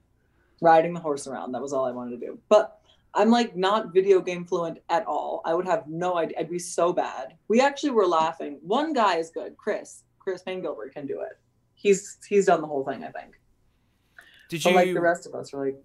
Riding 0.63 0.93
the 0.93 1.01
horse 1.01 1.27
around, 1.27 1.53
that 1.53 1.63
was 1.63 1.73
all 1.73 1.87
I 1.87 1.91
wanted 1.91 2.21
to 2.21 2.27
do. 2.27 2.39
But 2.49 2.81
I'm 3.15 3.31
like 3.31 3.57
not 3.57 3.93
video 3.93 4.21
game 4.21 4.45
fluent 4.45 4.79
at 4.89 5.07
all. 5.07 5.43
I 5.45 5.55
would 5.55 5.67
have 5.67 5.87
no 5.87 6.17
idea. 6.17 6.39
I'd 6.39 6.51
be 6.51 6.59
so 6.59 6.93
bad. 6.93 7.35
We 7.49 7.61
actually 7.61 7.91
were 7.91 8.07
laughing. 8.07 8.59
One 8.63 8.93
guy 8.93 9.17
is 9.17 9.31
good, 9.31 9.57
Chris. 9.57 10.05
Chris 10.19 10.43
Payne 10.43 10.61
Gilbert 10.61 10.95
can 10.95 11.07
do 11.07 11.21
it. 11.21 11.39
He's 11.75 12.19
he's 12.29 12.47
done 12.47 12.61
the 12.61 12.67
whole 12.67 12.85
thing, 12.85 13.05
I 13.05 13.11
think. 13.11 13.41
Did 14.49 14.63
But 14.63 14.71
you 14.71 14.77
like 14.77 14.95
the 14.95 15.01
rest 15.01 15.27
of 15.27 15.35
us 15.35 15.55
are 15.55 15.65
like, 15.65 15.83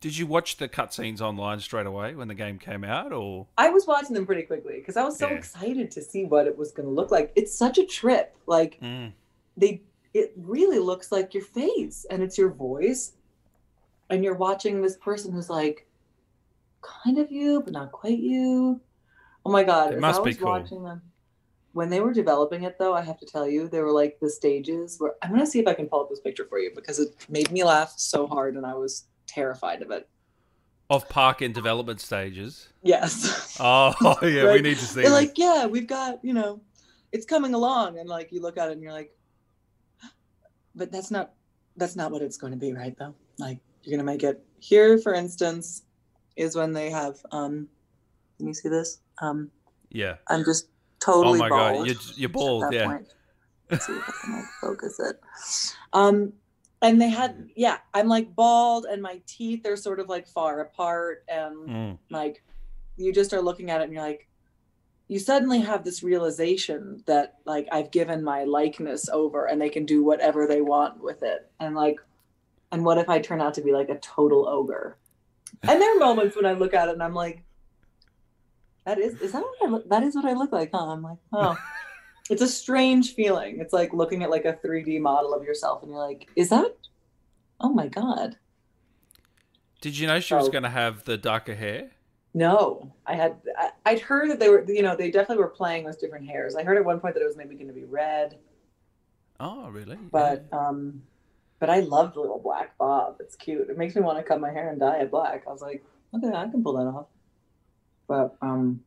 Did 0.00 0.16
you 0.16 0.26
watch 0.26 0.56
the 0.56 0.66
cutscenes 0.66 1.20
online 1.20 1.60
straight 1.60 1.84
away 1.84 2.14
when 2.14 2.26
the 2.28 2.34
game 2.34 2.58
came 2.58 2.84
out, 2.84 3.12
or 3.12 3.46
I 3.58 3.68
was 3.68 3.86
watching 3.86 4.14
them 4.14 4.24
pretty 4.24 4.42
quickly 4.44 4.76
because 4.78 4.96
I 4.96 5.04
was 5.04 5.18
so 5.18 5.28
Yeah. 5.28 5.36
excited 5.36 5.90
to 5.90 6.00
see 6.00 6.24
what 6.24 6.46
it 6.46 6.56
was 6.56 6.72
going 6.72 6.88
to 6.88 6.94
look 6.94 7.10
like. 7.10 7.32
It's 7.36 7.54
such 7.54 7.76
a 7.76 7.84
trip. 7.84 8.34
Like 8.46 8.78
Mm. 8.80 9.12
they, 9.58 9.82
it 10.14 10.32
really 10.36 10.78
looks 10.78 11.12
like 11.12 11.34
your 11.34 11.42
face 11.44 12.06
and 12.10 12.22
it's 12.22 12.38
your 12.38 12.48
voice, 12.48 13.12
and 14.08 14.24
you're 14.24 14.34
watching 14.36 14.80
this 14.80 14.96
person 14.96 15.32
who's 15.32 15.50
like, 15.50 15.86
kind 16.80 17.18
of 17.18 17.30
you, 17.30 17.60
but 17.60 17.74
not 17.74 17.92
quite 17.92 18.18
you. 18.18 18.80
Oh 19.44 19.50
my 19.52 19.64
god! 19.64 19.92
It 19.92 20.00
must 20.00 20.20
I 20.20 20.22
be 20.22 20.30
was 20.30 20.38
cool. 20.38 20.48
watching 20.48 20.82
them. 20.82 21.02
When 21.72 21.90
they 21.90 22.00
were 22.00 22.14
developing 22.14 22.62
it, 22.64 22.78
though, 22.78 22.94
I 22.94 23.02
have 23.02 23.18
to 23.20 23.26
tell 23.26 23.46
you, 23.46 23.68
there 23.68 23.84
were 23.84 23.92
like 23.92 24.18
the 24.18 24.30
stages 24.30 24.98
where 24.98 25.14
I'm 25.22 25.30
gonna 25.30 25.46
see 25.46 25.60
if 25.60 25.68
I 25.68 25.74
can 25.74 25.88
pull 25.88 26.00
up 26.00 26.08
this 26.08 26.20
picture 26.20 26.46
for 26.46 26.58
you 26.58 26.72
because 26.74 26.98
it 26.98 27.26
made 27.28 27.50
me 27.52 27.64
laugh 27.64 27.92
so 27.98 28.26
hard 28.26 28.56
and 28.56 28.64
I 28.64 28.72
was 28.74 29.04
terrified 29.30 29.82
of 29.82 29.90
it. 29.90 30.08
of 30.90 31.08
park 31.08 31.40
and 31.40 31.54
development 31.54 32.00
stages? 32.00 32.68
Yes. 32.82 33.46
Oh 33.62 33.92
yeah, 34.22 34.52
we 34.52 34.62
need 34.62 34.78
to 34.78 34.84
see. 34.86 35.02
They're 35.02 35.10
like, 35.10 35.36
yeah, 35.36 35.66
we've 35.66 35.86
got, 35.86 36.24
you 36.24 36.32
know, 36.32 36.62
it's 37.12 37.26
coming 37.26 37.52
along, 37.52 37.98
and 37.98 38.08
like 38.08 38.32
you 38.32 38.40
look 38.40 38.56
at 38.56 38.70
it 38.70 38.72
and 38.72 38.82
you're 38.82 38.92
like, 38.92 39.10
but 40.74 40.90
that's 40.90 41.10
not 41.10 41.32
that's 41.76 41.94
not 41.94 42.10
what 42.10 42.22
it's 42.22 42.38
going 42.38 42.52
to 42.52 42.58
be, 42.58 42.72
right? 42.72 42.96
Though, 42.98 43.14
like 43.38 43.58
you're 43.82 43.96
gonna 43.98 44.06
make 44.06 44.22
it 44.22 44.42
here, 44.60 44.96
for 44.98 45.12
instance, 45.12 45.82
is 46.36 46.56
when 46.56 46.72
they 46.72 46.88
have. 46.90 47.16
um 47.32 47.68
Can 48.38 48.46
you 48.48 48.54
see 48.54 48.70
this? 48.70 49.00
Um 49.20 49.50
yeah. 49.90 50.14
I'm 50.28 50.42
just 50.44 50.68
totally. 51.00 51.38
oh 51.38 51.42
my 51.42 51.48
bald 51.50 51.76
god, 51.78 51.86
you're 51.86 51.96
you're 52.16 52.28
bald. 52.30 52.72
Yeah. 52.72 52.86
point. 52.86 53.08
Let's 53.70 53.86
see 53.86 53.92
if 53.92 54.08
I 54.08 54.12
can 54.24 54.36
like 54.36 54.44
focus 54.60 54.98
it. 55.00 55.20
Um, 55.92 56.32
and 56.82 57.00
they 57.00 57.10
had, 57.10 57.48
yeah, 57.56 57.78
I'm 57.92 58.08
like 58.08 58.34
bald, 58.34 58.86
and 58.86 59.02
my 59.02 59.20
teeth 59.26 59.66
are 59.66 59.76
sort 59.76 60.00
of 60.00 60.08
like 60.08 60.26
far 60.26 60.60
apart, 60.60 61.24
and 61.28 61.56
Mm. 61.68 61.98
like 62.10 62.42
you 62.96 63.12
just 63.12 63.32
are 63.32 63.40
looking 63.42 63.70
at 63.70 63.80
it 63.80 63.84
and 63.84 63.92
you're 63.92 64.02
like 64.02 64.26
you 65.08 65.18
suddenly 65.18 65.58
have 65.58 65.82
this 65.82 66.04
realization 66.04 67.02
that 67.06 67.38
like 67.44 67.66
I've 67.72 67.90
given 67.90 68.22
my 68.22 68.44
likeness 68.44 69.08
over 69.08 69.46
and 69.46 69.60
they 69.60 69.68
can 69.68 69.84
do 69.84 70.04
whatever 70.04 70.46
they 70.46 70.60
want 70.60 71.02
with 71.02 71.24
it. 71.24 71.50
And 71.58 71.74
like 71.74 71.96
and 72.70 72.84
what 72.84 72.96
if 72.98 73.08
I 73.08 73.18
turn 73.18 73.40
out 73.40 73.54
to 73.54 73.60
be 73.62 73.72
like 73.72 73.88
a 73.88 73.98
total 73.98 74.46
ogre? 74.46 74.96
And 75.62 75.80
there 75.82 75.96
are 75.96 75.98
moments 75.98 76.36
when 76.36 76.46
I 76.46 76.52
look 76.52 76.74
at 76.74 76.88
it 76.88 76.92
and 76.92 77.02
I'm 77.02 77.14
like 77.14 77.42
that 78.84 78.98
is 79.00 79.20
is 79.20 79.32
that 79.32 79.42
what 79.42 79.56
I 79.62 79.66
look 79.70 79.88
that 79.88 80.02
is 80.04 80.14
what 80.14 80.26
I 80.26 80.34
look 80.34 80.52
like, 80.52 80.70
huh? 80.72 80.86
I'm 80.92 81.02
like, 81.02 81.18
oh. 81.32 81.56
It's 82.30 82.42
a 82.42 82.48
strange 82.48 83.14
feeling. 83.14 83.58
It's 83.60 83.72
like 83.72 83.92
looking 83.92 84.22
at 84.22 84.30
like 84.30 84.44
a 84.44 84.52
3D 84.54 85.00
model 85.00 85.34
of 85.34 85.42
yourself 85.44 85.82
and 85.82 85.90
you're 85.90 86.00
like, 86.00 86.28
is 86.36 86.48
that 86.50 86.74
oh 87.60 87.68
my 87.72 87.88
god. 87.88 88.36
Did 89.80 89.98
you 89.98 90.06
know 90.06 90.20
she 90.20 90.34
was 90.34 90.48
Oh. 90.48 90.50
going 90.50 90.62
to 90.62 90.70
have 90.70 91.04
the 91.04 91.16
darker 91.16 91.54
hair? 91.54 91.90
No, 92.32 92.92
I 93.06 93.14
had 93.14 93.36
I, 93.58 93.70
I'd 93.86 94.00
heard 94.00 94.30
that 94.30 94.38
they 94.38 94.48
were 94.48 94.64
you 94.70 94.82
know 94.82 94.94
they 94.94 95.10
definitely 95.10 95.42
were 95.42 95.50
playing 95.50 95.84
with 95.84 96.00
different 96.00 96.26
hairs. 96.28 96.54
I 96.54 96.62
heard 96.62 96.76
at 96.78 96.84
one 96.84 97.00
point 97.00 97.14
that 97.14 97.22
it 97.22 97.26
was 97.26 97.36
maybe 97.36 97.54
going 97.56 97.66
to 97.68 97.74
be 97.74 97.84
red, 97.84 98.38
Oh, 99.40 99.68
really? 99.70 99.96
but 100.12 100.44
um, 100.52 101.02
but 101.58 101.70
I 101.70 101.80
loved 101.80 102.16
little 102.16 102.38
black 102.38 102.78
bob. 102.78 103.16
It's 103.20 103.34
cute. 103.34 103.68
It 103.68 103.76
makes 103.76 103.96
me 103.96 104.02
want 104.02 104.18
to 104.18 104.22
cut 104.22 104.40
my 104.40 104.50
hair 104.52 104.68
and 104.70 104.78
dye 104.78 104.98
it 104.98 105.10
black. 105.10 105.42
I 105.48 105.50
was 105.50 105.60
like, 105.60 105.84
okay, 106.14 106.28
I 106.28 106.46
can 106.48 106.62
pull 106.62 106.74
that 106.74 106.86
off. 106.86 107.06
But 108.06 108.36
um, 108.42 108.80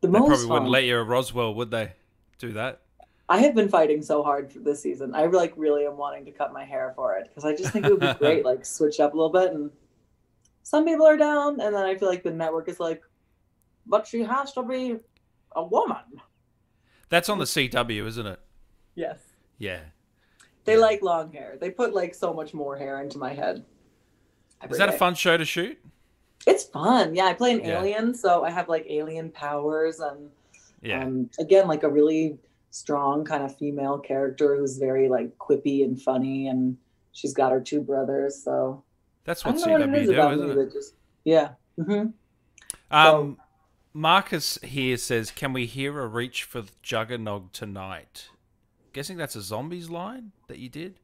the 0.00 0.08
they 0.08 0.18
most 0.18 0.26
probably 0.28 0.42
fun, 0.44 0.52
wouldn't 0.54 0.70
let 0.72 0.84
you 0.84 0.98
a 0.98 1.04
Roswell, 1.04 1.54
would 1.54 1.70
they? 1.70 1.92
Do 2.40 2.52
that? 2.54 2.80
I 3.28 3.38
have 3.42 3.54
been 3.54 3.68
fighting 3.68 4.02
so 4.02 4.24
hard 4.24 4.50
for 4.50 4.58
this 4.58 4.82
season. 4.82 5.14
I 5.14 5.26
like 5.26 5.52
really 5.56 5.86
am 5.86 5.96
wanting 5.96 6.24
to 6.24 6.32
cut 6.32 6.52
my 6.52 6.64
hair 6.64 6.92
for 6.96 7.14
it 7.16 7.28
because 7.28 7.44
I 7.44 7.54
just 7.54 7.70
think 7.72 7.86
it 7.86 7.92
would 7.92 8.00
be 8.00 8.12
great, 8.18 8.44
like 8.44 8.64
switch 8.64 8.98
up 8.98 9.14
a 9.14 9.16
little 9.16 9.30
bit. 9.30 9.52
And 9.52 9.70
some 10.64 10.84
people 10.84 11.06
are 11.06 11.16
down, 11.16 11.60
and 11.60 11.74
then 11.74 11.84
I 11.84 11.94
feel 11.96 12.08
like 12.08 12.24
the 12.24 12.32
network 12.32 12.68
is 12.68 12.80
like, 12.80 13.02
but 13.86 14.06
she 14.06 14.22
has 14.22 14.52
to 14.54 14.62
be 14.64 14.96
a 15.54 15.62
woman. 15.62 15.98
That's 17.10 17.28
on 17.28 17.38
the 17.38 17.44
CW, 17.44 18.06
isn't 18.06 18.26
it? 18.26 18.40
Yes. 18.94 19.18
Yeah. 19.58 19.80
They 20.64 20.74
Yeah. 20.74 20.80
like 20.80 21.02
long 21.02 21.30
hair. 21.32 21.56
They 21.60 21.70
put 21.70 21.92
like 21.94 22.14
so 22.14 22.32
much 22.32 22.54
more 22.54 22.76
hair 22.76 23.00
into 23.02 23.18
my 23.18 23.32
head. 23.34 23.64
Is 24.68 24.78
that 24.78 24.88
a 24.88 24.92
fun 24.92 25.14
show 25.14 25.36
to 25.36 25.44
shoot? 25.44 25.78
It's 26.46 26.64
fun. 26.64 27.14
Yeah, 27.14 27.26
I 27.26 27.34
play 27.34 27.52
an 27.52 27.60
Yeah. 27.60 27.78
alien, 27.80 28.14
so 28.14 28.44
I 28.44 28.50
have 28.50 28.68
like 28.68 28.86
alien 28.88 29.30
powers 29.30 30.00
and 30.00 30.30
Yeah. 30.82 31.04
um, 31.04 31.28
again 31.38 31.68
like 31.68 31.82
a 31.82 31.90
really 31.90 32.38
strong 32.70 33.24
kind 33.24 33.42
of 33.42 33.56
female 33.58 33.98
character 33.98 34.56
who's 34.56 34.78
very 34.78 35.08
like 35.08 35.36
quippy 35.38 35.84
and 35.84 36.00
funny 36.00 36.48
and 36.48 36.76
she's 37.12 37.34
got 37.34 37.52
her 37.52 37.60
two 37.60 37.80
brothers, 37.80 38.42
so 38.42 38.82
That's 39.24 39.44
what 39.44 39.56
know 39.56 39.72
what 39.72 39.80
CW 39.82 39.96
is 39.96 40.08
do, 40.08 40.50
isn't 40.50 40.58
it? 40.58 40.72
just 40.72 40.94
yeah. 41.24 41.50
hmm 41.76 42.06
Um, 42.90 43.36
Marcus 43.92 44.58
here 44.62 44.96
says, 44.96 45.30
"Can 45.30 45.52
we 45.52 45.66
hear 45.66 46.00
a 46.00 46.06
reach 46.06 46.44
for 46.44 46.62
Juggernog 46.82 47.52
tonight?" 47.52 48.30
Guessing 48.92 49.16
that's 49.16 49.36
a 49.36 49.42
zombies 49.42 49.90
line 49.90 50.32
that 50.48 50.58
you 50.58 50.68
did. 50.68 50.98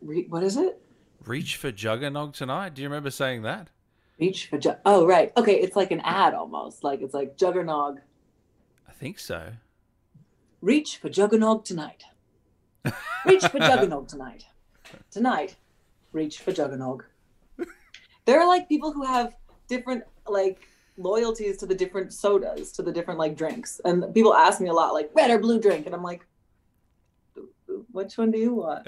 Re- 0.00 0.26
what 0.28 0.42
is 0.42 0.56
it? 0.56 0.80
Reach 1.24 1.56
for 1.56 1.72
Juggernog 1.72 2.32
tonight. 2.34 2.74
Do 2.74 2.82
you 2.82 2.88
remember 2.88 3.10
saying 3.10 3.42
that? 3.42 3.68
Reach 4.20 4.46
for 4.46 4.58
Jug. 4.58 4.78
Oh 4.84 5.06
right. 5.06 5.32
Okay, 5.36 5.60
it's 5.60 5.76
like 5.76 5.90
an 5.90 6.00
ad 6.00 6.34
almost. 6.34 6.84
Like 6.84 7.00
it's 7.02 7.14
like 7.14 7.36
Juggernog. 7.36 7.98
Think 8.98 9.18
so. 9.18 9.52
Reach 10.60 10.96
for 10.96 11.08
Juggernog 11.08 11.64
tonight. 11.64 12.04
Reach 13.24 13.42
for 13.46 13.58
Juggernog 13.58 14.08
tonight. 14.08 14.46
Tonight, 15.10 15.56
reach 16.12 16.40
for 16.40 16.52
Juggernog. 16.52 17.02
There 18.24 18.40
are 18.40 18.46
like 18.46 18.68
people 18.68 18.92
who 18.92 19.04
have 19.04 19.34
different 19.68 20.04
like 20.26 20.66
loyalties 20.96 21.56
to 21.58 21.66
the 21.66 21.74
different 21.74 22.12
sodas, 22.12 22.72
to 22.72 22.82
the 22.82 22.92
different 22.92 23.18
like 23.20 23.36
drinks. 23.36 23.80
And 23.84 24.12
people 24.14 24.34
ask 24.34 24.60
me 24.60 24.68
a 24.68 24.72
lot, 24.72 24.92
like, 24.94 25.10
red 25.14 25.30
or 25.30 25.38
blue 25.38 25.60
drink? 25.60 25.86
And 25.86 25.94
I'm 25.94 26.02
like, 26.02 26.26
which 27.92 28.18
one 28.18 28.30
do 28.30 28.38
you 28.38 28.54
want? 28.54 28.86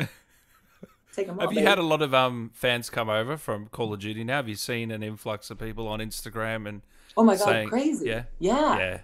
Take 1.14 1.26
them 1.26 1.38
all. 1.40 1.46
Have 1.48 1.52
you 1.56 1.66
had 1.66 1.78
a 1.78 1.82
lot 1.82 2.02
of 2.02 2.14
um 2.14 2.50
fans 2.54 2.90
come 2.90 3.08
over 3.08 3.36
from 3.36 3.68
Call 3.68 3.92
of 3.92 4.00
Duty 4.00 4.24
now? 4.24 4.36
Have 4.36 4.48
you 4.48 4.54
seen 4.56 4.90
an 4.90 5.02
influx 5.02 5.50
of 5.50 5.58
people 5.58 5.86
on 5.88 6.00
Instagram 6.00 6.68
and 6.68 6.82
oh 7.16 7.24
my 7.24 7.36
God, 7.36 7.44
saying- 7.44 7.68
crazy. 7.68 8.06
yeah, 8.08 8.24
Yeah. 8.38 8.78
yeah, 8.78 9.00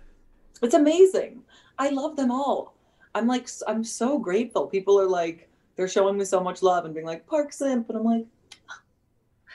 It's 0.63 0.75
amazing. 0.75 1.43
I 1.79 1.91
love 1.91 2.17
them 2.17 2.31
all. 2.31 2.75
I'm 3.15 3.27
like, 3.27 3.49
I'm 3.67 3.85
so 3.85 4.19
grateful. 4.19 4.67
People 4.67 5.01
are 5.01 5.09
like, 5.09 5.49
they're 5.77 5.89
showing 5.89 6.17
me 6.19 6.25
so 6.25 6.41
much 6.41 6.63
love 6.63 6.85
and 6.85 6.95
being 6.95 7.07
like, 7.07 7.27
Park 7.27 7.53
Simp. 7.53 7.89
And 7.89 7.99
I'm 7.99 8.05
like, 8.05 8.27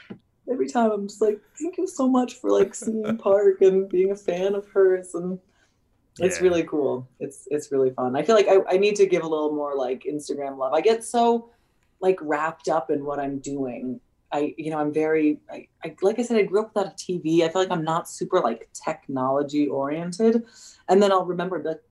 every 0.52 0.68
time 0.68 0.92
I'm 0.92 1.08
just 1.08 1.22
like, 1.22 1.40
thank 1.60 1.78
you 1.78 1.88
so 1.88 2.08
much 2.08 2.36
for 2.36 2.52
like 2.52 2.74
seeing 2.76 3.18
Park 3.20 3.62
and 3.62 3.90
being 3.90 4.12
a 4.12 4.16
fan 4.16 4.56
of 4.56 4.68
hers. 4.68 5.14
And 5.16 5.40
it's 6.20 6.38
Yeah. 6.38 6.44
really 6.44 6.64
cool. 6.64 7.08
It's, 7.20 7.48
it's 7.52 7.72
really 7.72 7.92
fun. 7.92 8.16
I 8.16 8.24
feel 8.24 8.36
like 8.36 8.48
I, 8.48 8.58
I 8.70 8.78
need 8.78 8.96
to 8.98 9.06
give 9.06 9.24
a 9.24 9.28
little 9.28 9.54
more 9.54 9.76
like 9.76 10.04
Instagram 10.04 10.58
love. 10.58 10.74
I 10.74 10.82
get 10.82 11.04
so 11.04 11.50
like 12.00 12.20
wrapped 12.22 12.68
up 12.68 12.90
in 12.92 13.06
what 13.06 13.20
I'm 13.20 13.40
doing. 13.40 14.00
I, 14.32 14.54
you 14.58 14.72
know, 14.72 14.80
I'm 14.80 14.94
very, 14.94 15.40
I, 15.50 15.68
I, 15.84 15.96
like 16.02 16.20
I 16.20 16.24
said, 16.24 16.38
I 16.38 16.44
grew 16.44 16.62
up 16.62 16.72
without 16.74 16.94
a 16.94 16.96
TV. 16.96 17.42
I 17.42 17.50
feel 17.50 17.62
like 17.62 17.72
I'm 17.72 17.84
not 17.84 18.10
super 18.10 18.40
like 18.40 18.70
technology 18.74 19.68
oriented. 19.68 20.44
And 20.88 21.02
then 21.02 21.12
I'll 21.12 21.26
remember 21.26 21.60
be 21.60 21.70
like, 21.70 21.82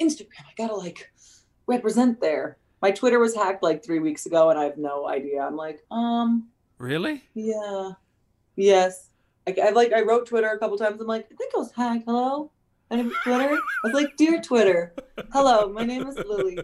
Instagram, 0.00 0.40
I 0.40 0.52
gotta 0.56 0.74
like 0.74 1.10
represent 1.66 2.20
there. 2.20 2.58
My 2.82 2.90
Twitter 2.90 3.18
was 3.18 3.34
hacked 3.34 3.62
like 3.62 3.84
three 3.84 3.98
weeks 3.98 4.26
ago 4.26 4.50
and 4.50 4.58
I 4.58 4.64
have 4.64 4.76
no 4.78 5.08
idea. 5.08 5.40
I'm 5.40 5.56
like, 5.56 5.80
um, 5.90 6.48
really? 6.78 7.22
yeah, 7.34 7.92
yes. 8.56 9.08
I, 9.46 9.56
I 9.62 9.70
like, 9.70 9.92
I 9.92 10.02
wrote 10.02 10.26
Twitter 10.26 10.48
a 10.48 10.58
couple 10.58 10.76
times. 10.76 11.00
I'm 11.00 11.06
like, 11.06 11.26
I 11.32 11.34
think 11.34 11.52
I 11.54 11.58
was 11.58 11.72
hacked. 11.72 12.04
Hello? 12.06 12.50
And 12.90 13.12
Twitter? 13.24 13.52
I 13.52 13.58
was 13.82 13.94
like, 13.94 14.16
Dear 14.16 14.40
Twitter, 14.40 14.94
hello, 15.32 15.68
my 15.72 15.82
name 15.82 16.06
is 16.06 16.16
Lily. 16.18 16.58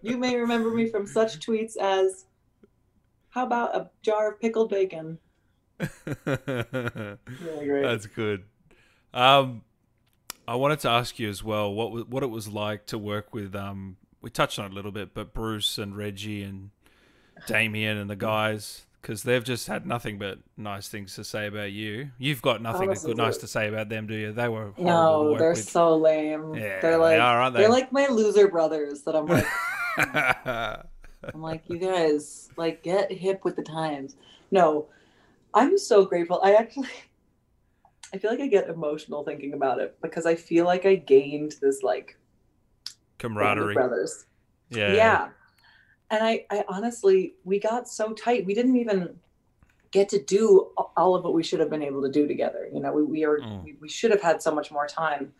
You 0.00 0.16
may 0.16 0.36
remember 0.36 0.70
me 0.70 0.88
from 0.88 1.06
such 1.06 1.38
tweets 1.40 1.76
as, 1.76 2.24
how 3.36 3.44
about 3.44 3.76
a 3.76 3.90
jar 4.02 4.32
of 4.32 4.40
pickled 4.40 4.70
bacon? 4.70 5.18
Really 6.26 7.66
great. 7.66 7.82
That's 7.82 8.06
good. 8.06 8.44
Um, 9.12 9.62
I 10.48 10.54
wanted 10.56 10.80
to 10.80 10.88
ask 10.88 11.18
you 11.18 11.28
as 11.28 11.44
well 11.44 11.72
what 11.72 12.08
what 12.08 12.22
it 12.22 12.30
was 12.30 12.48
like 12.48 12.86
to 12.86 12.98
work 12.98 13.34
with. 13.34 13.54
Um, 13.54 13.96
we 14.22 14.30
touched 14.30 14.58
on 14.58 14.64
it 14.66 14.72
a 14.72 14.74
little 14.74 14.90
bit, 14.90 15.12
but 15.14 15.34
Bruce 15.34 15.76
and 15.78 15.96
Reggie 15.96 16.42
and 16.42 16.70
Damien 17.46 17.98
and 17.98 18.08
the 18.08 18.16
guys, 18.16 18.86
because 19.02 19.22
they've 19.22 19.44
just 19.44 19.66
had 19.68 19.86
nothing 19.86 20.18
but 20.18 20.38
nice 20.56 20.88
things 20.88 21.14
to 21.16 21.24
say 21.24 21.46
about 21.46 21.72
you. 21.72 22.10
You've 22.18 22.40
got 22.42 22.62
nothing 22.62 22.88
Honestly, 22.88 23.10
good 23.10 23.18
nice 23.18 23.36
to 23.38 23.46
say 23.46 23.68
about 23.68 23.90
them, 23.90 24.06
do 24.06 24.14
you? 24.14 24.32
They 24.32 24.48
were 24.48 24.72
No, 24.78 25.36
they're 25.36 25.50
with. 25.50 25.68
so 25.68 25.96
lame. 25.96 26.54
yeah, 26.54 26.80
they're 26.80 26.96
like 26.96 27.16
they 27.16 27.20
are, 27.20 27.40
aren't 27.42 27.54
they? 27.54 27.60
they're 27.60 27.70
like 27.70 27.92
my 27.92 28.06
loser 28.06 28.48
brothers 28.48 29.02
that 29.02 29.14
I'm 29.14 29.26
like 29.26 29.46
I'm 31.34 31.42
like 31.42 31.62
you 31.68 31.78
guys 31.78 32.50
like 32.56 32.82
get 32.82 33.10
hip 33.10 33.44
with 33.44 33.56
the 33.56 33.62
times. 33.62 34.16
No, 34.50 34.86
I'm 35.54 35.78
so 35.78 36.04
grateful. 36.04 36.40
I 36.42 36.54
actually 36.54 36.88
I 38.14 38.18
feel 38.18 38.30
like 38.30 38.40
I 38.40 38.46
get 38.46 38.68
emotional 38.68 39.24
thinking 39.24 39.52
about 39.52 39.80
it 39.80 39.96
because 40.00 40.26
I 40.26 40.36
feel 40.36 40.64
like 40.64 40.86
I 40.86 40.94
gained 40.94 41.54
this 41.60 41.82
like 41.82 42.16
camaraderie. 43.18 43.74
brothers. 43.74 44.26
Yeah. 44.70 44.92
Yeah. 44.92 45.28
And 46.10 46.22
I, 46.22 46.46
I 46.50 46.64
honestly, 46.68 47.34
we 47.44 47.58
got 47.58 47.88
so 47.88 48.12
tight. 48.12 48.46
We 48.46 48.54
didn't 48.54 48.76
even, 48.76 49.18
get 49.96 50.08
to 50.10 50.22
do 50.22 50.72
all 50.96 51.14
of 51.14 51.24
what 51.24 51.32
we 51.32 51.42
should 51.42 51.60
have 51.60 51.70
been 51.70 51.82
able 51.82 52.02
to 52.02 52.10
do 52.10 52.26
together. 52.26 52.68
You 52.72 52.80
know, 52.80 52.92
we, 52.92 53.02
we 53.02 53.24
are 53.24 53.38
mm. 53.38 53.64
we, 53.64 53.76
we 53.80 53.88
should 53.88 54.10
have 54.10 54.20
had 54.20 54.42
so 54.42 54.54
much 54.54 54.70
more 54.70 54.86
time. 54.86 55.32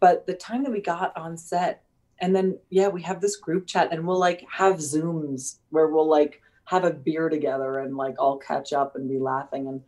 But 0.00 0.26
the 0.26 0.34
time 0.34 0.62
that 0.64 0.70
we 0.70 0.80
got 0.80 1.16
on 1.16 1.36
set, 1.36 1.82
and 2.20 2.34
then 2.34 2.58
yeah, 2.70 2.88
we 2.88 3.02
have 3.02 3.20
this 3.20 3.36
group 3.36 3.66
chat 3.66 3.92
and 3.92 4.06
we'll 4.06 4.18
like 4.18 4.44
have 4.50 4.76
Zooms 4.76 5.58
where 5.70 5.88
we'll 5.88 6.08
like 6.08 6.42
have 6.64 6.84
a 6.84 6.92
beer 6.92 7.28
together 7.28 7.78
and 7.78 7.96
like 7.96 8.16
all 8.18 8.36
catch 8.38 8.72
up 8.72 8.96
and 8.96 9.08
be 9.08 9.18
laughing 9.18 9.68
and 9.68 9.82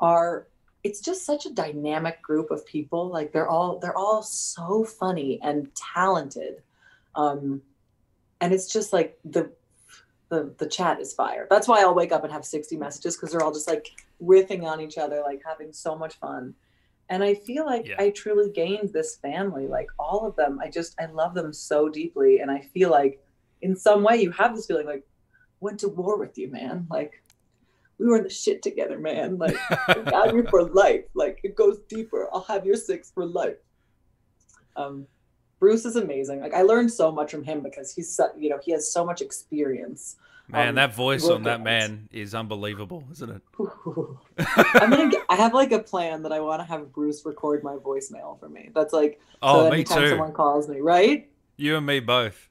our 0.00 0.46
it's 0.84 1.00
just 1.00 1.24
such 1.24 1.44
a 1.44 1.50
dynamic 1.50 2.22
group 2.22 2.50
of 2.50 2.64
people 2.66 3.08
like 3.08 3.32
they're 3.32 3.48
all 3.48 3.78
they're 3.78 3.96
all 3.96 4.22
so 4.22 4.84
funny 4.84 5.40
and 5.42 5.72
talented 5.74 6.62
um 7.14 7.60
and 8.40 8.52
it's 8.52 8.72
just 8.72 8.92
like 8.92 9.18
the 9.24 9.50
the 10.28 10.52
the 10.58 10.66
chat 10.66 11.00
is 11.00 11.12
fire. 11.12 11.46
That's 11.50 11.68
why 11.68 11.80
I'll 11.80 11.94
wake 11.94 12.12
up 12.12 12.24
and 12.24 12.32
have 12.32 12.44
60 12.44 12.76
messages 12.76 13.16
because 13.16 13.32
they're 13.32 13.42
all 13.42 13.52
just 13.52 13.68
like 13.68 13.88
riffing 14.22 14.64
on 14.64 14.80
each 14.80 14.98
other, 14.98 15.22
like 15.24 15.42
having 15.46 15.72
so 15.72 15.96
much 15.96 16.16
fun. 16.16 16.54
And 17.10 17.24
I 17.24 17.34
feel 17.34 17.64
like 17.64 17.86
yeah. 17.86 17.96
I 17.98 18.10
truly 18.10 18.50
gained 18.50 18.92
this 18.92 19.16
family, 19.16 19.66
like 19.66 19.88
all 19.98 20.26
of 20.26 20.36
them. 20.36 20.58
I 20.62 20.68
just 20.68 20.94
I 21.00 21.06
love 21.06 21.34
them 21.34 21.52
so 21.52 21.88
deeply, 21.88 22.40
and 22.40 22.50
I 22.50 22.60
feel 22.60 22.90
like 22.90 23.22
in 23.62 23.74
some 23.74 24.02
way 24.02 24.16
you 24.16 24.30
have 24.32 24.54
this 24.54 24.66
feeling 24.66 24.86
like 24.86 25.06
went 25.60 25.80
to 25.80 25.88
war 25.88 26.18
with 26.18 26.36
you, 26.36 26.50
man. 26.50 26.86
Like 26.90 27.22
we 27.98 28.06
were 28.06 28.18
in 28.18 28.24
the 28.24 28.30
shit 28.30 28.62
together, 28.62 28.98
man. 28.98 29.38
Like 29.38 29.56
I 29.88 29.94
got 30.04 30.34
you 30.34 30.46
for 30.48 30.64
life. 30.70 31.04
Like 31.14 31.40
it 31.42 31.56
goes 31.56 31.78
deeper. 31.88 32.28
I'll 32.32 32.42
have 32.42 32.66
your 32.66 32.76
six 32.76 33.10
for 33.10 33.24
life. 33.24 33.56
Um, 34.76 35.06
Bruce 35.58 35.84
is 35.84 35.96
amazing. 35.96 36.40
Like 36.40 36.54
I 36.54 36.62
learned 36.62 36.92
so 36.92 37.10
much 37.10 37.30
from 37.30 37.42
him 37.42 37.62
because 37.62 37.92
he's 37.92 38.14
so, 38.14 38.28
you 38.36 38.50
know 38.50 38.58
he 38.62 38.72
has 38.72 38.92
so 38.92 39.04
much 39.04 39.20
experience. 39.20 40.16
Man, 40.48 40.70
um, 40.70 40.74
that 40.76 40.94
voice 40.94 41.28
on 41.28 41.42
that 41.42 41.62
man 41.62 42.08
is 42.10 42.34
unbelievable, 42.34 43.04
isn't 43.12 43.30
it? 43.30 43.42
I'm 44.74 44.90
gonna. 44.90 45.10
Get, 45.10 45.22
I 45.28 45.36
have 45.36 45.52
like 45.52 45.72
a 45.72 45.78
plan 45.78 46.22
that 46.22 46.32
I 46.32 46.40
want 46.40 46.60
to 46.60 46.64
have 46.64 46.92
Bruce 46.92 47.24
record 47.26 47.62
my 47.62 47.76
voicemail 47.76 48.40
for 48.40 48.48
me. 48.48 48.70
That's 48.74 48.94
like 48.94 49.20
oh, 49.42 49.64
so 49.64 49.70
me 49.70 49.84
too. 49.84 50.08
Someone 50.08 50.32
calls 50.32 50.68
me, 50.68 50.80
right? 50.80 51.28
You 51.56 51.76
and 51.76 51.84
me 51.84 52.00
both. 52.00 52.48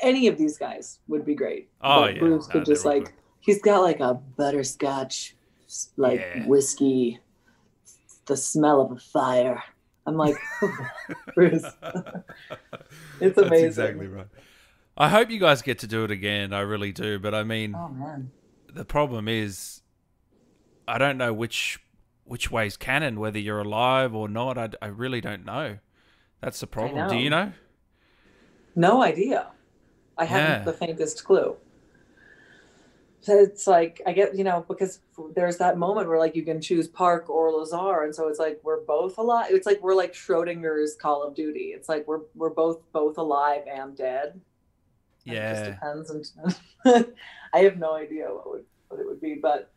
Any 0.00 0.28
of 0.28 0.38
these 0.38 0.56
guys 0.56 0.98
would 1.08 1.26
be 1.26 1.34
great. 1.34 1.68
Oh 1.82 2.02
but 2.02 2.14
yeah, 2.14 2.20
Bruce 2.20 2.46
could 2.46 2.60
no, 2.60 2.64
just 2.64 2.84
like 2.86 3.04
good. 3.04 3.14
he's 3.40 3.60
got 3.60 3.80
like 3.82 4.00
a 4.00 4.14
butterscotch, 4.14 5.36
like 5.98 6.20
yeah. 6.20 6.46
whiskey, 6.46 7.18
the 8.24 8.36
smell 8.36 8.80
of 8.80 8.92
a 8.92 8.98
fire 8.98 9.62
I'm 10.06 10.16
like, 10.16 10.36
Bruce. 11.34 11.64
it's 13.20 13.38
amazing. 13.38 13.48
That's 13.48 13.62
exactly 13.62 14.06
right. 14.06 14.26
I 14.96 15.08
hope 15.08 15.30
you 15.30 15.40
guys 15.40 15.62
get 15.62 15.80
to 15.80 15.86
do 15.86 16.04
it 16.04 16.10
again. 16.10 16.52
I 16.52 16.60
really 16.60 16.92
do. 16.92 17.18
But 17.18 17.34
I 17.34 17.42
mean, 17.42 17.74
oh, 17.74 17.88
man. 17.88 18.30
the 18.72 18.84
problem 18.84 19.28
is, 19.28 19.82
I 20.86 20.98
don't 20.98 21.18
know 21.18 21.32
which 21.32 21.80
which 22.24 22.50
way's 22.50 22.76
canon, 22.76 23.20
whether 23.20 23.38
you're 23.38 23.60
alive 23.60 24.14
or 24.14 24.28
not. 24.28 24.56
I, 24.56 24.70
I 24.80 24.86
really 24.86 25.20
don't 25.20 25.44
know. 25.44 25.78
That's 26.40 26.60
the 26.60 26.66
problem. 26.66 27.08
Do 27.08 27.16
you 27.16 27.30
know? 27.30 27.52
No 28.76 29.02
idea. 29.02 29.48
I 30.16 30.24
haven't 30.24 30.64
the 30.64 30.72
faintest 30.72 31.24
clue 31.24 31.56
So 33.20 33.36
it's 33.36 33.66
like 33.66 34.00
I 34.06 34.12
get 34.12 34.36
you 34.36 34.44
know 34.44 34.64
because 34.68 35.00
there's 35.34 35.56
that 35.56 35.76
moment 35.76 36.08
where 36.08 36.18
like 36.18 36.36
you 36.36 36.44
can 36.44 36.60
choose 36.60 36.86
Park 36.86 37.28
or 37.28 37.50
Lazar, 37.50 38.04
and 38.04 38.14
so 38.14 38.28
it's 38.28 38.38
like 38.38 38.60
we're 38.62 38.82
both 38.82 39.18
alive. 39.18 39.46
It's 39.50 39.66
like 39.66 39.82
we're 39.82 39.94
like 39.94 40.12
Schrodinger's 40.12 40.94
Call 40.94 41.22
of 41.22 41.34
Duty. 41.34 41.72
It's 41.74 41.88
like 41.88 42.06
we're 42.06 42.20
we're 42.34 42.50
both 42.50 42.80
both 42.92 43.18
alive 43.18 43.62
and 43.66 43.96
dead. 43.96 44.40
Yeah, 45.24 45.50
it 45.50 45.54
just 45.54 46.10
depends. 46.10 46.34
And 46.84 47.06
I 47.54 47.58
have 47.60 47.78
no 47.78 47.94
idea 47.94 48.26
what 48.26 48.50
would 48.50 48.64
what 48.88 49.00
it 49.00 49.06
would 49.06 49.20
be, 49.20 49.34
but 49.40 49.72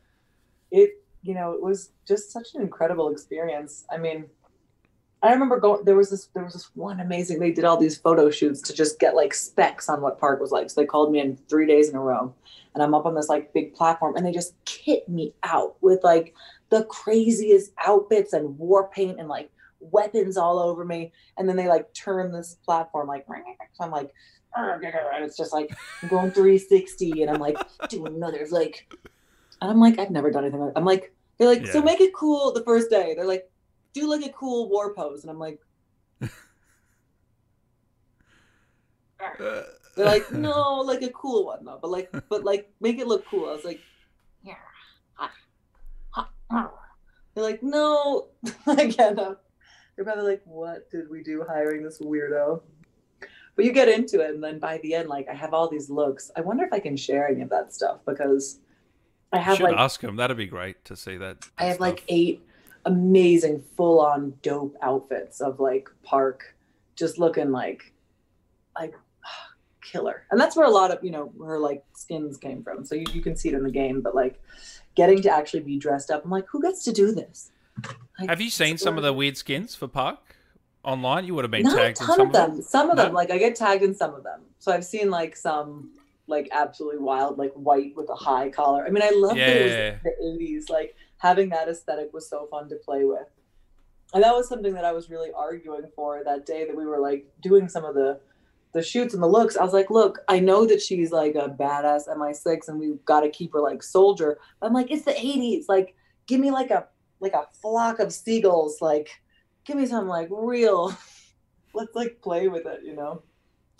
it 0.71 1.01
you 1.23 1.33
know 1.33 1.53
it 1.53 1.61
was 1.61 1.91
just 2.07 2.31
such 2.31 2.55
an 2.55 2.61
incredible 2.61 3.09
experience. 3.09 3.85
I 3.91 3.97
mean, 3.97 4.25
I 5.23 5.31
remember 5.31 5.59
going. 5.59 5.83
There 5.83 5.95
was 5.95 6.09
this. 6.09 6.25
There 6.33 6.43
was 6.43 6.53
this 6.53 6.69
one 6.75 6.99
amazing. 6.99 7.39
They 7.39 7.51
did 7.51 7.65
all 7.65 7.77
these 7.77 7.97
photo 7.97 8.29
shoots 8.29 8.61
to 8.63 8.73
just 8.73 8.99
get 8.99 9.15
like 9.15 9.33
specs 9.33 9.89
on 9.89 10.01
what 10.01 10.19
Park 10.19 10.39
was 10.39 10.51
like. 10.51 10.69
So 10.69 10.79
they 10.79 10.85
called 10.85 11.11
me 11.11 11.19
in 11.19 11.37
three 11.49 11.65
days 11.65 11.89
in 11.89 11.95
a 11.95 11.99
row, 11.99 12.33
and 12.73 12.83
I'm 12.83 12.93
up 12.93 13.05
on 13.05 13.15
this 13.15 13.29
like 13.29 13.53
big 13.53 13.73
platform, 13.73 14.15
and 14.15 14.25
they 14.25 14.31
just 14.31 14.53
kit 14.65 15.09
me 15.09 15.33
out 15.43 15.75
with 15.81 16.03
like 16.03 16.35
the 16.69 16.83
craziest 16.85 17.71
outfits 17.85 18.33
and 18.33 18.57
war 18.59 18.89
paint 18.89 19.19
and 19.19 19.27
like 19.27 19.49
weapons 19.79 20.37
all 20.37 20.59
over 20.59 20.85
me. 20.85 21.11
And 21.37 21.49
then 21.49 21.55
they 21.55 21.67
like 21.67 21.91
turn 21.93 22.31
this 22.31 22.57
platform 22.63 23.07
like. 23.07 23.25
So 23.27 23.33
I'm 23.83 23.91
like, 23.91 24.13
and 24.57 25.23
it's 25.23 25.37
just 25.37 25.53
like 25.53 25.75
I'm 26.01 26.09
going 26.09 26.31
360, 26.31 27.21
and 27.21 27.31
I'm 27.31 27.39
like 27.39 27.57
doing 27.89 28.15
another 28.15 28.45
like, 28.51 28.93
and 29.61 29.71
I'm 29.71 29.79
like 29.79 29.99
I've 29.99 30.11
never 30.11 30.31
done 30.31 30.43
anything. 30.43 30.61
Like, 30.61 30.73
I'm 30.75 30.85
like 30.85 31.13
they're 31.37 31.47
like 31.47 31.65
yeah. 31.65 31.71
so 31.71 31.81
make 31.81 32.01
it 32.01 32.13
cool 32.13 32.51
the 32.53 32.63
first 32.63 32.89
day. 32.89 33.13
They're 33.15 33.25
like 33.25 33.49
do 33.93 34.09
like 34.09 34.25
a 34.25 34.29
cool 34.29 34.69
war 34.69 34.93
pose. 34.93 35.23
And 35.23 35.31
I'm 35.31 35.39
like, 35.39 35.59
they're 39.39 39.65
like, 39.97 40.31
no, 40.31 40.81
like 40.81 41.01
a 41.01 41.09
cool 41.09 41.45
one 41.47 41.65
though, 41.65 41.79
but 41.81 41.91
like, 41.91 42.11
but 42.29 42.43
like, 42.43 42.69
make 42.79 42.99
it 42.99 43.07
look 43.07 43.25
cool. 43.27 43.49
I 43.49 43.53
was 43.53 43.65
like, 43.65 43.79
yeah, 44.43 44.55
they're 47.33 47.43
like, 47.43 47.63
no, 47.63 48.27
again, 48.67 49.15
they're 49.15 50.05
probably 50.05 50.23
like, 50.23 50.41
what 50.45 50.89
did 50.91 51.09
we 51.09 51.23
do 51.23 51.43
hiring 51.47 51.83
this 51.83 51.99
weirdo? 51.99 52.61
But 53.57 53.65
you 53.65 53.73
get 53.73 53.89
into 53.89 54.21
it, 54.21 54.35
and 54.35 54.41
then 54.41 54.59
by 54.59 54.77
the 54.77 54.93
end, 54.93 55.09
like, 55.09 55.27
I 55.27 55.33
have 55.33 55.51
all 55.51 55.67
these 55.67 55.89
looks. 55.89 56.29
I 56.37 56.41
wonder 56.41 56.63
if 56.63 56.71
I 56.71 56.79
can 56.79 56.95
share 56.95 57.27
any 57.27 57.41
of 57.41 57.49
that 57.49 57.73
stuff 57.73 57.99
because 58.05 58.59
I 59.33 59.39
have 59.39 59.59
like 59.59 59.75
ask 59.75 59.99
him. 59.99 60.15
That'd 60.15 60.37
be 60.37 60.45
great 60.45 60.85
to 60.85 60.95
see 60.95 61.17
that. 61.17 61.49
I 61.57 61.65
have 61.65 61.75
stuff. 61.75 61.81
like 61.81 62.03
eight 62.07 62.43
amazing 62.85 63.63
full 63.75 63.99
on 63.99 64.33
dope 64.43 64.77
outfits 64.81 65.41
of 65.41 65.59
like 65.59 65.89
Park 66.03 66.55
just 66.95 67.17
looking 67.17 67.51
like 67.51 67.91
like 68.79 68.93
killer. 69.81 70.23
And 70.29 70.39
that's 70.39 70.55
where 70.55 70.67
a 70.67 70.71
lot 70.71 70.91
of, 70.91 71.03
you 71.03 71.11
know, 71.11 71.33
her 71.43 71.59
like 71.59 71.83
skins 71.93 72.37
came 72.37 72.63
from. 72.63 72.85
So 72.85 72.93
you, 72.93 73.05
you 73.11 73.21
can 73.21 73.35
see 73.35 73.49
it 73.49 73.55
in 73.55 73.63
the 73.63 73.71
game, 73.71 74.01
but 74.01 74.15
like 74.15 74.39
getting 74.95 75.21
to 75.23 75.31
actually 75.31 75.61
be 75.61 75.77
dressed 75.77 76.11
up, 76.11 76.23
I'm 76.23 76.31
like, 76.31 76.45
who 76.47 76.61
gets 76.61 76.83
to 76.85 76.93
do 76.93 77.11
this? 77.11 77.51
Like, 78.19 78.29
Have 78.29 78.41
you 78.41 78.49
seen 78.49 78.77
some 78.77 78.97
of 78.97 79.03
the 79.03 79.13
weird 79.13 79.35
skins 79.35 79.75
for 79.75 79.87
Park 79.87 80.26
online? 80.87 81.25
You 81.25 81.35
would 81.35 81.43
have 81.43 81.51
been 81.51 81.63
Not 81.63 81.75
tagged 81.75 82.01
a 82.01 82.05
ton 82.05 82.09
in 82.09 82.17
some 82.17 82.27
of 82.27 82.33
them. 82.33 82.61
Some 82.61 82.89
of 82.89 82.97
no? 82.97 83.03
them, 83.03 83.13
like 83.13 83.29
I 83.29 83.37
get 83.37 83.55
tagged 83.55 83.83
in 83.83 83.93
some 83.93 84.15
of 84.15 84.23
them. 84.23 84.41
So 84.59 84.71
I've 84.71 84.85
seen 84.85 85.11
like 85.11 85.35
some 85.35 85.91
like 86.27 86.49
absolutely 86.51 86.99
wild, 86.99 87.37
like 87.37 87.53
white 87.53 87.93
with 87.95 88.09
a 88.09 88.15
high 88.15 88.49
collar. 88.49 88.85
I 88.85 88.89
mean, 88.89 89.03
I 89.03 89.11
love 89.13 89.37
yeah. 89.37 89.91
was 89.93 90.01
the 90.03 90.13
80s. 90.23 90.69
Like 90.69 90.95
having 91.17 91.49
that 91.49 91.67
aesthetic 91.67 92.13
was 92.13 92.29
so 92.29 92.47
fun 92.47 92.69
to 92.69 92.75
play 92.75 93.03
with. 93.03 93.27
And 94.13 94.23
that 94.23 94.33
was 94.33 94.47
something 94.47 94.73
that 94.73 94.85
I 94.85 94.93
was 94.93 95.09
really 95.09 95.31
arguing 95.35 95.89
for 95.95 96.23
that 96.23 96.45
day 96.45 96.65
that 96.65 96.75
we 96.75 96.85
were 96.85 96.99
like 96.99 97.25
doing 97.41 97.67
some 97.67 97.83
of 97.83 97.93
the 97.93 98.19
the 98.73 98.83
shoots 98.83 99.13
and 99.13 99.23
the 99.23 99.27
looks. 99.27 99.57
I 99.57 99.63
was 99.63 99.73
like, 99.73 99.89
look, 99.89 100.19
I 100.27 100.39
know 100.39 100.65
that 100.67 100.81
she's 100.81 101.11
like 101.11 101.35
a 101.35 101.49
badass 101.49 102.07
MI6 102.07 102.67
and 102.67 102.79
we've 102.79 103.03
got 103.05 103.21
to 103.21 103.29
keep 103.29 103.53
her 103.53 103.61
like 103.61 103.81
soldier. 103.81 104.37
But 104.59 104.67
I'm 104.67 104.73
like, 104.73 104.91
it's 104.91 105.05
the 105.05 105.11
80s. 105.11 105.65
Like, 105.67 105.95
give 106.27 106.39
me 106.39 106.51
like 106.51 106.71
a 106.71 106.87
like 107.19 107.33
a 107.33 107.47
flock 107.61 107.99
of 107.99 108.13
seagulls. 108.13 108.81
Like, 108.81 109.09
give 109.67 109.77
me 109.77 109.85
some 109.85 110.07
like 110.07 110.29
real. 110.31 110.97
Let's 111.73 111.93
like 111.93 112.21
play 112.21 112.47
with 112.47 112.65
it, 112.65 112.81
you 112.83 112.95
know. 112.95 113.21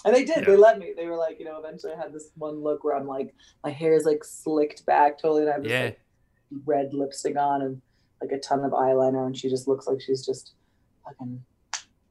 And 0.05 0.13
they 0.15 0.23
did. 0.23 0.39
Yeah. 0.39 0.45
They 0.45 0.57
let 0.57 0.77
me. 0.77 0.93
They 0.95 1.07
were 1.07 1.15
like, 1.15 1.39
you 1.39 1.45
know, 1.45 1.57
eventually 1.57 1.93
I 1.93 1.97
had 1.97 2.13
this 2.13 2.29
one 2.35 2.61
look 2.61 2.83
where 2.83 2.95
I'm 2.95 3.07
like, 3.07 3.33
my 3.63 3.71
hair 3.71 3.95
is 3.95 4.05
like 4.05 4.23
slicked 4.23 4.85
back 4.85 5.17
totally, 5.17 5.43
and 5.43 5.51
I 5.51 5.57
was 5.57 5.71
yeah. 5.71 5.83
like 5.85 5.99
red 6.65 6.93
lipstick 6.93 7.38
on 7.38 7.61
and 7.63 7.81
like 8.21 8.31
a 8.31 8.38
ton 8.38 8.63
of 8.63 8.73
eyeliner, 8.73 9.25
and 9.25 9.35
she 9.35 9.49
just 9.49 9.67
looks 9.67 9.88
like 9.88 9.99
she's 10.01 10.23
just 10.23 10.53
fucking 11.03 11.43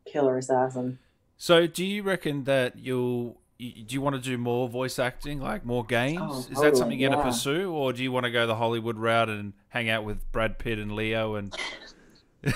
killer 0.04 0.38
assassin. 0.38 0.98
So, 1.36 1.66
do 1.66 1.84
you 1.84 2.02
reckon 2.02 2.44
that 2.44 2.78
you'll 2.78 3.38
do 3.58 3.84
you 3.88 4.00
want 4.00 4.16
to 4.16 4.22
do 4.22 4.36
more 4.36 4.68
voice 4.68 4.98
acting, 4.98 5.40
like 5.40 5.64
more 5.64 5.84
games? 5.84 6.18
Oh, 6.20 6.42
totally, 6.42 6.52
Is 6.52 6.60
that 6.60 6.76
something 6.76 6.98
you're 6.98 7.10
yeah. 7.10 7.16
going 7.16 7.26
to 7.26 7.32
pursue, 7.32 7.72
or 7.72 7.92
do 7.92 8.02
you 8.02 8.10
want 8.10 8.24
to 8.24 8.30
go 8.30 8.46
the 8.46 8.56
Hollywood 8.56 8.98
route 8.98 9.28
and 9.28 9.52
hang 9.68 9.88
out 9.88 10.04
with 10.04 10.30
Brad 10.32 10.58
Pitt 10.58 10.78
and 10.78 10.96
Leo 10.96 11.36
and? 11.36 11.54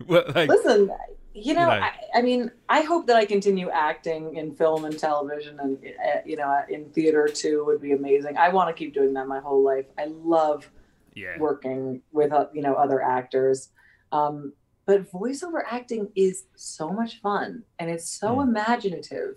like, 0.08 0.48
Listen, 0.48 0.90
you 1.34 1.54
know, 1.54 1.60
you 1.60 1.66
know. 1.66 1.70
I, 1.70 1.92
I, 2.14 2.22
mean, 2.22 2.50
I 2.68 2.82
hope 2.82 3.06
that 3.06 3.16
I 3.16 3.24
continue 3.24 3.70
acting 3.70 4.36
in 4.36 4.54
film 4.54 4.84
and 4.84 4.98
television, 4.98 5.58
and 5.60 5.78
uh, 5.78 6.20
you 6.24 6.36
know, 6.36 6.62
in 6.68 6.90
theater 6.90 7.28
too 7.32 7.64
would 7.66 7.80
be 7.80 7.92
amazing. 7.92 8.36
I 8.36 8.48
want 8.48 8.68
to 8.68 8.74
keep 8.74 8.94
doing 8.94 9.12
that 9.14 9.28
my 9.28 9.40
whole 9.40 9.64
life. 9.64 9.86
I 9.98 10.06
love 10.06 10.70
yeah. 11.14 11.38
working 11.38 12.02
with 12.12 12.32
uh, 12.32 12.46
you 12.52 12.62
know 12.62 12.74
other 12.74 13.02
actors. 13.02 13.68
Um, 14.12 14.52
but 14.86 15.10
voiceover 15.12 15.62
acting 15.70 16.10
is 16.16 16.44
so 16.56 16.90
much 16.90 17.20
fun 17.20 17.62
and 17.78 17.88
it's 17.88 18.08
so 18.08 18.36
mm. 18.36 18.42
imaginative, 18.42 19.36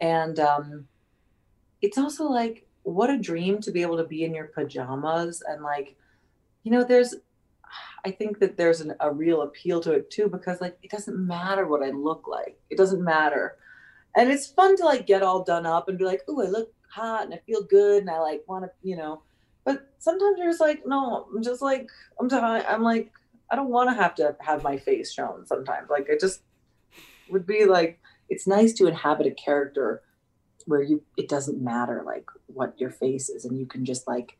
and 0.00 0.40
um, 0.40 0.88
it's 1.82 1.98
also 1.98 2.24
like 2.24 2.66
what 2.84 3.10
a 3.10 3.18
dream 3.18 3.60
to 3.60 3.70
be 3.72 3.82
able 3.82 3.96
to 3.96 4.04
be 4.04 4.24
in 4.24 4.32
your 4.32 4.46
pajamas 4.46 5.42
and 5.46 5.62
like, 5.62 5.96
you 6.62 6.70
know, 6.70 6.84
there's. 6.84 7.14
I 8.06 8.12
think 8.12 8.38
that 8.38 8.56
there's 8.56 8.80
an, 8.80 8.94
a 9.00 9.12
real 9.12 9.42
appeal 9.42 9.80
to 9.80 9.92
it 9.92 10.10
too 10.10 10.28
because 10.28 10.60
like 10.60 10.78
it 10.82 10.90
doesn't 10.92 11.18
matter 11.18 11.66
what 11.66 11.82
I 11.82 11.90
look 11.90 12.28
like. 12.28 12.56
It 12.70 12.78
doesn't 12.78 13.02
matter. 13.02 13.56
And 14.16 14.30
it's 14.30 14.46
fun 14.46 14.76
to 14.76 14.84
like 14.84 15.06
get 15.06 15.22
all 15.24 15.42
done 15.42 15.66
up 15.66 15.88
and 15.88 15.98
be 15.98 16.04
like, 16.04 16.22
"Oh, 16.28 16.40
I 16.40 16.46
look 16.48 16.72
hot 16.88 17.24
and 17.24 17.34
I 17.34 17.38
feel 17.46 17.62
good 17.62 18.02
and 18.02 18.10
I 18.10 18.20
like 18.20 18.44
want 18.46 18.64
to, 18.64 18.70
you 18.82 18.96
know, 18.96 19.22
But 19.64 19.92
sometimes 19.98 20.38
you're 20.38 20.50
just 20.50 20.60
like, 20.60 20.86
no, 20.86 21.26
I'm 21.34 21.42
just 21.42 21.60
like, 21.60 21.88
I'm 22.20 22.28
tired. 22.28 22.64
I'm 22.66 22.82
like, 22.82 23.10
I 23.50 23.56
don't 23.56 23.70
want 23.70 23.90
to 23.90 23.96
have 23.96 24.14
to 24.16 24.36
have 24.40 24.62
my 24.62 24.78
face 24.78 25.12
shown 25.12 25.46
sometimes. 25.46 25.90
Like, 25.90 26.06
it 26.08 26.20
just 26.20 26.42
would 27.30 27.46
be 27.46 27.64
like, 27.64 27.98
it's 28.28 28.46
nice 28.46 28.72
to 28.74 28.86
inhabit 28.86 29.26
a 29.26 29.32
character 29.32 30.02
where 30.66 30.82
you, 30.82 31.02
it 31.16 31.28
doesn't 31.28 31.60
matter 31.62 32.02
like 32.06 32.26
what 32.46 32.80
your 32.80 32.90
face 32.90 33.28
is. 33.28 33.44
And 33.44 33.58
you 33.58 33.66
can 33.66 33.84
just 33.84 34.06
like, 34.06 34.38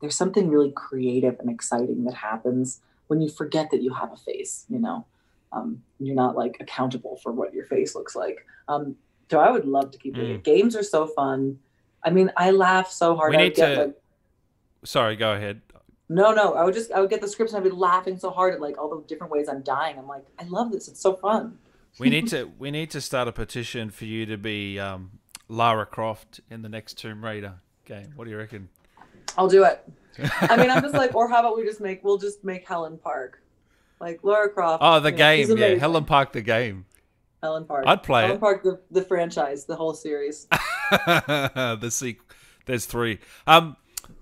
there's 0.00 0.16
something 0.16 0.48
really 0.48 0.72
creative 0.74 1.38
and 1.40 1.50
exciting 1.50 2.04
that 2.04 2.14
happens 2.14 2.80
when 3.10 3.20
you 3.20 3.28
forget 3.28 3.70
that 3.72 3.82
you 3.82 3.92
have 3.92 4.12
a 4.12 4.16
face, 4.16 4.64
you 4.68 4.78
know? 4.78 5.04
Um, 5.52 5.82
you're 5.98 6.14
not 6.14 6.36
like 6.36 6.56
accountable 6.60 7.16
for 7.16 7.32
what 7.32 7.52
your 7.52 7.64
face 7.64 7.96
looks 7.96 8.14
like. 8.14 8.46
Um, 8.68 8.94
so 9.28 9.40
I 9.40 9.50
would 9.50 9.64
love 9.64 9.90
to 9.90 9.98
keep 9.98 10.14
doing 10.14 10.30
it. 10.36 10.44
Games 10.44 10.76
are 10.76 10.84
so 10.84 11.08
fun. 11.08 11.58
I 12.04 12.10
mean, 12.10 12.30
I 12.36 12.52
laugh 12.52 12.88
so 12.88 13.16
hard. 13.16 13.32
We 13.32 13.38
I 13.38 13.42
need 13.42 13.56
to- 13.56 13.76
like, 13.86 14.00
Sorry, 14.84 15.16
go 15.16 15.32
ahead. 15.32 15.60
no, 16.08 16.32
no. 16.32 16.54
I 16.54 16.62
would 16.64 16.72
just 16.72 16.92
I 16.92 17.00
would 17.00 17.10
get 17.10 17.20
the 17.20 17.26
scripts 17.28 17.52
and 17.52 17.60
I'd 17.60 17.68
be 17.68 17.74
laughing 17.74 18.16
so 18.16 18.30
hard 18.30 18.54
at 18.54 18.60
like 18.60 18.78
all 18.78 18.88
the 18.88 19.02
different 19.08 19.32
ways 19.32 19.48
I'm 19.48 19.62
dying. 19.62 19.98
I'm 19.98 20.06
like, 20.06 20.24
I 20.38 20.44
love 20.44 20.70
this. 20.70 20.86
It's 20.86 21.00
so 21.00 21.14
fun. 21.14 21.58
We 21.98 22.10
need 22.10 22.28
to 22.34 22.48
we 22.60 22.70
need 22.70 22.90
to 22.92 23.00
start 23.00 23.26
a 23.26 23.32
petition 23.32 23.90
for 23.90 24.04
you 24.04 24.24
to 24.26 24.38
be 24.38 24.78
um, 24.78 25.18
Lara 25.48 25.84
Croft 25.84 26.40
in 26.48 26.62
the 26.62 26.68
next 26.68 26.96
Tomb 26.96 27.24
Raider 27.24 27.54
game. 27.84 28.12
What 28.14 28.24
do 28.26 28.30
you 28.30 28.38
reckon? 28.38 28.68
I'll 29.36 29.48
do 29.48 29.64
it. 29.64 29.86
I 30.40 30.56
mean, 30.56 30.70
I'm 30.70 30.82
just 30.82 30.94
like, 30.94 31.14
or 31.14 31.28
how 31.28 31.40
about 31.40 31.56
we 31.56 31.64
just 31.64 31.80
make 31.80 32.04
we'll 32.04 32.18
just 32.18 32.44
make 32.44 32.66
Helen 32.66 32.98
Park, 32.98 33.42
like 34.00 34.20
Laura 34.22 34.48
Croft. 34.48 34.82
Oh, 34.84 35.00
the 35.00 35.08
you 35.08 35.12
know, 35.12 35.16
game, 35.16 35.56
yeah. 35.58 35.74
Helen 35.76 36.04
Park, 36.04 36.32
the 36.32 36.42
game. 36.42 36.86
Helen 37.42 37.64
Park. 37.64 37.84
I'd 37.86 38.02
play 38.02 38.22
Helen 38.22 38.36
it. 38.36 38.40
Park, 38.40 38.62
the 38.62 38.80
the 38.90 39.02
franchise, 39.02 39.64
the 39.64 39.76
whole 39.76 39.94
series. 39.94 40.46
the 41.06 41.88
sequel. 41.90 42.26
There's 42.66 42.86
three. 42.86 43.18
Um, 43.46 43.76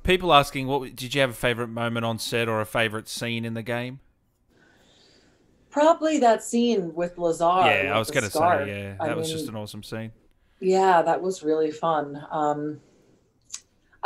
people 0.04 0.32
asking, 0.32 0.68
what 0.68 0.94
did 0.94 1.14
you 1.14 1.20
have 1.20 1.30
a 1.30 1.34
favorite 1.34 1.68
moment 1.68 2.06
on 2.06 2.18
set 2.18 2.48
or 2.48 2.61
a 2.61 2.66
favorite 2.66 3.09
scene 3.09 3.44
in 3.44 3.54
the 3.54 3.62
game? 3.62 4.00
Probably 5.70 6.18
that 6.20 6.42
scene 6.42 6.94
with 6.94 7.18
Lazar. 7.18 7.44
yeah, 7.44 7.82
with 7.82 7.92
I 7.92 7.98
was 7.98 8.11
gonna 8.11 8.30
scarf. 8.30 8.66
say, 8.66 8.82
yeah, 8.82 8.96
I 9.00 9.09
that 9.09 9.16
was 9.16 9.28
mean, 9.28 9.36
just 9.36 9.48
an 9.48 9.56
awesome 9.56 9.82
scene. 9.82 10.12
Yeah, 10.61 11.02
that 11.02 11.20
was 11.20 11.42
really 11.42 11.70
fun. 11.70 12.24
Um, 12.30 12.80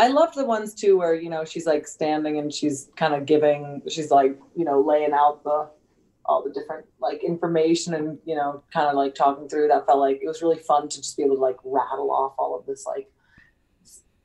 I 0.03 0.09
loved 0.09 0.34
the 0.34 0.44
ones 0.44 0.74
too 0.74 0.98
where 0.98 1.14
you 1.14 1.30
know 1.30 1.44
she's 1.44 1.64
like 1.64 1.86
standing 1.86 2.36
and 2.36 2.53
she's 2.53 2.90
kind 2.96 3.14
of 3.14 3.24
giving, 3.24 3.82
she's 3.88 4.11
like 4.11 4.36
you 4.57 4.64
know 4.64 4.80
laying 4.80 5.12
out 5.12 5.44
the 5.44 5.70
all 6.24 6.42
the 6.42 6.50
different 6.50 6.86
like 7.00 7.22
information 7.22 7.94
and 7.94 8.18
you 8.24 8.34
know 8.34 8.64
kind 8.72 8.88
of 8.88 8.96
like 8.96 9.14
talking 9.14 9.48
through. 9.48 9.68
That 9.68 9.86
felt 9.86 10.00
like 10.00 10.18
it 10.20 10.26
was 10.26 10.42
really 10.42 10.59
fun 10.59 10.88
to 10.88 10.96
just 10.96 11.16
be 11.16 11.22
able 11.22 11.36
to 11.36 11.40
like 11.40 11.59
rattle 11.62 12.11
off 12.11 12.34
all 12.36 12.59
of 12.59 12.66
this 12.66 12.84
like 12.84 13.09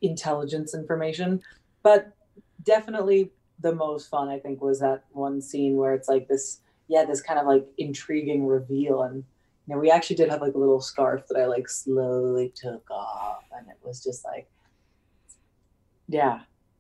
intelligence 0.02 0.74
information. 0.74 1.44
But 1.84 2.12
definitely 2.64 3.30
the 3.60 3.76
most 3.76 4.10
fun 4.10 4.30
I 4.30 4.40
think 4.40 4.64
was 4.64 4.80
that 4.80 5.06
one 5.12 5.40
scene 5.42 5.78
where 5.78 5.94
it's 5.94 6.10
like 6.10 6.28
this, 6.28 6.62
yeah, 6.88 7.06
this 7.06 7.22
kind 7.22 7.40
of 7.40 7.46
like 7.46 7.68
intriguing 7.78 8.48
reveal 8.48 9.04
and 9.04 9.24
you 9.68 9.76
know, 9.76 9.80
we 9.80 9.92
actually 9.92 10.16
did 10.16 10.30
have 10.30 10.42
like 10.42 10.56
a 10.56 10.58
little 10.58 10.82
scarf 10.82 11.28
that 11.28 11.40
I 11.40 11.46
like 11.46 11.70
slowly 11.70 12.52
took 12.56 12.90
off, 12.90 13.44
and 13.56 13.68
it 13.68 13.78
was 13.84 14.02
just 14.02 14.24
like, 14.24 14.48
yeah, 16.08 16.40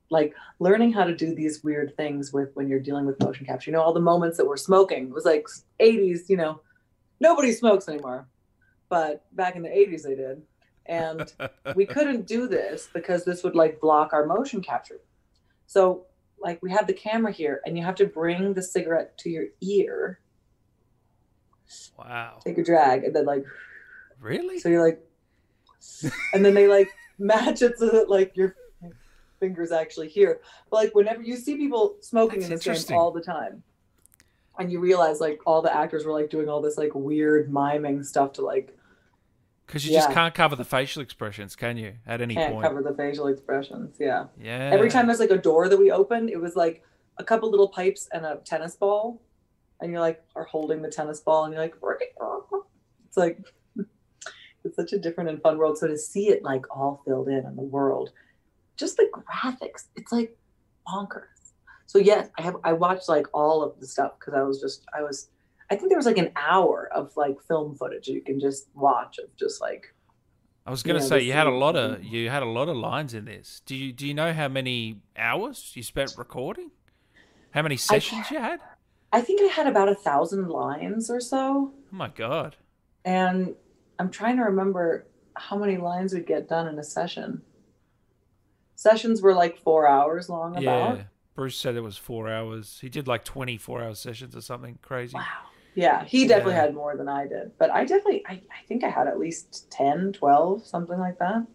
like 0.09 0.34
learning 0.59 0.93
how 0.93 1.03
to 1.03 1.15
do 1.15 1.36
these 1.36 1.63
weird 1.63 1.95
things 1.97 2.32
with 2.32 2.49
when 2.55 2.67
you're 2.67 2.80
dealing 2.80 3.05
with 3.05 3.21
motion 3.21 3.45
capture. 3.45 3.71
You 3.71 3.78
know, 3.78 3.84
all 3.84 3.93
the 3.93 3.99
moments 3.99 4.38
that 4.38 4.45
we're 4.45 4.57
smoking 4.57 5.07
it 5.07 5.13
was 5.13 5.25
like 5.25 5.47
80s. 5.80 6.30
You 6.30 6.38
know, 6.38 6.61
nobody 7.19 7.51
smokes 7.51 7.88
anymore, 7.88 8.28
but 8.89 9.25
back 9.36 9.55
in 9.55 9.61
the 9.61 9.69
80s 9.69 10.03
they 10.03 10.15
did, 10.15 10.41
and 10.86 11.34
we 11.75 11.86
couldn't 11.95 12.28
do 12.28 12.47
this 12.47 12.89
because 12.93 13.25
this 13.25 13.43
would 13.43 13.55
like 13.55 13.80
block 13.82 14.13
our 14.13 14.25
motion 14.25 14.61
capture. 14.61 15.01
So 15.65 16.05
like 16.39 16.61
we 16.61 16.71
have 16.71 16.88
the 16.88 16.93
camera 16.93 17.32
here, 17.32 17.61
and 17.65 17.78
you 17.78 17.84
have 17.84 17.95
to 17.95 18.05
bring 18.05 18.53
the 18.53 18.63
cigarette 18.63 19.17
to 19.19 19.30
your 19.30 19.45
ear, 19.61 20.19
wow, 21.97 22.39
take 22.43 22.57
a 22.57 22.63
drag, 22.63 23.03
and 23.03 23.15
then 23.15 23.25
like 23.25 23.45
really? 24.19 24.59
So 24.59 24.69
you're 24.69 24.86
like, 24.86 25.01
and 26.34 26.45
then 26.45 26.53
they 26.53 26.67
like 26.67 26.89
match 27.19 27.61
it 27.61 27.78
so 27.78 27.89
that 27.89 28.09
like 28.09 28.36
your 28.36 28.55
fingers 29.39 29.71
actually 29.71 30.09
here. 30.09 30.41
But 30.69 30.77
like 30.77 30.95
whenever 30.95 31.21
you 31.21 31.35
see 31.35 31.55
people 31.57 31.97
smoking 32.01 32.39
That's 32.39 32.65
in 32.65 32.73
this 32.73 32.85
game 32.85 32.97
all 32.97 33.11
the 33.11 33.21
time, 33.21 33.63
and 34.59 34.71
you 34.71 34.79
realize 34.79 35.19
like 35.19 35.39
all 35.45 35.61
the 35.61 35.75
actors 35.75 36.05
were 36.05 36.11
like 36.11 36.29
doing 36.29 36.49
all 36.49 36.61
this 36.61 36.77
like 36.77 36.93
weird 36.95 37.51
miming 37.51 38.03
stuff 38.03 38.33
to 38.33 38.41
like 38.41 38.75
Because 39.65 39.85
you 39.85 39.93
just 39.93 40.11
can't 40.11 40.33
cover 40.33 40.55
the 40.55 40.65
facial 40.65 41.01
expressions, 41.01 41.55
can 41.55 41.77
you? 41.77 41.93
At 42.05 42.21
any 42.21 42.35
can't 42.35 42.53
point. 42.53 42.65
cover 42.65 42.81
the 42.81 42.93
facial 42.93 43.27
expressions. 43.27 43.95
Yeah. 43.99 44.25
yeah. 44.39 44.69
Every 44.73 44.89
time 44.89 45.07
there's 45.07 45.19
like 45.19 45.31
a 45.31 45.38
door 45.38 45.69
that 45.69 45.77
we 45.77 45.91
open, 45.91 46.29
it 46.29 46.39
was 46.39 46.55
like 46.55 46.83
a 47.17 47.23
couple 47.23 47.49
little 47.49 47.69
pipes 47.69 48.07
and 48.11 48.25
a 48.25 48.38
tennis 48.45 48.75
ball, 48.75 49.21
and 49.81 49.91
you're 49.91 50.01
like 50.01 50.23
are 50.35 50.45
holding 50.45 50.81
the 50.81 50.89
tennis 50.89 51.19
ball, 51.19 51.45
and 51.45 51.53
you're 51.53 51.61
like, 51.61 51.75
it's 53.07 53.17
like 53.17 53.39
it's 54.63 54.75
such 54.75 54.93
a 54.93 54.99
different 54.99 55.29
and 55.29 55.41
fun 55.41 55.57
world. 55.57 55.77
So 55.77 55.88
to 55.88 55.97
see 55.97 56.29
it 56.29 56.43
like 56.43 56.65
all 56.75 57.01
filled 57.05 57.27
in 57.27 57.45
in 57.45 57.55
the 57.55 57.61
world, 57.61 58.11
just 58.78 58.97
the 58.97 59.09
graphics, 59.11 59.86
it's 59.95 60.11
like 60.11 60.38
bonkers. 60.88 61.23
So 61.86 61.99
yes, 61.99 62.30
I 62.38 62.41
have 62.41 62.57
I 62.63 62.73
watched 62.73 63.09
like 63.09 63.28
all 63.34 63.63
of 63.63 63.80
the 63.80 63.88
stuff 63.88 64.13
because 64.19 64.34
I 64.34 64.43
was 64.43 64.61
just 64.61 64.86
I 64.93 65.01
was 65.01 65.30
I 65.69 65.75
think 65.75 65.89
there 65.89 65.97
was 65.97 66.05
like 66.05 66.17
an 66.17 66.32
hour 66.36 66.89
of 66.93 67.15
like 67.17 67.41
film 67.47 67.75
footage 67.75 68.07
you 68.07 68.21
can 68.21 68.39
just 68.39 68.67
watch 68.73 69.19
of 69.19 69.36
just 69.38 69.61
like 69.61 69.93
I 70.65 70.71
was 70.71 70.84
gonna 70.84 70.99
Yeah, 70.99 71.05
say 71.05 71.21
you 71.21 71.34
had 71.34 71.47
a 71.47 71.51
lot 71.51 71.75
of 71.75 71.99
mm-hmm. 71.99 72.13
you 72.13 72.30
had 72.30 72.43
a 72.43 72.47
lot 72.47 72.67
of 72.67 72.75
lines 72.75 73.13
in 73.13 73.25
this. 73.25 73.61
Do 73.65 73.75
you 73.75 73.93
do 73.93 74.05
you 74.05 74.13
know 74.13 74.34
how 74.34 74.49
many 74.49 75.01
hours 75.17 75.71
you 75.75 75.84
spent 75.84 76.13
recording? 76.17 76.71
How 77.51 77.61
many 77.61 77.78
sessions 77.78 78.30
you 78.32 78.39
had? 78.39 78.59
I 79.13 79.21
think 79.21 79.41
I 79.41 79.53
had 79.53 79.67
about 79.67 79.88
a 79.89 79.95
thousand 79.95 80.49
lines 80.49 81.09
or 81.09 81.21
so. 81.21 81.71
Oh 81.73 81.95
my 81.95 82.09
god. 82.09 82.57
And 83.05 83.55
I'm 83.97 84.09
trying 84.11 84.36
to 84.38 84.43
remember 84.43 85.07
how 85.36 85.57
many 85.57 85.78
lines 85.78 86.13
would 86.13 86.28
get 86.28 86.49
done 86.49 86.67
in 86.67 86.78
a 86.78 86.84
session. 86.84 87.41
Sessions 88.82 89.23
were 89.23 89.34
like 89.34 89.57
four 89.57 89.88
hours 89.88 90.30
long 90.30 90.51
about. 90.55 90.97
Yeah. 90.97 91.03
Bruce 91.34 91.57
said 91.57 91.75
it 91.75 91.82
was 91.82 91.97
four 91.97 92.30
hours. 92.30 92.78
He 92.80 92.89
did 92.89 93.07
like 93.07 93.23
24 93.25 93.82
hour 93.82 93.95
sessions 93.95 94.36
or 94.36 94.41
something 94.41 94.78
crazy. 94.84 95.15
Wow. 95.15 95.23
Yeah, 95.73 96.05
he 96.05 96.28
definitely 96.28 96.53
Yeah. 96.53 96.61
had 96.61 96.75
more 96.75 96.95
than 96.95 97.09
I 97.09 97.25
did. 97.25 97.57
But 97.57 97.71
I 97.71 97.86
definitely, 97.86 98.23
I, 98.28 98.34
I 98.34 98.65
think 98.67 98.84
I 98.84 98.89
had 98.89 99.07
at 99.07 99.17
least 99.17 99.69
10, 99.71 100.13
12, 100.13 100.63
something 100.65 100.99
like 100.99 101.17
that. 101.17 101.47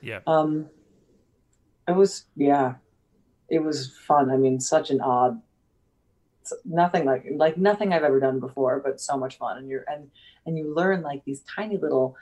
Yeah. 0.00 0.20
Um, 0.26 0.70
it 1.86 1.92
was, 1.92 2.24
yeah, 2.34 2.76
it 3.50 3.58
was 3.62 3.94
fun. 4.06 4.30
I 4.30 4.38
mean, 4.38 4.58
such 4.58 4.90
an 4.90 5.02
odd, 5.02 5.42
nothing 6.64 7.04
like, 7.04 7.26
like 7.36 7.58
nothing 7.58 7.92
I've 7.92 8.04
ever 8.04 8.20
done 8.20 8.40
before, 8.40 8.80
but 8.82 9.02
so 9.02 9.18
much 9.18 9.36
fun. 9.36 9.58
And 9.58 9.68
you're, 9.68 9.84
and, 9.86 10.10
and 10.46 10.56
you 10.56 10.74
learn 10.74 11.02
like 11.02 11.26
these 11.26 11.40
tiny 11.42 11.76
little, 11.76 12.16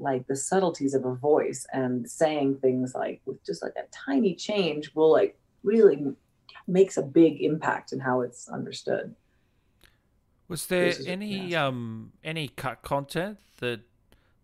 like 0.00 0.26
the 0.26 0.36
subtleties 0.36 0.94
of 0.94 1.04
a 1.04 1.14
voice 1.14 1.66
and 1.72 2.08
saying 2.10 2.56
things 2.56 2.94
like 2.94 3.20
with 3.26 3.44
just 3.44 3.62
like 3.62 3.74
a 3.76 3.84
tiny 3.92 4.34
change 4.34 4.92
will 4.94 5.12
like 5.12 5.38
really 5.62 6.14
makes 6.66 6.96
a 6.96 7.02
big 7.02 7.42
impact 7.42 7.92
in 7.92 8.00
how 8.00 8.22
it's 8.22 8.48
understood. 8.48 9.14
Was 10.48 10.66
there 10.66 10.92
any 11.06 11.48
yeah. 11.48 11.66
um 11.66 12.12
any 12.24 12.48
cut 12.48 12.82
content 12.82 13.38
that 13.58 13.80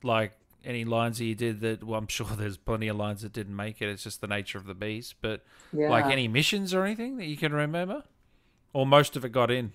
like 0.02 0.32
any 0.64 0.84
lines 0.84 1.18
that 1.18 1.24
you 1.24 1.34
did 1.34 1.60
that 1.60 1.82
well 1.82 1.98
I'm 1.98 2.06
sure 2.08 2.26
there's 2.36 2.58
plenty 2.58 2.88
of 2.88 2.96
lines 2.96 3.22
that 3.22 3.32
didn't 3.32 3.56
make 3.56 3.80
it. 3.80 3.88
It's 3.88 4.04
just 4.04 4.20
the 4.20 4.28
nature 4.28 4.58
of 4.58 4.66
the 4.66 4.74
beast. 4.74 5.16
But 5.20 5.44
Yeah. 5.72 5.90
like 5.90 6.06
any 6.06 6.28
missions 6.28 6.74
or 6.74 6.84
anything 6.84 7.16
that 7.16 7.26
you 7.26 7.36
can 7.36 7.52
remember? 7.52 8.04
Or 8.72 8.86
most 8.86 9.16
of 9.16 9.24
it 9.24 9.32
got 9.32 9.50
in? 9.50 9.72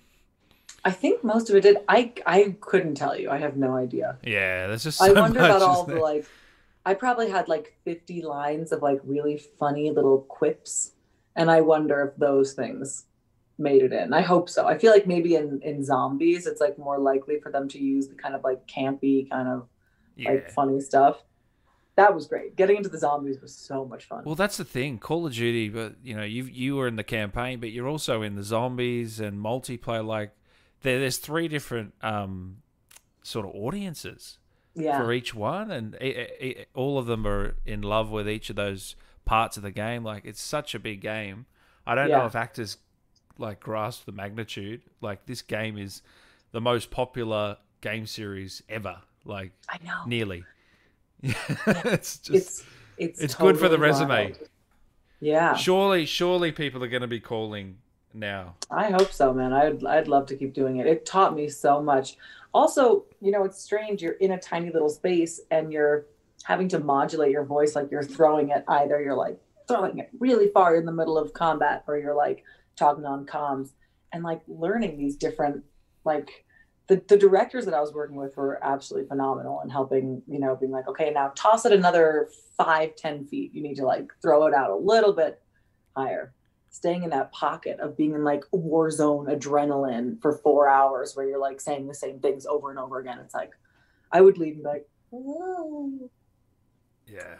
I 0.84 0.90
think 0.90 1.22
most 1.22 1.48
of 1.50 1.56
it 1.56 1.62
did. 1.62 1.78
I 1.88 2.12
I 2.26 2.56
couldn't 2.60 2.94
tell 2.94 3.18
you. 3.18 3.30
I 3.30 3.38
have 3.38 3.56
no 3.56 3.76
idea. 3.76 4.18
Yeah, 4.22 4.66
that's 4.66 4.82
just 4.84 4.98
so 4.98 5.04
I 5.04 5.20
wonder 5.20 5.40
much, 5.40 5.50
about 5.50 5.62
all 5.62 5.84
the 5.84 5.96
like. 5.96 6.26
I 6.84 6.94
probably 6.94 7.30
had 7.30 7.48
like 7.48 7.76
fifty 7.84 8.22
lines 8.22 8.72
of 8.72 8.82
like 8.82 9.00
really 9.04 9.38
funny 9.58 9.90
little 9.90 10.22
quips, 10.22 10.92
and 11.36 11.50
I 11.50 11.60
wonder 11.60 12.02
if 12.02 12.16
those 12.18 12.54
things 12.54 13.04
made 13.58 13.82
it 13.82 13.92
in. 13.92 14.12
I 14.12 14.22
hope 14.22 14.48
so. 14.48 14.66
I 14.66 14.76
feel 14.78 14.90
like 14.90 15.06
maybe 15.06 15.36
in 15.36 15.60
in 15.62 15.84
zombies, 15.84 16.46
it's 16.46 16.60
like 16.60 16.78
more 16.78 16.98
likely 16.98 17.38
for 17.40 17.52
them 17.52 17.68
to 17.68 17.78
use 17.78 18.08
the 18.08 18.14
kind 18.14 18.34
of 18.34 18.42
like 18.42 18.66
campy 18.66 19.30
kind 19.30 19.48
of 19.48 19.68
yeah. 20.16 20.30
like 20.30 20.50
funny 20.50 20.80
stuff. 20.80 21.22
That 21.96 22.14
was 22.14 22.26
great. 22.26 22.56
Getting 22.56 22.76
into 22.76 22.88
the 22.88 22.98
zombies 22.98 23.40
was 23.40 23.54
so 23.54 23.84
much 23.84 24.06
fun. 24.06 24.24
Well, 24.24 24.34
that's 24.34 24.56
the 24.56 24.64
thing. 24.64 24.98
Call 24.98 25.26
of 25.26 25.34
Duty, 25.34 25.68
but 25.68 25.96
you 26.02 26.16
know, 26.16 26.24
you 26.24 26.44
you 26.44 26.76
were 26.76 26.88
in 26.88 26.96
the 26.96 27.04
campaign, 27.04 27.60
but 27.60 27.70
you're 27.70 27.88
also 27.88 28.22
in 28.22 28.34
the 28.34 28.42
zombies 28.42 29.20
and 29.20 29.38
multiplayer. 29.38 30.04
Like, 30.04 30.32
there, 30.82 31.00
there's 31.00 31.18
three 31.18 31.48
different 31.48 31.94
um, 32.02 32.58
sort 33.22 33.46
of 33.46 33.54
audiences 33.54 34.38
yeah. 34.74 34.98
for 34.98 35.12
each 35.12 35.34
one, 35.34 35.70
and 35.70 35.96
i 36.00 36.28
i 36.40 36.66
all 36.74 36.98
of 36.98 37.06
them 37.06 37.26
are 37.26 37.56
in 37.64 37.82
love 37.82 38.10
with 38.10 38.28
each 38.28 38.50
of 38.50 38.56
those 38.56 38.96
parts 39.24 39.56
of 39.56 39.62
the 39.62 39.70
game. 39.70 40.04
Like, 40.04 40.24
it's 40.24 40.40
such 40.40 40.74
a 40.74 40.78
big 40.78 41.00
game. 41.00 41.46
I 41.86 41.94
don't 41.94 42.10
know 42.10 42.26
if 42.26 42.36
actors 42.36 42.76
like 43.38 43.60
grasp 43.60 44.04
the 44.04 44.12
magnitude. 44.12 44.82
Like, 45.00 45.26
this 45.26 45.42
game 45.42 45.78
is 45.78 46.02
the 46.52 46.60
most 46.60 46.90
popular 46.90 47.56
game 47.80 48.06
series 48.06 48.62
ever. 48.68 48.98
Like, 49.24 49.52
I 49.68 49.78
know. 49.84 50.02
nearly. 50.06 50.44
it's 51.22 52.18
just 52.18 52.28
it's 52.28 52.64
it's 52.98 53.20
it's 53.20 53.34
good 53.34 53.58
for 53.58 53.68
the 53.68 53.78
resume. 53.78 54.08
wild. 54.08 54.38
Yeah. 55.20 55.54
Surely, 55.54 56.04
surely 56.04 56.50
people 56.50 56.82
are 56.82 56.88
going 56.88 57.02
to 57.02 57.08
be 57.08 57.20
calling 57.20 57.78
now. 58.14 58.56
I 58.70 58.90
hope 58.90 59.12
so, 59.12 59.32
man. 59.32 59.52
I'd 59.52 59.84
I'd 59.84 60.08
love 60.08 60.26
to 60.26 60.36
keep 60.36 60.52
doing 60.54 60.78
it. 60.78 60.86
It 60.86 61.06
taught 61.06 61.34
me 61.34 61.48
so 61.48 61.82
much. 61.82 62.16
Also, 62.54 63.04
you 63.20 63.30
know, 63.30 63.44
it's 63.44 63.62
strange. 63.62 64.02
You're 64.02 64.12
in 64.12 64.32
a 64.32 64.38
tiny 64.38 64.70
little 64.70 64.90
space 64.90 65.40
and 65.50 65.72
you're 65.72 66.06
having 66.44 66.68
to 66.68 66.78
modulate 66.78 67.30
your 67.30 67.44
voice 67.44 67.74
like 67.74 67.90
you're 67.90 68.02
throwing 68.02 68.50
it. 68.50 68.64
Either 68.68 69.00
you're 69.00 69.16
like 69.16 69.38
throwing 69.68 69.98
it 69.98 70.10
really 70.18 70.48
far 70.48 70.76
in 70.76 70.84
the 70.84 70.92
middle 70.92 71.16
of 71.16 71.32
combat, 71.32 71.84
or 71.86 71.96
you're 71.96 72.16
like 72.16 72.44
talking 72.76 73.04
on 73.04 73.26
comms 73.26 73.70
and 74.12 74.22
like 74.22 74.42
learning 74.46 74.98
these 74.98 75.16
different 75.16 75.62
like 76.04 76.44
the, 76.88 77.02
the 77.08 77.16
directors 77.16 77.64
that 77.64 77.74
I 77.74 77.80
was 77.80 77.94
working 77.94 78.16
with 78.16 78.36
were 78.36 78.62
absolutely 78.62 79.08
phenomenal 79.08 79.60
and 79.60 79.70
helping, 79.70 80.20
you 80.26 80.40
know, 80.40 80.56
being 80.56 80.72
like, 80.72 80.88
okay, 80.88 81.10
now 81.10 81.32
toss 81.34 81.64
it 81.64 81.72
another 81.72 82.28
five, 82.56 82.96
ten 82.96 83.24
feet. 83.24 83.54
You 83.54 83.62
need 83.62 83.76
to 83.76 83.86
like 83.86 84.12
throw 84.20 84.46
it 84.46 84.54
out 84.54 84.70
a 84.70 84.76
little 84.76 85.12
bit 85.12 85.40
higher 85.96 86.34
staying 86.72 87.04
in 87.04 87.10
that 87.10 87.30
pocket 87.32 87.78
of 87.80 87.96
being 87.96 88.14
in 88.14 88.24
like 88.24 88.44
war 88.50 88.90
zone 88.90 89.26
adrenaline 89.26 90.20
for 90.20 90.32
four 90.38 90.68
hours 90.68 91.14
where 91.14 91.28
you're 91.28 91.38
like 91.38 91.60
saying 91.60 91.86
the 91.86 91.94
same 91.94 92.18
things 92.18 92.46
over 92.46 92.70
and 92.70 92.78
over 92.78 92.98
again. 92.98 93.18
It's 93.20 93.34
like 93.34 93.52
I 94.10 94.20
would 94.20 94.38
leave 94.38 94.54
and 94.54 94.62
be 94.62 94.68
like, 94.68 94.88
oh. 95.12 96.10
Yeah. 97.06 97.36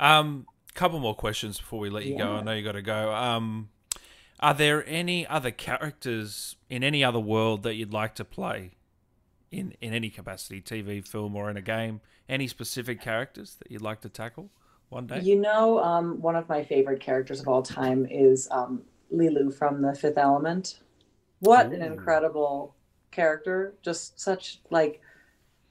Um, 0.00 0.46
couple 0.74 0.98
more 0.98 1.14
questions 1.14 1.58
before 1.58 1.78
we 1.78 1.88
let 1.88 2.04
you 2.04 2.12
yeah. 2.12 2.18
go. 2.18 2.32
I 2.34 2.42
know 2.42 2.52
you 2.52 2.64
got 2.64 2.72
to 2.72 2.82
go. 2.82 3.12
Um, 3.12 3.70
are 4.40 4.54
there 4.54 4.84
any 4.88 5.26
other 5.26 5.52
characters 5.52 6.56
in 6.68 6.82
any 6.82 7.04
other 7.04 7.20
world 7.20 7.62
that 7.62 7.74
you'd 7.74 7.92
like 7.92 8.16
to 8.16 8.24
play 8.24 8.72
in 9.52 9.74
in 9.80 9.94
any 9.94 10.10
capacity, 10.10 10.60
TV, 10.60 11.06
film, 11.06 11.36
or 11.36 11.48
in 11.48 11.56
a 11.56 11.62
game? 11.62 12.00
Any 12.28 12.48
specific 12.48 13.00
characters 13.00 13.56
that 13.60 13.70
you'd 13.70 13.82
like 13.82 14.00
to 14.00 14.08
tackle? 14.08 14.50
One 14.92 15.06
day? 15.06 15.20
You 15.20 15.36
know, 15.36 15.80
um, 15.80 16.20
one 16.20 16.36
of 16.36 16.48
my 16.48 16.62
favorite 16.62 17.00
characters 17.00 17.40
of 17.40 17.48
all 17.48 17.62
time 17.62 18.06
is 18.10 18.46
um, 18.50 18.82
Leeloo 19.12 19.52
from 19.52 19.82
The 19.82 19.94
Fifth 19.94 20.18
Element. 20.18 20.80
What 21.40 21.66
Ooh. 21.66 21.72
an 21.72 21.82
incredible 21.82 22.76
character! 23.10 23.74
Just 23.82 24.20
such 24.20 24.60
like, 24.70 25.00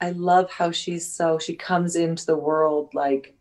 I 0.01 0.11
love 0.11 0.51
how 0.51 0.71
she's 0.71 1.07
so 1.07 1.39
she 1.39 1.55
comes 1.55 1.95
into 1.95 2.25
the 2.25 2.35
world 2.35 2.93
like 2.93 3.35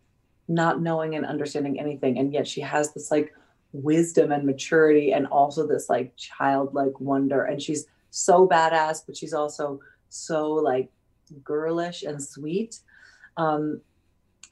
not 0.46 0.80
knowing 0.80 1.14
and 1.16 1.24
understanding 1.24 1.80
anything, 1.80 2.18
and 2.18 2.32
yet 2.32 2.46
she 2.46 2.60
has 2.60 2.92
this 2.92 3.10
like 3.10 3.34
wisdom 3.72 4.30
and 4.32 4.44
maturity, 4.44 5.12
and 5.12 5.26
also 5.26 5.66
this 5.66 5.88
like 5.88 6.14
childlike 6.16 7.00
wonder, 7.00 7.44
and 7.44 7.60
she's 7.62 7.86
so 8.10 8.46
badass, 8.46 9.02
but 9.06 9.16
she's 9.16 9.32
also 9.32 9.80
so 10.08 10.50
like 10.52 10.90
girlish 11.42 12.02
and 12.02 12.22
sweet. 12.22 12.80
Um, 13.36 13.80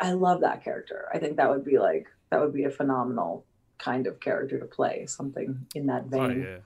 I 0.01 0.13
love 0.13 0.41
that 0.43 0.63
character. 0.63 1.09
I 1.13 1.19
think 1.19 1.37
that 1.37 1.51
would 1.51 1.65
be 1.65 1.79
like 1.79 2.07
that 2.31 2.41
would 2.41 2.53
be 2.53 2.65
a 2.65 2.71
phenomenal 2.71 3.45
kind 3.79 4.07
of 4.07 4.21
character 4.21 4.59
to 4.59 4.67
play, 4.67 5.07
something 5.07 5.67
in 5.75 5.87
that 5.87 6.05
oh, 6.07 6.09
vein. 6.09 6.47
Oh, 6.47 6.51
yeah. 6.51 6.59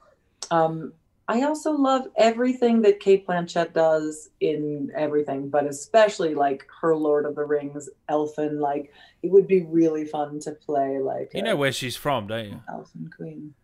Um, 0.50 0.92
I 1.28 1.42
also 1.42 1.72
love 1.72 2.08
everything 2.16 2.82
that 2.82 3.00
Cate 3.00 3.26
Blanchett 3.26 3.72
does 3.72 4.28
in 4.40 4.90
everything, 4.94 5.48
but 5.48 5.66
especially 5.66 6.34
like 6.34 6.66
her 6.80 6.96
Lord 6.96 7.24
of 7.24 7.36
the 7.36 7.44
Rings 7.44 7.88
elfin. 8.08 8.60
Like 8.60 8.92
it 9.22 9.30
would 9.30 9.46
be 9.46 9.62
really 9.62 10.04
fun 10.04 10.40
to 10.40 10.52
play. 10.52 10.98
Like 10.98 11.30
you 11.32 11.42
know 11.42 11.56
where 11.56 11.72
she's 11.72 11.96
from, 11.96 12.26
don't 12.26 12.46
you? 12.46 12.60
Elfin 12.68 13.10
Queen. 13.16 13.54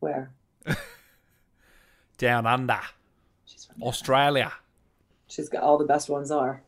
Where? 0.00 0.32
Down 2.18 2.46
under. 2.46 2.80
She's 3.44 3.66
from 3.66 3.82
Australia. 3.82 4.52
She's 5.28 5.48
got 5.48 5.62
all 5.62 5.78
the 5.78 5.84
best 5.84 6.08
ones 6.08 6.30
are. 6.30 6.62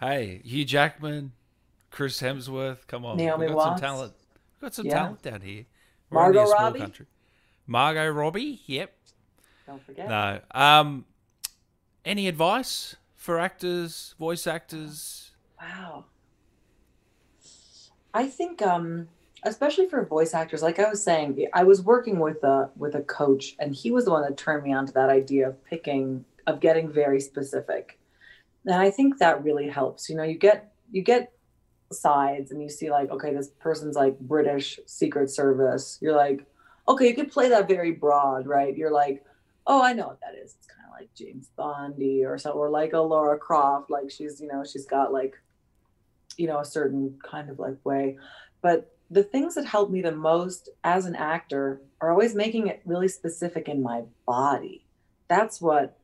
Hey, 0.00 0.40
Hugh 0.44 0.64
Jackman, 0.64 1.32
Chris 1.92 2.20
Hemsworth. 2.20 2.86
Come 2.88 3.04
on, 3.04 3.18
Naomi 3.18 3.46
got 3.46 3.56
Watts. 3.56 3.68
some 3.68 3.80
talent. 3.80 4.12
We've 4.56 4.62
got 4.62 4.74
some 4.74 4.86
yeah. 4.86 4.94
talent 4.94 5.22
down 5.22 5.40
here. 5.42 5.66
We're 6.10 6.22
Margot 6.22 6.50
Robbie. 6.50 6.80
Country. 6.80 7.06
Margot 7.66 8.10
Robbie. 8.10 8.60
Yep. 8.66 8.92
Don't 9.66 9.82
forget. 9.84 10.08
No. 10.08 10.40
Um, 10.52 11.04
any 12.04 12.26
advice 12.26 12.96
for 13.14 13.38
actors, 13.38 14.14
voice 14.18 14.46
actors? 14.46 15.30
Wow. 15.60 16.06
I 18.14 18.26
think, 18.26 18.60
um, 18.62 19.08
especially 19.44 19.88
for 19.88 20.04
voice 20.04 20.34
actors, 20.34 20.62
like 20.62 20.78
I 20.78 20.88
was 20.88 21.02
saying, 21.02 21.46
I 21.52 21.64
was 21.64 21.82
working 21.82 22.18
with 22.18 22.42
a 22.42 22.70
with 22.76 22.94
a 22.94 23.02
coach, 23.02 23.54
and 23.58 23.74
he 23.74 23.90
was 23.90 24.06
the 24.06 24.10
one 24.10 24.22
that 24.22 24.36
turned 24.36 24.64
me 24.64 24.72
on 24.72 24.86
to 24.86 24.92
that 24.94 25.08
idea 25.08 25.48
of 25.48 25.64
picking, 25.64 26.24
of 26.46 26.60
getting 26.60 26.90
very 26.90 27.20
specific. 27.20 27.98
And 28.64 28.74
I 28.74 28.90
think 28.90 29.18
that 29.18 29.44
really 29.44 29.68
helps. 29.68 30.08
You 30.08 30.16
know, 30.16 30.24
you 30.24 30.36
get 30.38 30.72
you 30.90 31.02
get 31.02 31.32
sides 31.94 32.50
and 32.50 32.62
you 32.62 32.68
see 32.68 32.90
like 32.90 33.10
okay 33.10 33.34
this 33.34 33.48
person's 33.60 33.96
like 33.96 34.18
british 34.20 34.78
secret 34.86 35.30
service 35.30 35.98
you're 36.00 36.16
like 36.16 36.44
okay 36.88 37.08
you 37.08 37.14
could 37.14 37.30
play 37.30 37.48
that 37.48 37.68
very 37.68 37.92
broad 37.92 38.46
right? 38.46 38.76
You're 38.76 38.92
like 38.92 39.24
oh 39.66 39.82
i 39.82 39.92
know 39.92 40.08
what 40.08 40.20
that 40.20 40.34
is. 40.34 40.54
It's 40.58 40.66
kind 40.66 40.86
of 40.86 41.00
like 41.00 41.14
james 41.14 41.48
bondy 41.56 42.24
or 42.24 42.38
so 42.38 42.50
or 42.50 42.70
like 42.70 42.92
a 42.92 42.98
laura 42.98 43.38
croft 43.38 43.90
like 43.90 44.10
she's 44.10 44.40
you 44.40 44.48
know 44.48 44.64
she's 44.64 44.86
got 44.86 45.12
like 45.12 45.36
you 46.36 46.46
know 46.46 46.58
a 46.58 46.64
certain 46.64 47.18
kind 47.22 47.50
of 47.50 47.58
like 47.58 47.76
way. 47.84 48.18
But 48.60 48.94
the 49.10 49.22
things 49.22 49.54
that 49.56 49.66
help 49.66 49.90
me 49.90 50.00
the 50.00 50.12
most 50.12 50.68
as 50.84 51.04
an 51.04 51.14
actor 51.14 51.82
are 52.00 52.10
always 52.10 52.34
making 52.34 52.68
it 52.68 52.80
really 52.84 53.08
specific 53.08 53.68
in 53.68 53.82
my 53.82 54.02
body. 54.26 54.86
That's 55.28 55.60
what 55.60 55.98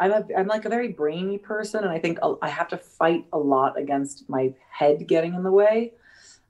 I'm 0.00 0.12
a 0.12 0.24
I'm 0.36 0.46
like 0.46 0.64
a 0.64 0.68
very 0.68 0.88
brainy 0.88 1.38
person, 1.38 1.82
and 1.82 1.90
I 1.90 1.98
think 1.98 2.18
I 2.42 2.48
have 2.48 2.68
to 2.68 2.78
fight 2.78 3.26
a 3.32 3.38
lot 3.38 3.78
against 3.78 4.28
my 4.28 4.54
head 4.70 5.06
getting 5.06 5.34
in 5.34 5.42
the 5.42 5.50
way. 5.50 5.94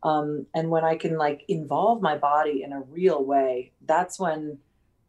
Um, 0.02 0.46
and 0.54 0.70
when 0.70 0.84
I 0.84 0.96
can 0.96 1.16
like 1.16 1.44
involve 1.48 2.02
my 2.02 2.16
body 2.16 2.62
in 2.62 2.72
a 2.72 2.80
real 2.82 3.24
way, 3.24 3.72
that's 3.86 4.18
when 4.18 4.58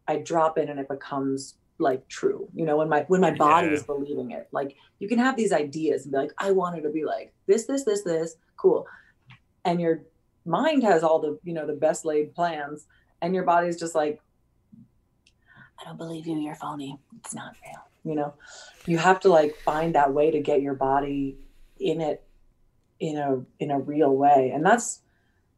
I 0.07 0.17
drop 0.17 0.57
in 0.57 0.69
and 0.69 0.79
it 0.79 0.87
becomes 0.87 1.55
like 1.77 2.07
true. 2.07 2.47
You 2.55 2.65
know, 2.65 2.77
when 2.77 2.89
my 2.89 3.05
when 3.07 3.21
my 3.21 3.31
body 3.31 3.67
yeah. 3.67 3.73
is 3.73 3.83
believing 3.83 4.31
it. 4.31 4.47
Like 4.51 4.75
you 4.99 5.07
can 5.07 5.19
have 5.19 5.35
these 5.35 5.51
ideas 5.51 6.03
and 6.03 6.11
be 6.11 6.17
like, 6.17 6.33
I 6.37 6.51
wanted 6.51 6.81
to 6.83 6.89
be 6.89 7.05
like 7.05 7.33
this, 7.45 7.65
this, 7.65 7.83
this, 7.83 8.03
this, 8.03 8.35
cool. 8.57 8.87
And 9.65 9.79
your 9.79 10.01
mind 10.45 10.83
has 10.83 11.03
all 11.03 11.19
the, 11.19 11.37
you 11.43 11.53
know, 11.53 11.67
the 11.67 11.73
best 11.73 12.05
laid 12.05 12.33
plans, 12.33 12.87
and 13.21 13.35
your 13.35 13.43
body's 13.43 13.77
just 13.77 13.95
like, 13.95 14.21
I 15.79 15.85
don't 15.85 15.97
believe 15.97 16.25
you, 16.25 16.39
you're 16.39 16.55
phony. 16.55 16.97
It's 17.19 17.35
not 17.35 17.53
real 17.65 17.88
you 18.09 18.15
know 18.15 18.33
you 18.85 18.97
have 18.97 19.19
to 19.21 19.29
like 19.29 19.55
find 19.57 19.95
that 19.95 20.13
way 20.13 20.31
to 20.31 20.39
get 20.39 20.61
your 20.61 20.73
body 20.73 21.37
in 21.79 22.01
it 22.01 22.23
in 22.99 23.17
a 23.17 23.43
in 23.59 23.71
a 23.71 23.79
real 23.79 24.15
way. 24.15 24.51
And 24.53 24.65
that's 24.65 25.01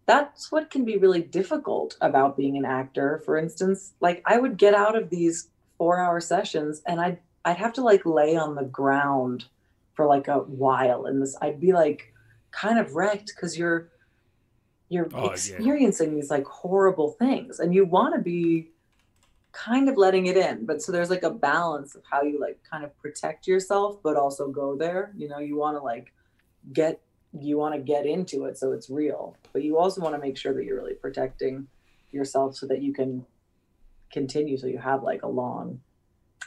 that's 0.05 0.51
what 0.51 0.69
can 0.69 0.83
be 0.83 0.97
really 0.97 1.21
difficult 1.21 1.97
about 2.01 2.35
being 2.37 2.57
an 2.57 2.65
actor. 2.65 3.21
For 3.25 3.37
instance 3.37 3.93
like 3.99 4.21
i 4.25 4.37
would 4.37 4.57
get 4.57 4.73
out 4.73 4.95
of 4.95 5.09
these 5.09 5.49
four 5.77 5.99
hour 5.99 6.19
sessions 6.19 6.81
and 6.85 7.01
i'd 7.01 7.17
i'd 7.45 7.57
have 7.57 7.73
to 7.73 7.81
like 7.81 8.05
lay 8.05 8.35
on 8.35 8.53
the 8.55 8.65
ground 8.65 9.45
for 9.93 10.05
like 10.05 10.27
a 10.27 10.39
while. 10.39 11.05
And 11.05 11.21
this 11.21 11.35
i'd 11.41 11.59
be 11.59 11.73
like 11.73 12.13
kind 12.51 12.77
of 12.77 12.95
wrecked 12.95 13.31
because 13.35 13.57
you're 13.57 13.89
you're 14.89 15.07
oh, 15.13 15.29
experiencing 15.29 16.09
yeah. 16.09 16.15
these 16.15 16.29
like 16.29 16.45
horrible 16.45 17.11
things. 17.11 17.59
And 17.59 17.73
you 17.73 17.85
want 17.85 18.13
to 18.13 18.21
be 18.21 18.71
kind 19.51 19.89
of 19.89 19.97
letting 19.97 20.27
it 20.27 20.37
in 20.37 20.65
but 20.65 20.81
so 20.81 20.91
there's 20.91 21.09
like 21.09 21.23
a 21.23 21.29
balance 21.29 21.95
of 21.95 22.01
how 22.09 22.21
you 22.21 22.39
like 22.39 22.59
kind 22.69 22.83
of 22.83 22.97
protect 22.99 23.47
yourself 23.47 23.97
but 24.03 24.15
also 24.15 24.47
go 24.47 24.77
there 24.77 25.11
you 25.15 25.27
know 25.27 25.39
you 25.39 25.57
want 25.57 25.75
to 25.75 25.83
like 25.83 26.13
get 26.71 27.01
you 27.39 27.57
want 27.57 27.73
to 27.73 27.81
get 27.81 28.05
into 28.05 28.45
it 28.45 28.57
so 28.57 28.71
it's 28.71 28.89
real 28.89 29.35
but 29.51 29.63
you 29.63 29.77
also 29.77 30.01
want 30.01 30.15
to 30.15 30.21
make 30.21 30.37
sure 30.37 30.53
that 30.53 30.63
you're 30.63 30.77
really 30.77 30.93
protecting 30.93 31.67
yourself 32.11 32.55
so 32.55 32.65
that 32.65 32.81
you 32.81 32.93
can 32.93 33.25
continue 34.11 34.57
so 34.57 34.67
you 34.67 34.77
have 34.77 35.03
like 35.03 35.23
a 35.23 35.27
long 35.27 35.79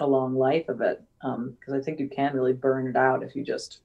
a 0.01 0.07
long 0.07 0.35
life 0.35 0.69
of 0.69 0.81
it 0.81 1.03
um 1.23 1.57
because 1.59 1.75
i 1.75 1.81
think 1.81 2.01
you 2.01 2.09
can 2.09 2.35
really 2.35 2.53
burn 2.53 2.87
it 2.87 2.97
out 2.97 3.23
if 3.23 3.37
you 3.37 3.43
just 3.45 3.81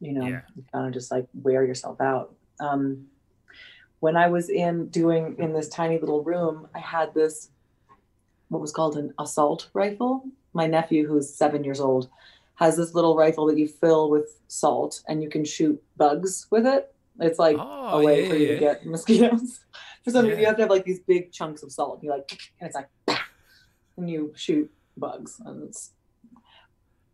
you 0.00 0.12
know 0.12 0.26
yeah. 0.26 0.40
kind 0.72 0.86
of 0.86 0.92
just 0.92 1.10
like 1.10 1.26
wear 1.34 1.64
yourself 1.64 2.00
out 2.00 2.34
um 2.60 3.06
when 4.00 4.16
i 4.16 4.26
was 4.28 4.48
in 4.48 4.88
doing 4.88 5.36
in 5.38 5.52
this 5.52 5.68
tiny 5.68 5.98
little 5.98 6.22
room 6.22 6.68
i 6.74 6.78
had 6.78 7.12
this 7.14 7.50
what 8.48 8.60
was 8.60 8.72
called 8.72 8.96
an 8.96 9.12
assault 9.18 9.68
rifle. 9.72 10.24
My 10.52 10.66
nephew, 10.66 11.06
who's 11.06 11.32
seven 11.32 11.64
years 11.64 11.80
old, 11.80 12.08
has 12.56 12.76
this 12.76 12.94
little 12.94 13.16
rifle 13.16 13.46
that 13.46 13.58
you 13.58 13.68
fill 13.68 14.10
with 14.10 14.40
salt 14.48 15.02
and 15.08 15.22
you 15.22 15.28
can 15.28 15.44
shoot 15.44 15.82
bugs 15.96 16.46
with 16.50 16.66
it. 16.66 16.94
It's 17.20 17.38
like 17.38 17.56
oh, 17.58 18.00
a 18.00 18.04
way 18.04 18.22
yeah, 18.22 18.28
for 18.28 18.36
you 18.36 18.46
yeah. 18.46 18.54
to 18.54 18.60
get 18.60 18.86
mosquitoes. 18.86 19.64
for 20.04 20.10
some 20.10 20.24
reason, 20.24 20.38
yeah. 20.38 20.40
you 20.40 20.46
have 20.46 20.56
to 20.56 20.62
have 20.62 20.70
like 20.70 20.84
these 20.84 21.00
big 21.00 21.32
chunks 21.32 21.62
of 21.62 21.72
salt. 21.72 22.00
You 22.02 22.10
like, 22.10 22.38
and 22.60 22.68
it's 22.68 22.76
like, 22.76 22.88
and 23.96 24.08
you 24.08 24.32
shoot 24.36 24.70
bugs. 24.96 25.40
And 25.44 25.64
it's, 25.64 25.92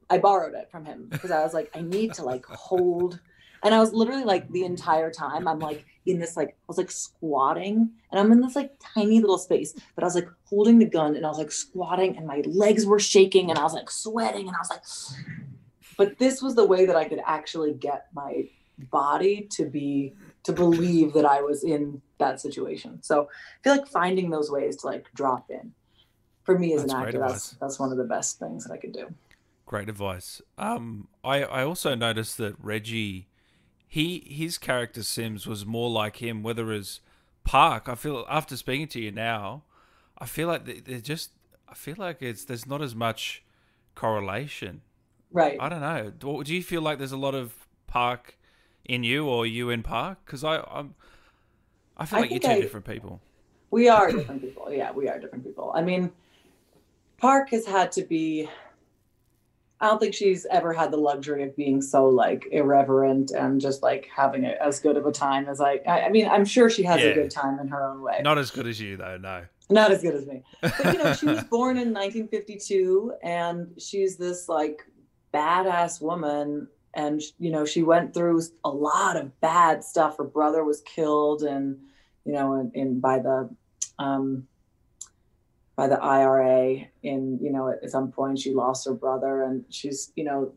I 0.09 0.18
borrowed 0.18 0.55
it 0.55 0.70
from 0.70 0.85
him 0.85 1.09
because 1.11 1.31
I 1.31 1.43
was 1.43 1.55
like, 1.55 1.70
I 1.74 1.81
need 1.81 2.14
to 2.14 2.24
like 2.24 2.45
hold 2.47 3.20
and 3.62 3.74
I 3.74 3.78
was 3.78 3.93
literally 3.93 4.24
like 4.24 4.51
the 4.51 4.64
entire 4.64 5.11
time, 5.11 5.47
I'm 5.47 5.59
like 5.59 5.85
in 6.11 6.18
this 6.18 6.36
like 6.36 6.50
I 6.50 6.64
was 6.68 6.78
like 6.78 6.90
squatting 6.90 7.90
and 8.11 8.20
I'm 8.20 8.32
in 8.32 8.40
this 8.40 8.56
like 8.56 8.72
tiny 8.80 9.20
little 9.20 9.38
space, 9.38 9.74
but 9.94 10.04
I 10.04 10.06
was 10.06 10.14
like 10.14 10.28
holding 10.44 10.78
the 10.78 10.86
gun 10.86 11.16
and 11.16 11.24
I 11.24 11.28
was 11.28 11.38
like 11.38 11.52
squatting 11.52 12.16
and 12.16 12.26
my 12.26 12.42
legs 12.46 12.86
were 12.86 12.98
shaking 12.98 13.50
and 13.50 13.58
I 13.58 13.62
was 13.62 13.74
like 13.74 13.90
sweating 13.90 14.48
and 14.48 14.56
I 14.56 14.61
was 14.61 14.70
like 14.70 14.82
but 15.96 16.18
this 16.18 16.40
was 16.40 16.54
the 16.54 16.64
way 16.64 16.86
that 16.86 16.96
I 16.96 17.04
could 17.04 17.20
actually 17.26 17.74
get 17.74 18.06
my 18.14 18.48
body 18.90 19.46
to 19.52 19.66
be 19.66 20.14
to 20.44 20.52
believe 20.52 21.12
that 21.12 21.26
I 21.26 21.42
was 21.42 21.64
in 21.64 22.00
that 22.18 22.40
situation. 22.40 23.02
So 23.02 23.24
I 23.24 23.62
feel 23.62 23.76
like 23.76 23.88
finding 23.88 24.30
those 24.30 24.50
ways 24.50 24.76
to 24.78 24.86
like 24.86 25.06
drop 25.14 25.50
in 25.50 25.72
for 26.44 26.58
me 26.58 26.74
as 26.74 26.82
that's 26.82 26.92
an 26.92 27.00
actor, 27.00 27.18
that's 27.18 27.50
that's 27.61 27.78
one 27.78 27.92
of 27.92 27.98
the 27.98 28.04
best 28.04 28.38
things 28.38 28.64
that 28.64 28.72
I 28.72 28.76
could 28.76 28.92
do. 28.92 29.12
Great 29.66 29.88
advice. 29.88 30.42
Um, 30.58 31.08
I 31.22 31.44
I 31.44 31.64
also 31.64 31.94
noticed 31.94 32.38
that 32.38 32.54
Reggie, 32.61 33.28
he 33.91 34.24
his 34.24 34.57
character 34.57 35.03
Sims 35.03 35.49
was 35.49 35.66
more 35.66 35.91
like 35.91 36.22
him. 36.22 36.45
Whether 36.45 36.72
it's 36.72 37.01
Park, 37.43 37.88
I 37.88 37.97
feel 37.97 38.24
after 38.30 38.57
speaking 38.57 38.86
to 38.88 39.01
you 39.01 39.11
now, 39.11 39.64
I 40.16 40.26
feel 40.26 40.47
like 40.47 40.84
they're 40.84 41.01
just. 41.01 41.32
I 41.68 41.74
feel 41.74 41.97
like 41.99 42.22
it's 42.22 42.45
there's 42.45 42.66
not 42.66 42.82
as 42.82 42.95
much 42.95 43.43
correlation. 43.97 44.82
Right. 45.32 45.57
I 45.61 45.68
don't 45.68 45.80
know. 45.80 46.12
Do, 46.16 46.45
do 46.45 46.55
you 46.55 46.62
feel 46.62 46.82
like 46.82 46.99
there's 46.99 47.11
a 47.11 47.16
lot 47.16 47.34
of 47.34 47.53
Park 47.88 48.38
in 48.84 49.03
you 49.03 49.26
or 49.26 49.45
you 49.45 49.70
in 49.70 49.82
Park? 49.82 50.18
Because 50.24 50.45
I 50.45 50.64
I'm, 50.70 50.95
I 51.97 52.07
feel 52.07 52.20
I 52.20 52.22
like 52.22 52.30
you're 52.30 52.38
two 52.38 52.49
I, 52.49 52.61
different 52.61 52.86
people. 52.86 53.20
We 53.72 53.88
are 53.88 54.12
different 54.12 54.41
people. 54.41 54.72
Yeah, 54.72 54.93
we 54.93 55.09
are 55.09 55.18
different 55.18 55.45
people. 55.45 55.72
I 55.74 55.82
mean, 55.82 56.12
Park 57.18 57.51
has 57.51 57.66
had 57.66 57.91
to 57.93 58.05
be. 58.05 58.49
I 59.81 59.87
don't 59.89 59.99
think 59.99 60.14
she's 60.14 60.47
ever 60.51 60.72
had 60.72 60.91
the 60.91 60.99
luxury 60.99 61.43
of 61.43 61.57
being 61.57 61.81
so 61.81 62.07
like 62.07 62.47
irreverent 62.53 63.31
and 63.31 63.61
just 63.61 63.83
like 63.83 64.09
having 64.14 64.45
a, 64.45 64.51
as 64.61 64.78
good 64.78 64.97
of 64.97 65.07
a 65.07 65.12
time 65.12 65.49
as 65.49 65.61
I. 65.61 65.81
I, 65.87 66.03
I 66.03 66.09
mean, 66.11 66.28
I'm 66.28 66.45
sure 66.45 66.68
she 66.68 66.83
has 66.83 67.01
yeah. 67.01 67.09
a 67.09 67.14
good 67.14 67.31
time 67.31 67.59
in 67.59 67.68
her 67.68 67.83
own 67.83 68.03
way. 68.03 68.20
Not 68.22 68.39
as 68.39 68.51
good 68.51 68.66
as 68.66 68.81
you, 68.81 68.97
though. 68.97 69.16
No. 69.16 69.45
Not 69.70 69.93
as 69.93 70.03
good 70.03 70.14
as 70.14 70.26
me. 70.26 70.43
But 70.61 70.93
you 70.93 71.03
know, 71.03 71.14
she 71.14 71.26
was 71.26 71.43
born 71.51 71.76
in 71.76 71.95
1952, 71.95 73.14
and 73.22 73.68
she's 73.78 74.16
this 74.16 74.49
like 74.49 74.83
badass 75.33 76.03
woman 76.03 76.68
and 76.95 77.22
you 77.39 77.51
know 77.51 77.64
she 77.64 77.83
went 77.83 78.12
through 78.12 78.43
a 78.64 78.70
lot 78.70 79.16
of 79.16 79.41
bad 79.41 79.85
stuff 79.85 80.16
her 80.18 80.24
brother 80.24 80.64
was 80.64 80.81
killed 80.83 81.43
and 81.43 81.78
you 82.24 82.33
know 82.33 82.55
in, 82.55 82.70
in 82.74 83.01
by 83.01 83.18
the 83.18 83.49
um 83.99 84.47
by 85.81 85.89
the 85.89 85.99
IRA 86.03 86.85
in 87.03 87.39
you 87.41 87.51
know 87.51 87.70
at 87.70 87.91
some 87.91 88.12
point 88.12 88.39
she 88.39 88.53
lost 88.53 88.85
her 88.85 88.93
brother 88.93 89.45
and 89.45 89.64
she's 89.70 90.12
you 90.14 90.24
know 90.24 90.53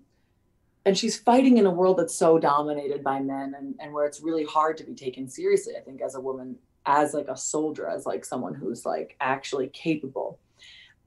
and 0.84 0.98
she's 0.98 1.18
fighting 1.18 1.58
in 1.60 1.66
a 1.66 1.72
world 1.72 1.98
that's 1.98 2.14
so 2.14 2.38
dominated 2.38 3.02
by 3.06 3.22
men 3.22 3.56
and, 3.58 3.74
and 3.80 3.94
where 3.94 4.06
it's 4.06 4.20
really 4.20 4.44
hard 4.44 4.76
to 4.76 4.84
be 4.84 4.94
taken 4.94 5.30
seriously 5.30 5.76
i 5.78 5.80
think 5.80 6.02
as 6.02 6.16
a 6.16 6.20
woman 6.20 6.58
as 6.86 7.14
like 7.14 7.30
a 7.30 7.38
soldier 7.38 7.88
as 7.88 8.06
like 8.06 8.26
someone 8.26 8.54
who's 8.54 8.86
like 8.86 9.16
actually 9.22 9.68
capable 9.70 10.40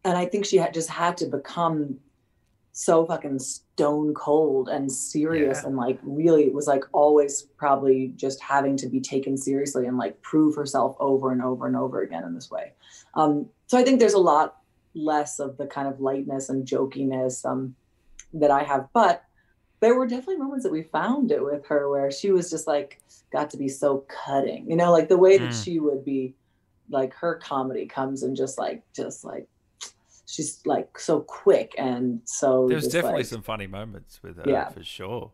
and 0.02 0.16
i 0.16 0.24
think 0.24 0.46
she 0.46 0.56
had 0.56 0.72
just 0.72 0.88
had 0.88 1.14
to 1.14 1.26
become 1.26 1.98
so 2.72 3.04
fucking 3.04 3.38
stone 3.38 4.14
cold 4.14 4.70
and 4.70 4.90
serious 4.90 5.60
yeah. 5.60 5.68
and 5.68 5.76
like 5.76 5.98
really 6.02 6.44
it 6.44 6.54
was 6.54 6.66
like 6.66 6.84
always 6.92 7.42
probably 7.58 8.12
just 8.16 8.40
having 8.40 8.78
to 8.78 8.86
be 8.86 9.00
taken 9.00 9.36
seriously 9.36 9.86
and 9.86 9.98
like 9.98 10.20
prove 10.22 10.56
herself 10.56 10.96
over 11.00 11.32
and 11.32 11.42
over 11.42 11.66
and 11.66 11.74
over 11.74 12.02
again 12.02 12.22
in 12.24 12.34
this 12.34 12.50
way. 12.50 12.72
Um, 13.14 13.48
so 13.66 13.78
I 13.78 13.84
think 13.84 14.00
there's 14.00 14.14
a 14.14 14.18
lot 14.18 14.56
less 14.94 15.38
of 15.38 15.56
the 15.56 15.66
kind 15.66 15.88
of 15.88 16.00
lightness 16.00 16.48
and 16.48 16.66
jokiness 16.66 17.44
um, 17.44 17.74
that 18.32 18.50
I 18.50 18.62
have, 18.62 18.88
but 18.92 19.24
there 19.80 19.94
were 19.94 20.06
definitely 20.06 20.38
moments 20.38 20.64
that 20.64 20.72
we 20.72 20.82
found 20.82 21.30
it 21.30 21.44
with 21.44 21.66
her 21.66 21.90
where 21.90 22.10
she 22.10 22.30
was 22.30 22.50
just 22.50 22.66
like 22.66 23.00
got 23.30 23.50
to 23.50 23.56
be 23.56 23.68
so 23.68 24.06
cutting, 24.08 24.68
you 24.70 24.76
know, 24.76 24.90
like 24.90 25.08
the 25.08 25.18
way 25.18 25.36
that 25.36 25.50
mm. 25.50 25.64
she 25.64 25.80
would 25.80 26.04
be 26.04 26.34
like 26.88 27.12
her 27.14 27.34
comedy 27.36 27.86
comes 27.86 28.22
and 28.22 28.36
just 28.36 28.58
like 28.58 28.82
just 28.94 29.24
like 29.24 29.48
she's 30.26 30.60
like 30.64 30.98
so 30.98 31.20
quick 31.20 31.74
and 31.78 32.20
so 32.24 32.68
there's 32.68 32.88
definitely 32.88 33.20
like, 33.20 33.26
some 33.26 33.42
funny 33.42 33.66
moments 33.66 34.22
with 34.22 34.36
her 34.36 34.50
yeah. 34.50 34.68
for 34.68 34.82
sure 34.82 35.30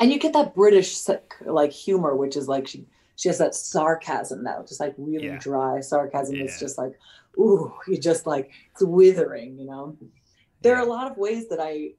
and 0.00 0.12
you 0.12 0.18
get 0.18 0.32
that 0.32 0.54
british 0.54 0.96
like 1.44 1.72
humor 1.72 2.14
which 2.14 2.36
is 2.36 2.48
like 2.48 2.66
she 2.66 2.84
she 3.16 3.28
has 3.28 3.38
that 3.38 3.54
sarcasm 3.54 4.42
now 4.42 4.62
just 4.62 4.80
like 4.80 4.94
really 4.98 5.26
yeah. 5.26 5.38
dry 5.38 5.80
sarcasm 5.80 6.36
yeah. 6.36 6.44
it's 6.44 6.58
just 6.58 6.78
like 6.78 6.98
ooh 7.38 7.72
you 7.86 7.98
just 7.98 8.26
like 8.26 8.50
it's 8.72 8.82
withering 8.82 9.58
you 9.58 9.66
know 9.66 9.96
there 10.60 10.76
are 10.76 10.82
a 10.82 10.88
lot 10.88 11.10
of 11.10 11.16
ways 11.16 11.48
that 11.48 11.60
i 11.60 11.90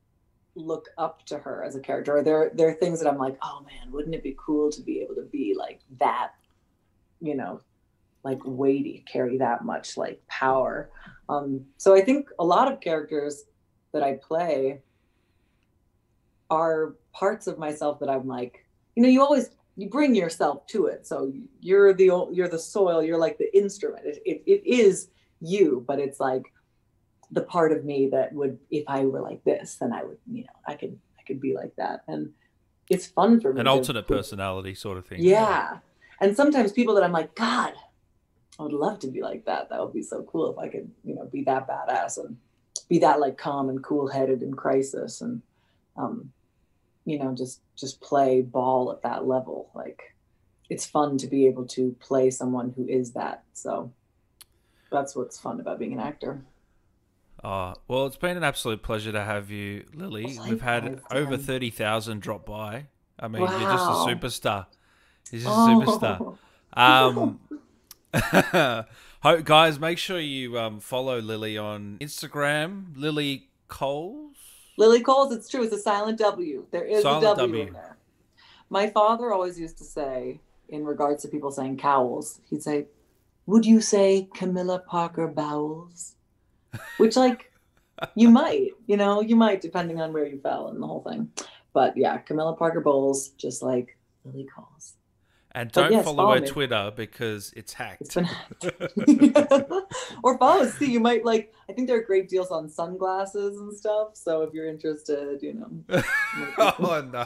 look 0.56 0.88
up 0.98 1.26
to 1.26 1.38
her 1.38 1.64
as 1.64 1.76
a 1.76 1.80
character 1.80 2.22
there 2.24 2.52
there 2.54 2.70
are 2.70 2.74
things 2.74 3.02
that 3.02 3.10
i'm 3.10 3.18
like 3.18 3.38
oh 3.44 3.66
man 3.66 3.92
wouldn't 3.92 4.16
it 4.16 4.24
be 4.24 4.36
cool 4.44 4.72
to 4.72 4.82
be 4.82 5.02
able 5.02 5.16
to 5.16 5.28
be 5.32 5.54
like 5.58 5.82
that 6.00 6.32
you 7.20 7.36
know 7.36 7.60
like 8.24 8.40
weighty 8.46 9.04
carry 9.12 9.38
that 9.38 9.66
much 9.66 9.98
like 9.98 10.26
power 10.28 10.90
um, 11.30 11.66
so 11.78 11.96
I 11.96 12.02
think 12.02 12.30
a 12.40 12.46
lot 12.46 12.72
of 12.72 12.80
characters 12.80 13.44
that 13.94 14.04
I 14.04 14.14
play 14.14 14.82
are 16.50 16.96
parts 17.12 17.48
of 17.48 17.58
myself 17.58 18.00
that 18.00 18.10
I'm 18.10 18.28
like, 18.28 18.66
you 18.96 19.04
know, 19.04 19.10
you 19.10 19.22
always 19.22 19.50
you 19.76 19.90
bring 19.90 20.16
yourself 20.16 20.66
to 20.68 20.86
it. 20.86 21.06
So 21.08 21.34
you're 21.60 21.94
the 21.94 22.30
you're 22.32 22.48
the 22.48 22.60
soil. 22.60 23.04
You're 23.04 23.18
like 23.18 23.38
the 23.38 23.56
instrument. 23.58 24.06
It, 24.06 24.22
it, 24.26 24.44
it 24.46 24.66
is 24.66 25.10
you, 25.42 25.84
but 25.88 26.00
it's 26.00 26.20
like 26.20 26.44
the 27.32 27.42
part 27.42 27.72
of 27.72 27.84
me 27.86 28.10
that 28.12 28.34
would, 28.34 28.60
if 28.70 28.84
I 28.88 29.06
were 29.06 29.22
like 29.22 29.44
this, 29.44 29.76
then 29.76 29.94
I 29.94 30.04
would, 30.04 30.18
you 30.32 30.44
know, 30.44 30.54
I 30.68 30.76
could 30.76 31.00
I 31.20 31.24
could 31.24 31.42
be 31.42 31.56
like 31.56 31.76
that, 31.78 32.04
and 32.08 32.32
it's 32.90 33.08
fun 33.08 33.40
for 33.42 33.54
me. 33.54 33.62
An 33.62 33.68
alternate 33.68 34.08
personality 34.08 34.76
sort 34.76 34.98
of 34.98 35.06
thing. 35.08 35.22
Yeah. 35.22 35.80
And 36.22 36.36
sometimes 36.36 36.72
people 36.72 36.96
that 36.96 37.04
I'm 37.04 37.12
like, 37.12 37.36
God, 37.36 37.74
I 38.60 38.64
would 38.64 38.74
love 38.74 39.00
to 39.00 39.08
be 39.08 39.22
like 39.22 39.46
that. 39.46 39.70
That 39.70 39.82
would 39.82 39.94
be 39.94 40.04
so 40.04 40.24
cool 40.24 40.52
if 40.52 40.58
I 40.58 40.70
could, 40.70 40.90
you 41.04 41.16
know, 41.16 41.26
be 41.26 41.44
that 41.44 41.68
badass 41.68 42.18
and 42.18 42.38
be 42.88 43.00
that 43.00 43.20
like 43.20 43.38
calm 43.38 43.70
and 43.70 43.84
cool 43.84 44.08
headed 44.08 44.44
in 44.44 44.54
crisis 44.54 45.22
and, 45.22 45.42
um, 45.98 46.32
you 47.06 47.20
know, 47.20 47.34
just 47.34 47.62
just 47.76 48.00
play 48.02 48.42
ball 48.42 48.92
at 48.92 49.02
that 49.02 49.28
level. 49.28 49.72
Like, 49.76 50.16
it's 50.70 50.86
fun 50.86 51.18
to 51.18 51.28
be 51.28 51.48
able 51.48 51.66
to 51.70 51.96
play 52.00 52.30
someone 52.32 52.74
who 52.76 52.88
is 52.88 53.12
that. 53.12 53.44
So 53.54 53.92
that's 54.96 55.16
what's 55.16 55.40
fun 55.40 55.60
about 55.60 55.80
being 55.80 55.94
an 55.94 56.00
actor. 56.00 56.42
Oh, 57.44 57.74
well, 57.88 58.08
it's 58.08 58.18
been 58.18 58.38
an 58.38 58.44
absolute 58.44 58.82
pleasure 58.82 59.12
to 59.12 59.22
have 59.22 59.52
you, 59.52 59.84
Lily. 59.94 60.40
We've 60.50 60.62
had 60.62 61.02
over 61.12 61.38
30,000 61.38 62.22
drop 62.22 62.46
by. 62.46 62.88
I 63.20 63.28
mean, 63.28 63.44
wow. 63.44 63.52
you're 63.52 63.70
just 63.70 63.84
a 63.84 64.16
superstar. 64.16 64.66
You're 65.32 65.42
just 65.42 65.54
oh. 65.54 65.82
a 65.82 65.86
superstar. 65.86 66.38
Um, 66.78 67.40
Guys, 69.46 69.80
make 69.80 69.98
sure 69.98 70.20
you 70.20 70.60
um, 70.60 70.82
follow 70.82 71.22
Lily 71.22 71.58
on 71.58 71.98
Instagram, 72.02 72.88
Lily 72.98 73.48
Cowles. 73.70 74.36
Lily 74.78 75.02
Cowles, 75.02 75.34
it's 75.34 75.48
true. 75.48 75.64
It's 75.64 75.74
a 75.74 75.80
silent 75.80 76.20
W. 76.20 76.66
There 76.72 76.84
is 76.84 77.04
silent 77.04 77.24
a 77.24 77.28
w, 77.28 77.48
w 77.48 77.68
in 77.68 77.74
there. 77.74 77.96
My 78.70 78.90
father 78.90 79.32
always 79.32 79.58
used 79.58 79.78
to 79.78 79.86
say, 79.86 80.42
in 80.68 80.84
regards 80.84 81.22
to 81.22 81.30
people 81.30 81.50
saying 81.50 81.78
cowls, 81.78 82.42
he'd 82.50 82.62
say, 82.62 82.88
Would 83.48 83.66
you 83.66 83.82
say 83.82 84.28
Camilla 84.34 84.80
Parker 84.80 85.28
Bowles? 85.28 86.16
Which, 86.98 87.16
like, 87.16 87.52
you 88.16 88.30
might, 88.30 88.72
you 88.88 88.98
know, 88.98 89.22
you 89.22 89.36
might, 89.36 89.62
depending 89.62 90.02
on 90.02 90.12
where 90.14 90.26
you 90.26 90.40
fell 90.40 90.70
in 90.70 90.80
the 90.80 90.88
whole 90.88 91.04
thing. 91.04 91.32
But 91.74 91.96
yeah, 91.98 92.18
Camilla 92.18 92.56
Parker 92.56 92.82
Bowles, 92.82 93.30
just 93.30 93.62
like 93.62 93.98
Lily 94.24 94.48
Cowles. 94.54 94.94
And 95.52 95.72
don't 95.72 95.92
yes, 95.92 96.04
follow, 96.04 96.18
follow 96.18 96.36
her 96.36 96.42
me. 96.42 96.48
Twitter 96.48 96.92
because 96.94 97.54
it's 97.56 97.72
hacked. 97.72 98.02
It's 98.02 98.16
been 98.16 98.24
hacked. 98.26 98.66
or 100.24 100.38
follow. 100.38 100.66
See, 100.68 100.92
you 100.92 101.00
might 101.00 101.24
like. 101.24 101.54
I 101.70 101.74
think 101.74 101.88
there 101.88 101.98
are 101.98 102.04
great 102.04 102.28
deals 102.28 102.52
on 102.52 102.68
sunglasses 102.70 103.58
and 103.58 103.74
stuff. 103.74 104.18
So 104.18 104.42
if 104.42 104.54
you're 104.54 104.68
interested, 104.68 105.42
you 105.42 105.54
know. 105.54 106.04
oh 106.58 107.10
no! 107.10 107.26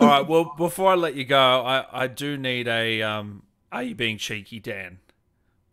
All 0.00 0.08
right. 0.08 0.26
Well, 0.26 0.54
before 0.56 0.90
I 0.90 0.96
let 0.96 1.14
you 1.14 1.24
go, 1.24 1.38
I 1.38 1.84
I 1.92 2.06
do 2.08 2.36
need 2.36 2.66
a 2.66 3.02
um. 3.02 3.44
Are 3.74 3.82
you 3.82 3.96
being 3.96 4.18
cheeky, 4.18 4.60
Dan? 4.60 5.00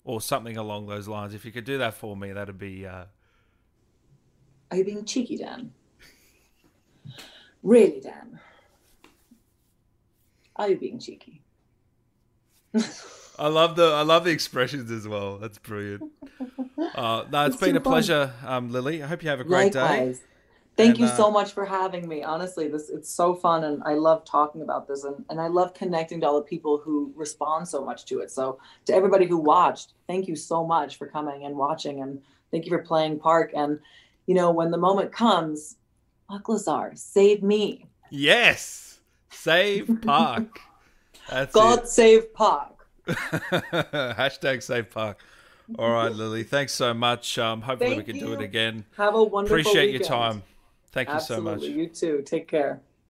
Or 0.03 0.19
something 0.19 0.57
along 0.57 0.87
those 0.87 1.07
lines. 1.07 1.35
If 1.35 1.45
you 1.45 1.51
could 1.51 1.65
do 1.65 1.77
that 1.77 1.93
for 1.93 2.17
me, 2.17 2.31
that'd 2.31 2.57
be. 2.57 2.87
Uh... 2.87 3.05
Are 4.71 4.77
you 4.77 4.83
being 4.83 5.05
cheeky, 5.05 5.37
Dan? 5.37 5.71
Really, 7.61 7.99
Dan? 8.01 8.39
Are 10.55 10.69
you 10.69 10.77
being 10.77 10.97
cheeky? 10.97 11.43
I 13.37 13.47
love 13.47 13.75
the 13.75 13.85
I 13.85 14.01
love 14.01 14.23
the 14.23 14.31
expressions 14.31 14.89
as 14.89 15.07
well. 15.07 15.37
That's 15.37 15.59
brilliant. 15.59 16.03
Uh, 16.95 17.25
no, 17.31 17.45
it's, 17.45 17.55
it's 17.55 17.63
been 17.63 17.77
a 17.77 17.79
fun. 17.79 17.93
pleasure, 17.93 18.33
um, 18.45 18.69
Lily. 18.71 19.01
I 19.01 19.07
hope 19.07 19.23
you 19.23 19.29
have 19.29 19.39
a 19.39 19.45
great 19.45 19.73
Likewise. 19.73 20.19
day. 20.19 20.25
Thank 20.81 20.97
and, 20.97 20.99
you 20.99 21.05
uh, 21.05 21.15
so 21.15 21.29
much 21.29 21.53
for 21.53 21.65
having 21.65 22.07
me. 22.07 22.23
Honestly, 22.23 22.67
this 22.67 22.89
it's 22.89 23.09
so 23.09 23.35
fun, 23.35 23.63
and 23.63 23.83
I 23.83 23.93
love 23.93 24.25
talking 24.25 24.61
about 24.61 24.87
this, 24.87 25.03
and, 25.03 25.23
and 25.29 25.39
I 25.39 25.47
love 25.47 25.73
connecting 25.73 26.21
to 26.21 26.27
all 26.27 26.35
the 26.35 26.47
people 26.47 26.79
who 26.79 27.13
respond 27.15 27.67
so 27.67 27.85
much 27.85 28.05
to 28.05 28.19
it. 28.19 28.31
So, 28.31 28.59
to 28.85 28.93
everybody 28.93 29.25
who 29.25 29.37
watched, 29.37 29.93
thank 30.07 30.27
you 30.27 30.35
so 30.35 30.65
much 30.65 30.97
for 30.97 31.07
coming 31.07 31.45
and 31.45 31.55
watching, 31.55 32.01
and 32.01 32.21
thank 32.51 32.65
you 32.65 32.71
for 32.71 32.79
playing 32.83 33.19
Park. 33.19 33.51
And 33.55 33.79
you 34.25 34.33
know, 34.33 34.51
when 34.51 34.71
the 34.71 34.77
moment 34.77 35.11
comes, 35.11 35.77
Luck 36.29 36.49
Lazar, 36.49 36.93
save 36.95 37.43
me. 37.43 37.85
Yes. 38.09 38.99
Save 39.29 40.01
Park. 40.05 40.59
That's 41.29 41.53
God 41.53 41.79
it. 41.79 41.87
save 41.87 42.33
Park. 42.33 42.87
Hashtag 43.07 44.63
save 44.63 44.89
Park. 44.89 45.21
All 45.79 45.91
right, 45.91 46.11
Lily. 46.11 46.43
Thanks 46.43 46.73
so 46.73 46.93
much. 46.93 47.37
Um, 47.37 47.61
hopefully 47.61 47.91
Thank 47.91 48.07
we 48.07 48.13
can 48.13 48.15
you. 48.17 48.27
do 48.27 48.33
it 48.33 48.41
again. 48.41 48.85
Have 48.97 49.15
a 49.15 49.23
wonderful 49.23 49.57
day. 49.57 49.61
Appreciate 49.61 49.93
weekend. 49.93 49.99
your 49.99 50.07
time. 50.09 50.43
Thank 50.91 51.09
Absolutely. 51.09 51.51
you 51.51 51.59
so 51.59 51.67
much. 51.67 51.77
You 51.77 51.87
too. 51.87 52.23
Take 52.23 52.47
care. 52.47 52.81